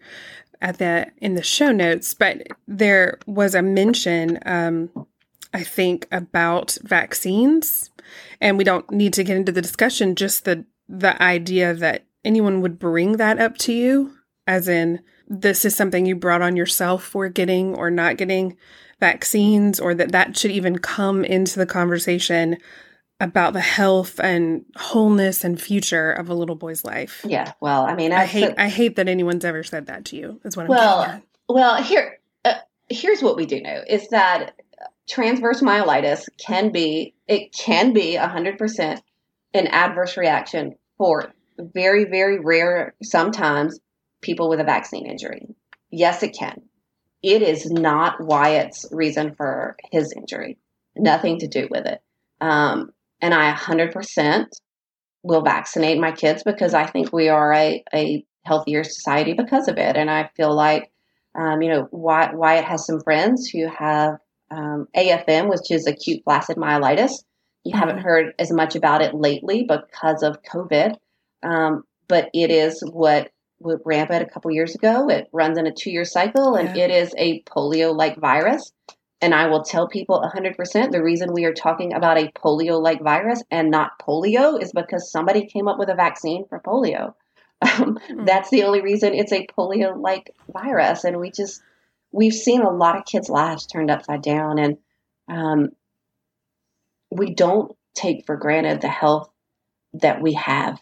[0.61, 2.15] at the in the show notes.
[2.15, 4.91] But there was a mention, um,
[5.53, 7.91] I think, about vaccines,
[8.41, 10.15] and we don't need to get into the discussion.
[10.15, 14.15] Just the the idea that anyone would bring that up to you,
[14.47, 18.57] as in, this is something you brought on yourself for getting or not getting
[19.01, 22.57] vaccines, or that that should even come into the conversation
[23.21, 27.25] about the health and wholeness and future of a little boy's life.
[27.27, 30.17] Yeah, well, I mean, I, I hate I hate that anyone's ever said that to
[30.17, 30.41] you.
[30.45, 31.83] Is what I'm well, well.
[31.83, 32.55] Here, uh,
[32.89, 34.55] here's what we do know is that
[35.09, 39.03] transverse myelitis can be it can be hundred percent
[39.55, 43.79] an adverse reaction for very, very rare, sometimes
[44.23, 45.47] people with a vaccine injury.
[45.91, 46.63] Yes, it can.
[47.23, 50.59] It is not Wyatt's reason for his injury.
[50.97, 52.01] Nothing to do with it.
[52.41, 52.91] Um,
[53.21, 54.47] and I 100%
[55.23, 59.79] will vaccinate my kids because I think we are a, a healthier society because of
[59.79, 59.97] it.
[59.97, 60.93] And I feel like,
[61.35, 64.19] um, you know, Wyatt, Wyatt has some friends who have
[64.51, 67.13] um, AFM, which is acute flaccid myelitis.
[67.65, 67.79] You mm-hmm.
[67.79, 70.97] haven't heard as much about it lately because of COVID.
[71.45, 75.09] Um, but it is what, what rampant a couple years ago.
[75.09, 76.85] It runs in a two year cycle and yeah.
[76.85, 78.73] it is a polio like virus.
[79.21, 83.01] And I will tell people 100% the reason we are talking about a polio like
[83.01, 87.15] virus and not polio is because somebody came up with a vaccine for polio.
[87.63, 88.25] Um, mm-hmm.
[88.27, 91.05] That's the only reason it's a polio like virus.
[91.05, 91.63] And we just,
[92.13, 94.59] we've seen a lot of kids' lives turned upside down.
[94.59, 94.77] And
[95.29, 95.71] um,
[97.11, 99.31] we don't take for granted the health
[99.95, 100.79] that we have.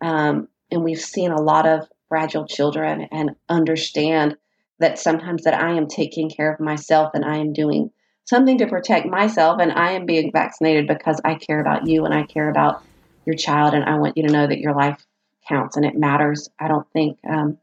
[0.00, 4.36] Um, and we've seen a lot of fragile children and understand
[4.78, 7.90] that sometimes that I am taking care of myself and I am doing
[8.24, 12.12] something to protect myself and I am being vaccinated because I care about you and
[12.12, 12.82] I care about
[13.24, 15.04] your child and I want you to know that your life
[15.48, 16.50] counts and it matters.
[16.58, 17.58] I don't think um,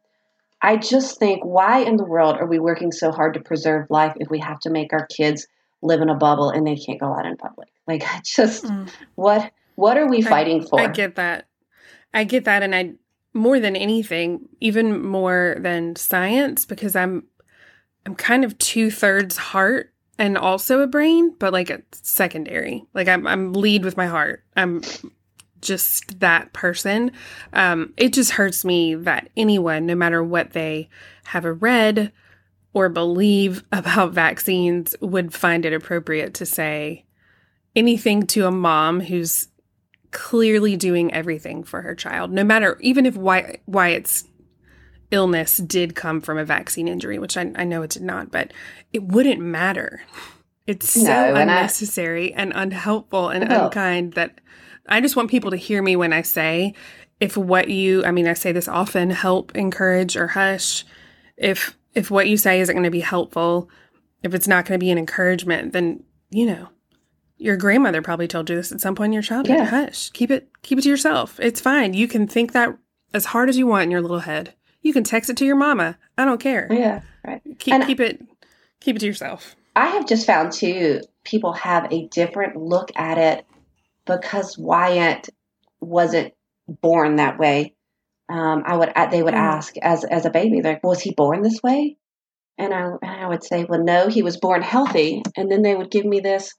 [0.61, 4.13] I just think why in the world are we working so hard to preserve life
[4.19, 5.45] if we have to make our kids
[5.81, 7.67] live in a bubble and they can't go out in public?
[7.85, 8.89] Like just mm.
[9.15, 10.79] what what are we fighting I, for?
[10.79, 11.47] I get that.
[12.13, 12.63] I get that.
[12.63, 12.93] And I,
[13.33, 17.23] more than anything, even more than science, because I'm,
[18.05, 22.85] I'm kind of two thirds heart and also a brain, but like a secondary.
[22.93, 24.43] Like I'm, I'm lead with my heart.
[24.55, 24.81] I'm
[25.61, 27.11] just that person.
[27.53, 30.89] Um, it just hurts me that anyone, no matter what they
[31.25, 32.11] have read
[32.73, 37.05] or believe about vaccines, would find it appropriate to say
[37.75, 39.47] anything to a mom who's
[40.13, 44.25] clearly doing everything for her child, no matter even if why Wyatt's
[45.11, 48.51] illness did come from a vaccine injury, which I, I know it did not, but
[48.91, 50.01] it wouldn't matter.
[50.65, 54.39] It's so no, unnecessary I, and unhelpful and well, unkind that
[54.87, 56.73] I just want people to hear me when I say
[57.19, 60.85] if what you I mean I say this often help encourage or hush
[61.37, 63.69] if if what you say isn't going to be helpful
[64.23, 66.69] if it's not going to be an encouragement then you know
[67.43, 69.57] your grandmother probably told you this at some point in your childhood.
[69.57, 69.65] Yeah.
[69.65, 70.09] Hush.
[70.11, 71.39] Keep it keep it to yourself.
[71.41, 71.93] It's fine.
[71.93, 72.77] You can think that
[73.13, 74.53] as hard as you want in your little head.
[74.81, 75.97] You can text it to your mama.
[76.17, 76.67] I don't care.
[76.71, 77.01] Yeah.
[77.25, 77.41] Right.
[77.59, 78.21] Keep and keep it
[78.79, 79.55] keep it to yourself.
[79.75, 83.45] I have just found too people have a different look at it
[84.05, 85.29] because Wyatt
[85.81, 86.33] wasn't
[86.67, 87.75] born that way.
[88.29, 89.37] Um, I would they would mm.
[89.37, 91.97] ask as as a baby like was he born this way?
[92.57, 95.75] And I and I would say well no he was born healthy and then they
[95.75, 96.53] would give me this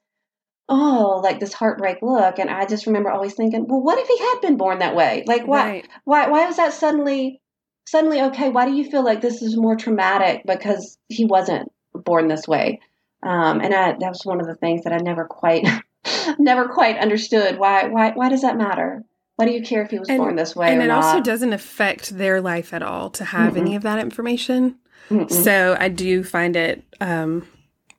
[0.69, 2.39] oh, like this heartbreak look.
[2.39, 5.24] And I just remember always thinking, well, what if he had been born that way?
[5.27, 5.89] Like, why, right.
[6.05, 7.41] why, why was that suddenly,
[7.86, 8.49] suddenly okay?
[8.49, 12.81] Why do you feel like this is more traumatic because he wasn't born this way?
[13.23, 15.66] Um, and I, that was one of the things that I never quite,
[16.39, 17.59] never quite understood.
[17.59, 19.05] Why, why, why does that matter?
[19.36, 20.73] Why do you care if he was and, born this way?
[20.73, 21.03] And it not?
[21.03, 24.77] also doesn't affect their life at all to have mm any of that information.
[25.11, 25.31] Mm-mm.
[25.31, 27.47] So I do find it um,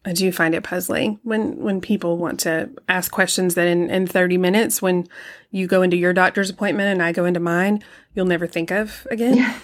[0.05, 4.05] I do find it puzzling when when people want to ask questions that in, in
[4.05, 5.07] 30 minutes when
[5.49, 7.83] you go into your doctor's appointment and I go into mine,
[8.13, 9.37] you'll never think of again.
[9.37, 9.59] Yeah.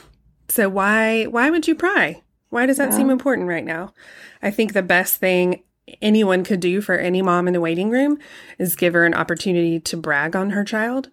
[0.49, 2.23] So why why would you pry?
[2.49, 2.97] Why does that yeah.
[2.97, 3.93] seem important right now?
[4.41, 5.63] I think the best thing
[6.01, 8.17] anyone could do for any mom in the waiting room
[8.57, 11.09] is give her an opportunity to brag on her child,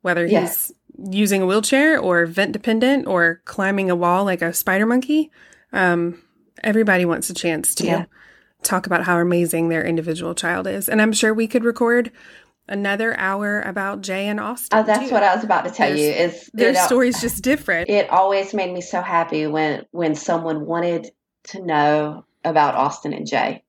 [0.00, 0.72] whether yes.
[0.96, 5.30] he's using a wheelchair or vent dependent or climbing a wall like a spider monkey.
[5.72, 6.22] Um,
[6.62, 8.04] everybody wants a chance to yeah.
[8.62, 10.88] Talk about how amazing their individual child is.
[10.88, 12.12] And I'm sure we could record
[12.68, 14.78] another hour about Jay and Austin.
[14.78, 15.14] Oh, that's too.
[15.14, 16.10] what I was about to tell you.
[16.10, 17.90] Is their story's just different.
[17.90, 21.10] It always made me so happy when when someone wanted
[21.44, 23.62] to know about Austin and Jay.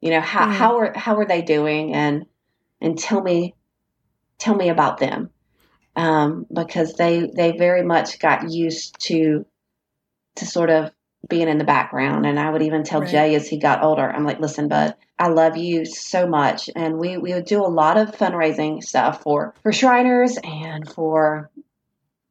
[0.00, 0.52] You know how mm.
[0.52, 2.26] how are how are they doing and
[2.80, 3.54] and tell me
[4.38, 5.30] tell me about them
[5.96, 9.44] um, because they they very much got used to
[10.36, 10.92] to sort of
[11.26, 12.26] being in the background.
[12.26, 13.10] And I would even tell right.
[13.10, 16.70] Jay as he got older, I'm like, listen, bud, I love you so much.
[16.76, 21.50] And we, we would do a lot of fundraising stuff for, for Shriners and for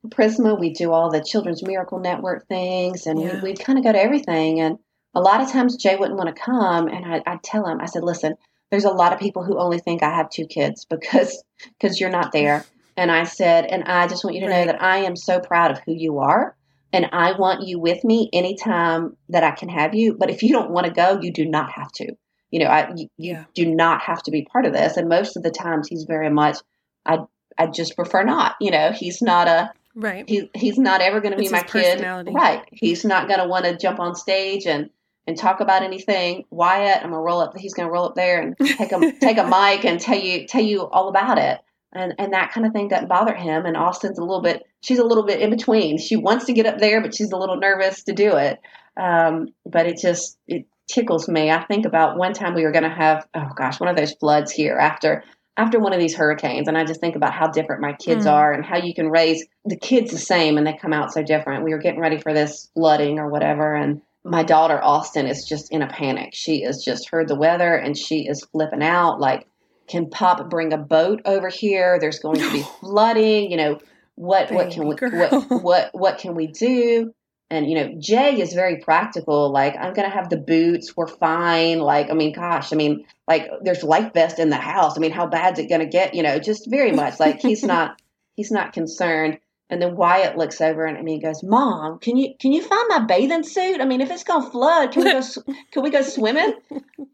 [0.08, 0.60] Prisma.
[0.60, 3.42] We do all the Children's Miracle Network things and yeah.
[3.42, 4.62] we, would kind of go to everything.
[4.62, 4.80] And
[5.14, 6.88] a lot of times Jay wouldn't want to come.
[6.88, 8.36] And I, I'd tell him, I said, listen,
[8.72, 11.44] there's a lot of people who only think I have two kids because,
[11.80, 12.66] because you're not there.
[12.96, 14.62] And I said, and I just want you to right.
[14.62, 16.57] know that I am so proud of who you are
[16.94, 20.14] and I want you with me anytime that I can have you.
[20.14, 22.14] But if you don't want to go, you do not have to.
[22.52, 23.46] You know, I you, yeah.
[23.54, 24.96] do not have to be part of this.
[24.96, 26.58] And most of the times, he's very much.
[27.06, 27.20] I
[27.58, 28.56] I just prefer not.
[28.62, 30.28] You know, he's not a right.
[30.28, 32.02] He he's not ever going to be my kid.
[32.02, 32.64] Right.
[32.72, 34.90] He's not going to want to jump on stage and
[35.28, 36.46] and talk about anything.
[36.52, 37.58] Wyatt, I'm gonna roll up.
[37.58, 40.64] He's gonna roll up there and take a take a mic and tell you tell
[40.64, 41.60] you all about it
[41.98, 43.66] and and that kind of thing doesn't bother him.
[43.66, 45.98] And Austin's a little bit, she's a little bit in between.
[45.98, 48.60] She wants to get up there, but she's a little nervous to do it.
[48.96, 51.52] Um, but it just it tickles me.
[51.52, 54.14] I think about one time we were going to have, oh gosh, one of those
[54.14, 55.24] floods here after
[55.58, 58.32] after one of these hurricanes, and I just think about how different my kids mm.
[58.32, 61.24] are and how you can raise the kids the same and they come out so
[61.24, 61.64] different.
[61.64, 65.72] We were getting ready for this flooding or whatever, and my daughter Austin is just
[65.72, 66.34] in a panic.
[66.34, 69.48] She has just heard the weather and she is flipping out like
[69.88, 71.98] can Pop bring a boat over here?
[72.00, 73.50] There's going to be flooding.
[73.52, 73.80] You know
[74.16, 74.50] what?
[74.50, 74.96] Baby what can we?
[74.96, 77.14] What, what what can we do?
[77.50, 79.52] And you know, Jay is very practical.
[79.52, 80.96] Like, I'm gonna have the boots.
[80.98, 81.80] We're fine.
[81.80, 84.98] Like, I mean, gosh, I mean, like, there's life vest in the house.
[84.98, 86.14] I mean, how bad's it gonna get?
[86.14, 88.02] You know, just very much like he's not
[88.36, 89.40] he's not concerned.
[89.70, 92.62] And then Wyatt looks over and I mean, he goes, "Mom, can you can you
[92.62, 93.82] find my bathing suit?
[93.82, 95.22] I mean, if it's gonna flood, can we go
[95.72, 96.54] can we go swimming?"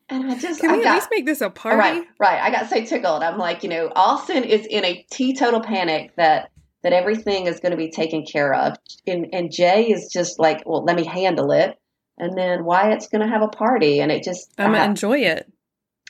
[0.10, 1.78] And I just can I we got, at least make this a party?
[1.78, 2.42] Right, right.
[2.42, 3.24] I got so tickled.
[3.24, 6.52] I'm like, you know, Austin is in a teetotal panic that
[6.84, 8.78] that everything is going to be taken care of,
[9.08, 11.80] and and Jay is just like, well, let me handle it,
[12.20, 15.52] and then Wyatt's going to have a party, and it just I'm gonna enjoy it.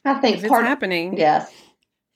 [0.04, 1.18] I think part, it's happening.
[1.18, 1.50] Yes,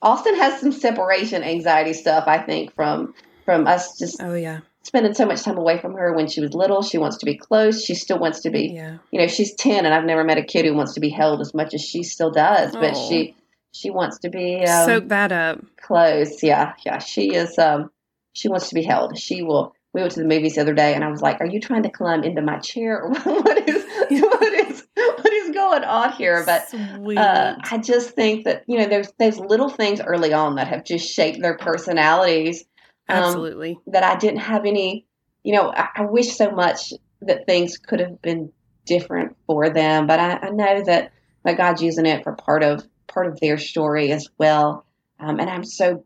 [0.01, 2.25] Austin has some separation anxiety stuff.
[2.27, 3.13] I think from
[3.47, 6.53] from us just oh yeah spending so much time away from her when she was
[6.53, 6.81] little.
[6.81, 7.83] She wants to be close.
[7.83, 8.97] She still wants to be, yeah.
[9.11, 11.41] you know, she's 10 and I've never met a kid who wants to be held
[11.41, 13.09] as much as she still does, but oh.
[13.09, 13.35] she,
[13.73, 16.41] she wants to be, um, soak that up close.
[16.41, 16.73] Yeah.
[16.85, 16.99] Yeah.
[16.99, 17.91] She is, um,
[18.31, 19.17] she wants to be held.
[19.17, 21.47] She will, we went to the movies the other day and I was like, are
[21.47, 26.13] you trying to climb into my chair what is, what is, what is going on
[26.13, 26.45] here?
[26.45, 26.73] But,
[27.17, 30.85] uh, I just think that, you know, there's, there's little things early on that have
[30.85, 32.63] just shaped their personalities
[33.09, 33.79] um, Absolutely.
[33.87, 35.05] That I didn't have any,
[35.43, 38.51] you know, I, I, wish so much that things could have been
[38.85, 41.11] different for them, but I, I, know that
[41.43, 44.85] that God's using it for part of part of their story as well.
[45.19, 46.03] Um, and I'm so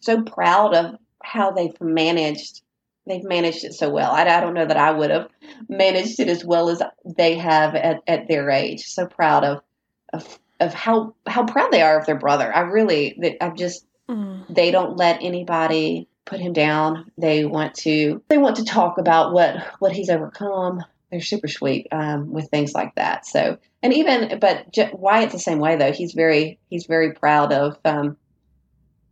[0.00, 2.62] so proud of how they've managed
[3.06, 4.12] they've managed it so well.
[4.12, 5.28] I, I, don't know that I would have
[5.68, 8.84] managed it as well as they have at, at their age.
[8.86, 9.62] So proud of,
[10.12, 12.54] of of how how proud they are of their brother.
[12.54, 14.44] I really I'm just mm.
[14.48, 17.10] they don't let anybody put him down.
[17.18, 20.84] They want to they want to talk about what what he's overcome.
[21.10, 23.26] They're super sweet um, with things like that.
[23.26, 25.92] So and even but J- Wyatt's the same way though.
[25.92, 28.16] He's very he's very proud of um,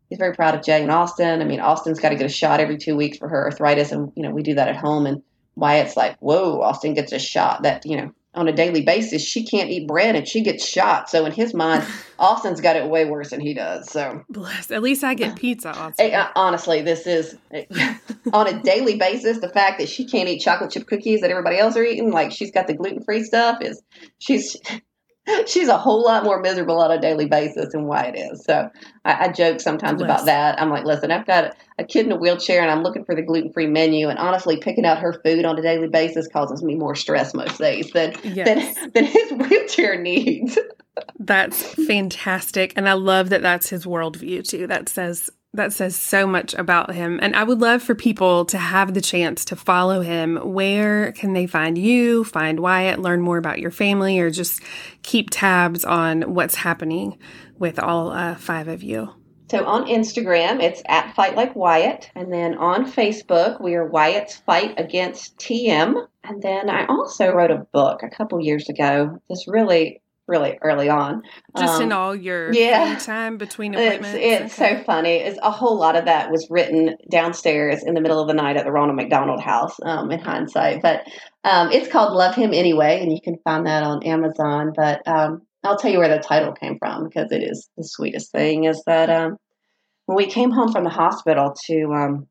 [0.09, 1.41] he's very proud of Jay and Austin.
[1.41, 4.13] I mean, Austin's got to get a shot every two weeks for her arthritis, and
[4.17, 5.07] you know we do that at home.
[5.07, 5.23] And
[5.57, 9.45] Wyatt's like, whoa, Austin gets a shot that you know on a daily basis, she
[9.45, 11.11] can't eat bread and she gets shot.
[11.11, 11.85] So in his mind,
[12.19, 13.91] Austin's got it way worse than he does.
[13.91, 14.71] So bless.
[14.71, 15.71] At least I get pizza.
[15.71, 16.15] Austin.
[16.15, 17.37] Uh, honestly, this is
[18.33, 19.41] on a daily basis.
[19.41, 22.31] The fact that she can't eat chocolate chip cookies that everybody else are eating, like
[22.31, 23.83] she's got the gluten free stuff, is
[24.19, 24.57] she's
[25.47, 28.45] she's a whole lot more miserable on a daily basis than Wyatt is.
[28.45, 28.71] So
[29.05, 30.61] I, I joke sometimes about that.
[30.61, 33.23] I'm like, listen, I've got a kid in a wheelchair and I'm looking for the
[33.23, 34.09] gluten free menu.
[34.09, 37.59] And honestly, picking out her food on a daily basis causes me more stress most
[37.59, 38.77] days than yes.
[38.77, 40.59] than, than his wheelchair needs.
[41.19, 42.73] That's fantastic.
[42.77, 44.67] And I love that that's his worldview too.
[44.67, 47.19] That says that says so much about him.
[47.21, 50.37] And I would love for people to have the chance to follow him.
[50.37, 54.63] Where can they find you, find Wyatt, learn more about your family, or just
[55.03, 57.19] keep tabs on what's happening
[57.59, 59.13] with all uh, five of you?
[59.51, 62.09] So on Instagram, it's at Fight Like Wyatt.
[62.15, 66.07] And then on Facebook, we are Wyatt's Fight Against TM.
[66.23, 70.01] And then I also wrote a book a couple years ago, This really
[70.31, 71.23] really early on.
[71.59, 74.17] Just um, in all your yeah, time between appointments.
[74.17, 74.79] It's, it's okay.
[74.79, 75.17] so funny.
[75.17, 78.57] It's a whole lot of that was written downstairs in the middle of the night
[78.57, 79.77] at the Ronald McDonald House.
[79.83, 81.03] Um, in hindsight, but
[81.45, 84.73] um, it's called Love Him Anyway, and you can find that on Amazon.
[84.75, 88.31] But um, I'll tell you where the title came from because it is the sweetest
[88.31, 88.65] thing.
[88.65, 89.37] Is that um,
[90.07, 92.29] when we came home from the hospital to um,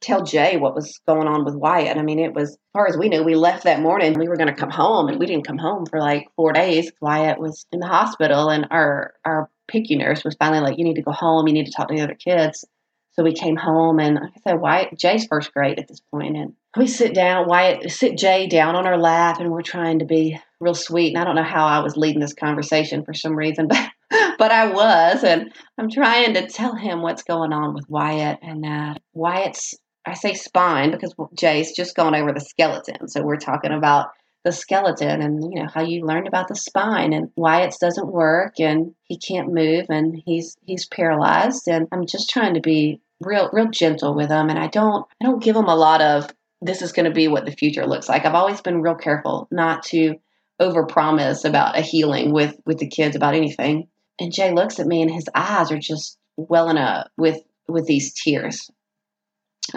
[0.00, 1.96] tell Jay what was going on with Wyatt.
[1.96, 4.18] I mean, it was, as far as we knew, we left that morning.
[4.18, 6.92] We were going to come home, and we didn't come home for like four days.
[7.00, 10.96] Wyatt was in the hospital, and our our PICU nurse was finally like, "You need
[10.96, 11.46] to go home.
[11.46, 12.64] You need to talk to the other kids."
[13.12, 16.36] So we came home, and like I said, Wyatt Jay's first grade at this point,
[16.36, 17.48] and we sit down.
[17.48, 21.08] Wyatt sit Jay down on our lap, and we're trying to be real sweet.
[21.08, 23.90] And I don't know how I was leading this conversation for some reason, but
[24.38, 28.62] but I was, and I'm trying to tell him what's going on with Wyatt, and
[28.62, 29.74] that Wyatt's
[30.08, 33.08] I say spine because Jay's just gone over the skeleton.
[33.08, 34.08] So we're talking about
[34.44, 38.12] the skeleton and you know how you learned about the spine and why it doesn't
[38.12, 43.00] work and he can't move and he's he's paralyzed and I'm just trying to be
[43.20, 46.30] real real gentle with him and I don't I don't give him a lot of
[46.62, 48.24] this is going to be what the future looks like.
[48.24, 50.14] I've always been real careful not to
[50.60, 53.88] overpromise about a healing with with the kids about anything.
[54.18, 58.14] And Jay looks at me and his eyes are just welling up with with these
[58.14, 58.70] tears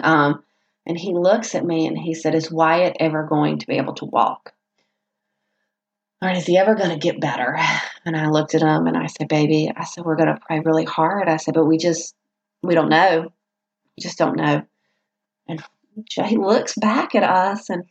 [0.02, 0.42] um,
[0.86, 3.94] and he looks at me and he said, Is Wyatt ever going to be able
[3.94, 4.52] to walk?
[6.20, 7.58] Or is he ever going to get better?
[8.04, 10.58] And I looked at him and I said, Baby, I said, We're going to pray
[10.60, 11.28] really hard.
[11.28, 12.16] I said, But we just,
[12.62, 13.32] we don't know.
[13.96, 14.64] We just don't know.
[15.48, 15.62] And
[15.98, 17.84] he looks back at us and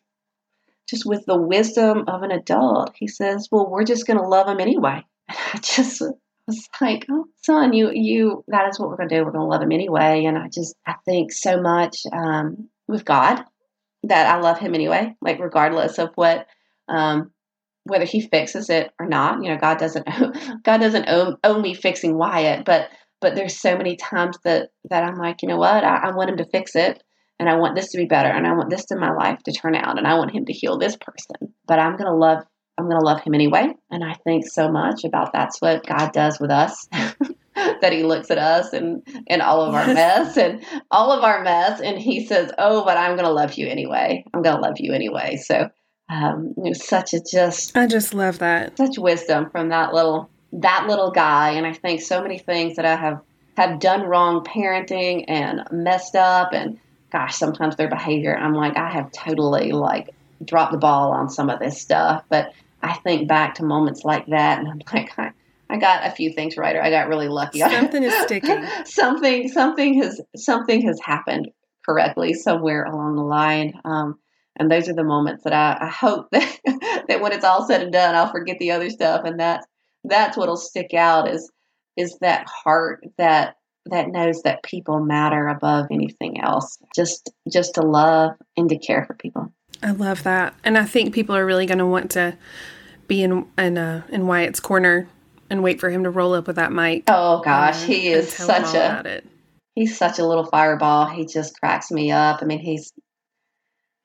[0.90, 4.48] just with the wisdom of an adult, he says, Well, we're just going to love
[4.48, 5.06] him anyway.
[5.30, 6.02] And I just
[6.48, 9.26] was like, oh, son, you, you, that is what we're going to do.
[9.26, 10.26] We're going to love him anyway.
[10.26, 13.44] And I just, I think so much um, with God
[14.04, 16.48] that I love him anyway, like regardless of what,
[16.88, 17.32] um,
[17.84, 19.44] whether he fixes it or not.
[19.44, 20.06] You know, God doesn't,
[20.64, 22.90] God doesn't own, own me fixing Wyatt, but,
[23.20, 26.30] but there's so many times that, that I'm like, you know what, I, I want
[26.30, 27.04] him to fix it
[27.40, 29.52] and I want this to be better and I want this in my life to
[29.52, 31.54] turn out and I want him to heal this person.
[31.66, 32.44] But I'm to love
[32.82, 33.74] I'm going to love him anyway.
[33.92, 36.88] And I think so much about that's what God does with us.
[37.56, 41.44] that he looks at us and and all of our mess and all of our
[41.44, 44.62] mess and he says oh but i'm going to love you anyway i'm going to
[44.62, 45.70] love you anyway so
[46.10, 50.32] um it was such a just i just love that such wisdom from that little
[50.54, 53.20] that little guy and i think so many things that i have
[53.58, 56.80] have done wrong parenting and messed up and
[57.12, 60.10] gosh sometimes their behavior i'm like i have totally like
[60.46, 62.54] dropped the ball on some of this stuff but
[62.84, 65.32] I think back to moments like that, and I'm like, I,
[65.70, 67.60] I got a few things right, or I got really lucky.
[67.60, 68.66] Something is sticking.
[68.86, 71.50] something, something has, something has happened
[71.86, 73.74] correctly somewhere along the line.
[73.86, 74.20] Um,
[74.58, 77.82] and those are the moments that I, I hope that, that when it's all said
[77.82, 79.66] and done, I'll forget the other stuff, and that's
[80.04, 81.52] that's what'll stick out is
[81.98, 86.78] is that heart that that knows that people matter above anything else.
[86.96, 89.52] Just just to love and to care for people.
[89.84, 92.38] I love that, and I think people are really going to want to
[93.08, 95.08] be in in uh, in Wyatt's corner
[95.50, 97.04] and wait for him to roll up with that mic.
[97.08, 99.22] Oh gosh, he is such a
[99.76, 101.08] he's such a little fireball.
[101.08, 102.42] He just cracks me up.
[102.42, 102.94] I mean, he's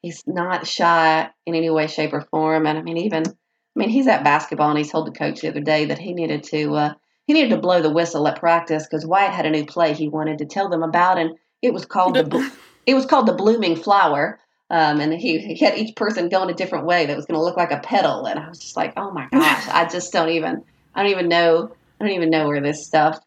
[0.03, 2.67] he's not shy in any way, shape, or form.
[2.67, 3.33] And I mean, even I
[3.79, 6.43] mean, he's at basketball, and he told the coach the other day that he needed
[6.45, 6.95] to uh,
[7.27, 10.09] he needed to blow the whistle at practice because Wyatt had a new play he
[10.09, 12.53] wanted to tell them about, and it was called the
[12.87, 14.41] it was called the blooming flower.
[14.69, 17.45] Um, and he, he had each person going a different way that was going to
[17.45, 18.27] look like a petal.
[18.27, 21.29] And I was just like, oh my gosh, I just don't even, I don't even
[21.29, 21.71] know,
[22.01, 23.21] I don't even know where this stuff,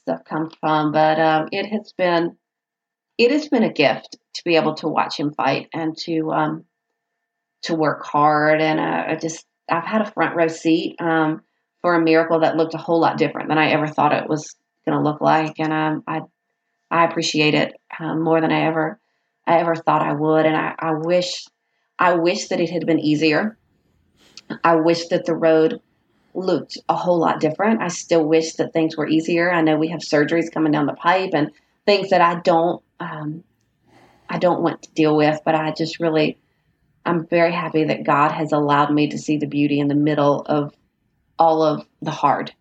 [0.00, 0.90] stuff comes from.
[0.90, 2.36] But, um, it has been,
[3.18, 6.64] it has been a gift to be able to watch him fight and to, um,
[7.62, 8.60] to work hard.
[8.60, 11.42] And, uh, I just, I've had a front row seat, um,
[11.82, 14.56] for a miracle that looked a whole lot different than I ever thought it was
[14.84, 15.54] going to look like.
[15.60, 16.22] And, um, I,
[16.90, 18.98] I appreciate it, um, more than I ever,
[19.46, 20.46] I ever thought I would.
[20.46, 21.46] And I, I wish,
[21.98, 23.56] I wish that it had been easier.
[24.62, 25.80] I wish that the road
[26.34, 27.82] looked a whole lot different.
[27.82, 29.50] I still wish that things were easier.
[29.50, 31.50] I know we have surgeries coming down the pipe and
[31.86, 33.44] things that I don't um,
[34.28, 36.38] I don't want to deal with, but I just really
[37.04, 40.40] I'm very happy that God has allowed me to see the beauty in the middle
[40.42, 40.74] of
[41.38, 42.54] all of the hard,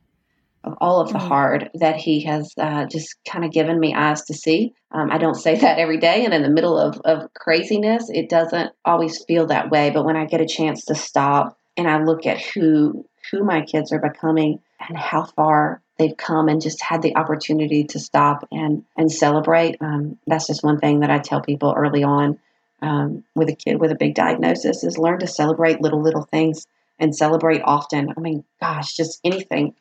[0.63, 1.27] of all of the mm-hmm.
[1.27, 4.73] hard that He has uh, just kind of given me eyes to see.
[4.91, 8.29] Um, I don't say that every day, and in the middle of, of craziness, it
[8.29, 9.89] doesn't always feel that way.
[9.89, 13.61] But when I get a chance to stop and I look at who who my
[13.61, 18.47] kids are becoming and how far they've come and just had the opportunity to stop
[18.51, 19.77] and and celebrate.
[19.81, 22.39] Um, that's just one thing that I tell people early on
[22.81, 26.67] um, with a kid with a big diagnosis is learn to celebrate little little things
[26.99, 28.13] and celebrate often.
[28.15, 29.75] I mean, gosh, just anything.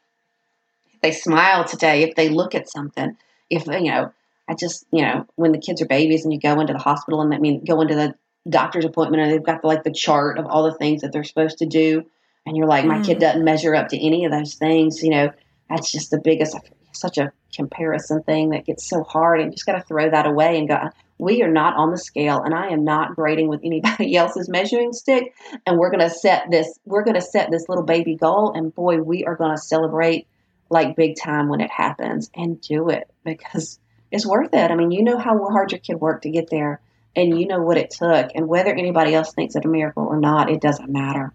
[1.02, 3.16] They smile today, if they look at something,
[3.50, 4.12] if you know,
[4.48, 7.20] I just you know, when the kids are babies and you go into the hospital
[7.20, 8.14] and I mean go into the
[8.48, 11.24] doctor's appointment and they've got the, like the chart of all the things that they're
[11.24, 12.04] supposed to do
[12.44, 13.04] and you're like, my mm.
[13.04, 15.30] kid doesn't measure up to any of those things, you know,
[15.68, 16.56] that's just the biggest,
[16.92, 19.40] such a comparison thing that gets so hard.
[19.40, 21.98] And you just got to throw that away and go, we are not on the
[21.98, 25.34] scale, and I am not grading with anybody else's measuring stick.
[25.66, 28.52] And we're going to set this, we're going to set this little baby goal.
[28.54, 30.26] And boy, we are going to celebrate
[30.72, 33.78] like big time when it happens and do it because
[34.10, 34.70] it's worth it.
[34.70, 36.80] I mean, you know how hard your kid worked to get there
[37.14, 38.30] and you know what it took.
[38.34, 41.32] And whether anybody else thinks it a miracle or not, it doesn't matter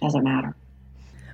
[0.00, 0.54] It doesn't matter.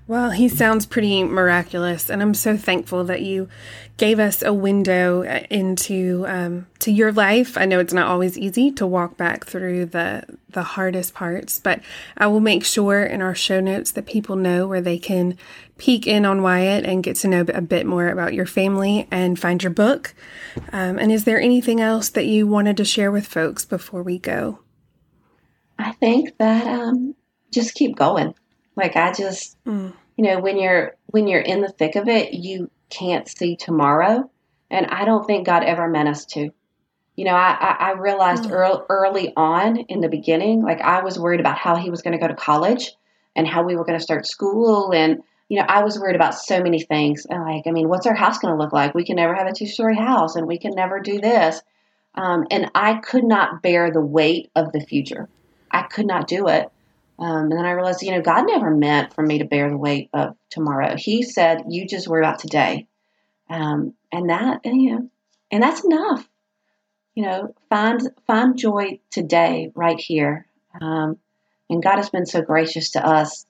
[0.06, 3.48] Well, he sounds pretty miraculous, and I'm so thankful that you
[3.96, 7.56] gave us a window uh, into um, to your life.
[7.56, 11.80] I know it's not always easy to walk back through the the hardest parts, but
[12.18, 15.38] I will make sure in our show notes that people know where they can
[15.78, 19.40] peek in on Wyatt and get to know a bit more about your family and
[19.40, 20.14] find your book.
[20.70, 24.18] Um, and is there anything else that you wanted to share with folks before we
[24.18, 24.58] go?
[25.78, 27.14] I think that um,
[27.50, 28.34] just keep going
[28.76, 29.92] like I just, mm.
[30.16, 34.30] you know, when you're when you're in the thick of it, you can't see tomorrow,
[34.70, 36.50] and I don't think God ever meant us to.
[37.16, 38.50] You know, I I, realized mm.
[38.50, 42.12] early, early on in the beginning, like I was worried about how he was going
[42.12, 42.92] to go to college,
[43.36, 46.34] and how we were going to start school, and you know, I was worried about
[46.34, 47.26] so many things.
[47.28, 48.94] Like, I mean, what's our house going to look like?
[48.94, 51.62] We can never have a two story house, and we can never do this.
[52.14, 55.28] Um, and I could not bear the weight of the future.
[55.70, 56.70] I could not do it.
[57.18, 59.76] Um, and then I realized, you know, God never meant for me to bear the
[59.76, 60.96] weight of tomorrow.
[60.96, 62.86] He said, "You just worry about today,"
[63.48, 65.10] um, and that, and, you know,
[65.50, 66.28] and that's enough.
[67.14, 70.46] You know, find find joy today, right here.
[70.80, 71.18] Um,
[71.70, 73.46] and God has been so gracious to us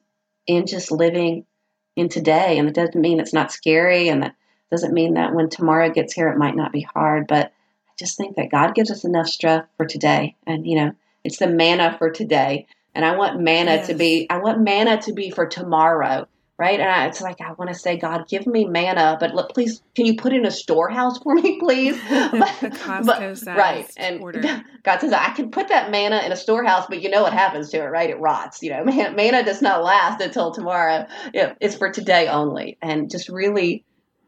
[0.47, 1.47] in just living
[1.97, 2.59] in today.
[2.59, 4.35] And it doesn't mean it's not scary, and that
[4.70, 7.27] doesn't mean that when tomorrow gets here, it might not be hard.
[7.27, 10.93] But I just think that God gives us enough strength for today, and you know,
[11.24, 13.87] it's the manna for today and I want manna yes.
[13.89, 16.79] to be I want manna to be for tomorrow, right?
[16.79, 19.83] And I, it's like I want to say, God, give me manna, but let, please,
[19.97, 22.01] can you put in a storehouse for me, please?
[22.11, 24.41] but, but, right, and order.
[24.85, 27.71] God says I can put that manna in a storehouse, but you know what happens
[27.71, 28.11] to it, right?
[28.11, 28.62] It rots.
[28.62, 31.07] You know, man, manna does not last until tomorrow.
[31.33, 33.85] it's for today only, and just really,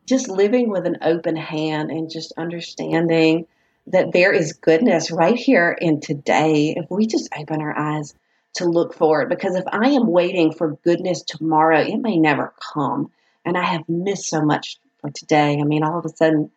[0.06, 3.46] just living with an open hand and just understanding
[3.88, 8.14] that there is goodness right here in today if we just open our eyes
[8.56, 13.10] to look forward because if I am waiting for goodness tomorrow, it may never come.
[13.44, 15.58] And I have missed so much for today.
[15.60, 16.50] I mean, all of a sudden,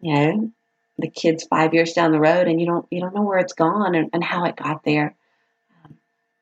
[0.00, 0.52] you know,
[0.98, 3.54] the kid's five years down the road and you don't you don't know where it's
[3.54, 5.14] gone and, and how it got there.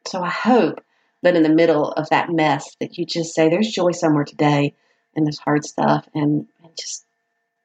[0.06, 0.82] So I hope
[1.22, 4.74] that in the middle of that mess that you just say there's joy somewhere today
[5.14, 7.04] in this hard stuff and, and just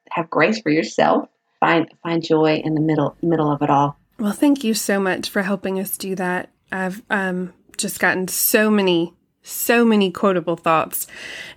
[0.09, 1.29] have grace for yourself.
[1.59, 3.97] Find find joy in the middle middle of it all.
[4.19, 6.49] Well, thank you so much for helping us do that.
[6.73, 9.13] I've um, just gotten so many,
[9.43, 11.07] so many quotable thoughts,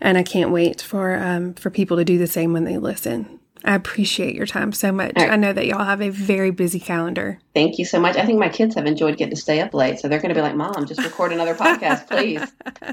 [0.00, 3.40] and I can't wait for um, for people to do the same when they listen.
[3.64, 5.14] I appreciate your time so much.
[5.16, 5.30] Right.
[5.30, 7.40] I know that y'all have a very busy calendar.
[7.52, 8.16] Thank you so much.
[8.16, 10.34] I think my kids have enjoyed getting to stay up late, so they're going to
[10.34, 12.42] be like, "Mom, just record another podcast, please."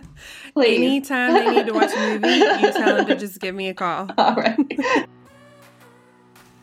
[0.53, 0.77] please.
[0.77, 3.73] Anytime they need to watch a movie, you tell them to just give me a
[3.73, 4.09] call.
[4.17, 4.57] All right.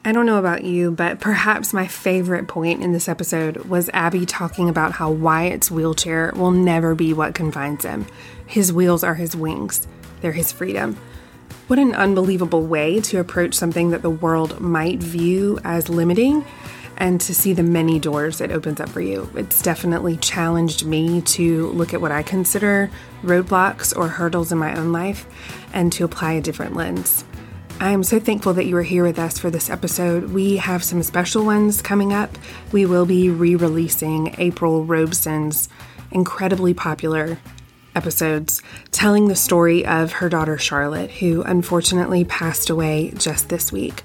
[0.02, 4.24] I don't know about you, but perhaps my favorite point in this episode was Abby
[4.24, 8.06] talking about how Wyatt's wheelchair will never be what confines him.
[8.46, 9.86] His wheels are his wings,
[10.22, 10.96] they're his freedom.
[11.66, 16.46] What an unbelievable way to approach something that the world might view as limiting
[16.96, 19.30] and to see the many doors it opens up for you.
[19.34, 22.90] It's definitely challenged me to look at what I consider
[23.22, 25.26] roadblocks or hurdles in my own life
[25.74, 27.22] and to apply a different lens.
[27.80, 30.32] I am so thankful that you are here with us for this episode.
[30.32, 32.36] We have some special ones coming up.
[32.72, 35.70] We will be re releasing April Robeson's
[36.10, 37.38] incredibly popular
[37.94, 44.02] episodes telling the story of her daughter Charlotte, who unfortunately passed away just this week.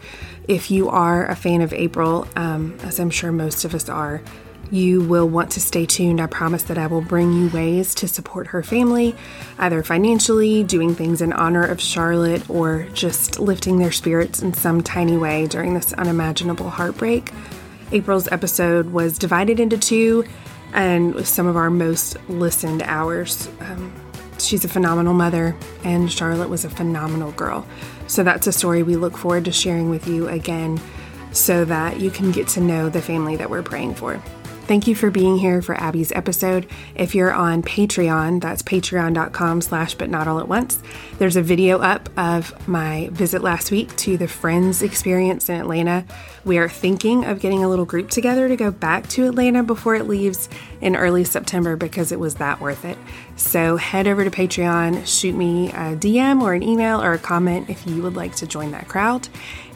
[0.48, 4.22] If you are a fan of April, um, as I'm sure most of us are,
[4.72, 6.20] you will want to stay tuned.
[6.20, 9.16] I promise that I will bring you ways to support her family,
[9.60, 14.82] either financially, doing things in honor of Charlotte, or just lifting their spirits in some
[14.82, 17.32] tiny way during this unimaginable heartbreak.
[17.92, 20.26] April's episode was divided into two
[20.74, 23.48] and some of our most listened hours.
[23.62, 23.94] Um,
[24.40, 27.66] she's a phenomenal mother, and Charlotte was a phenomenal girl.
[28.08, 30.80] So that's a story we look forward to sharing with you again
[31.32, 34.22] so that you can get to know the family that we're praying for.
[34.68, 36.66] Thank you for being here for Abby's episode.
[36.96, 40.82] If you're on Patreon, that's patreon.com slash but not all at once.
[41.20, 46.04] There's a video up of my visit last week to the Friends experience in Atlanta.
[46.46, 49.94] We are thinking of getting a little group together to go back to Atlanta before
[49.94, 50.50] it leaves
[50.82, 52.98] in early September because it was that worth it.
[53.36, 57.70] So head over to Patreon, shoot me a DM or an email or a comment
[57.70, 59.28] if you would like to join that crowd,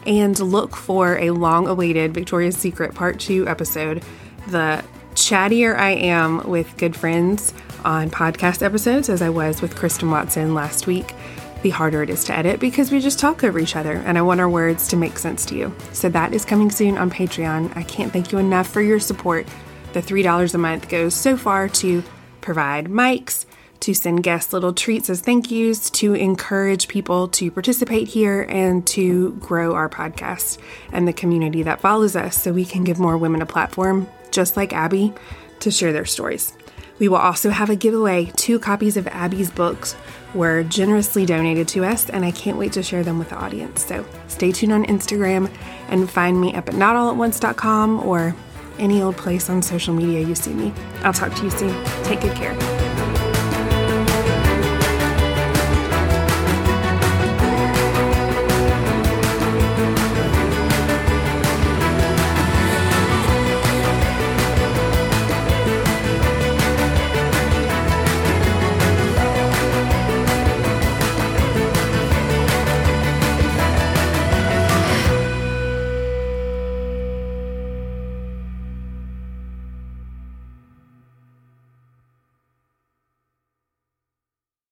[0.04, 4.02] and look for a long awaited Victoria's Secret Part 2 episode
[4.50, 7.52] the chattier I am with good friends
[7.84, 11.14] on podcast episodes, as I was with Kristen Watson last week,
[11.62, 14.22] the harder it is to edit because we just talk over each other and I
[14.22, 15.74] want our words to make sense to you.
[15.92, 17.76] So that is coming soon on Patreon.
[17.76, 19.46] I can't thank you enough for your support.
[19.92, 22.02] The $3 a month goes so far to
[22.40, 23.44] provide mics,
[23.80, 28.86] to send guests little treats as thank yous, to encourage people to participate here, and
[28.86, 30.58] to grow our podcast
[30.92, 34.56] and the community that follows us so we can give more women a platform just
[34.56, 35.12] like Abby,
[35.60, 36.56] to share their stories.
[36.98, 38.26] We will also have a giveaway.
[38.36, 39.96] Two copies of Abby's books
[40.34, 43.84] were generously donated to us, and I can't wait to share them with the audience.
[43.84, 45.50] So stay tuned on Instagram
[45.88, 48.34] and find me up at notallatonce.com or
[48.78, 50.72] any old place on social media you see me.
[51.02, 51.84] I'll talk to you soon.
[52.04, 52.89] Take good care.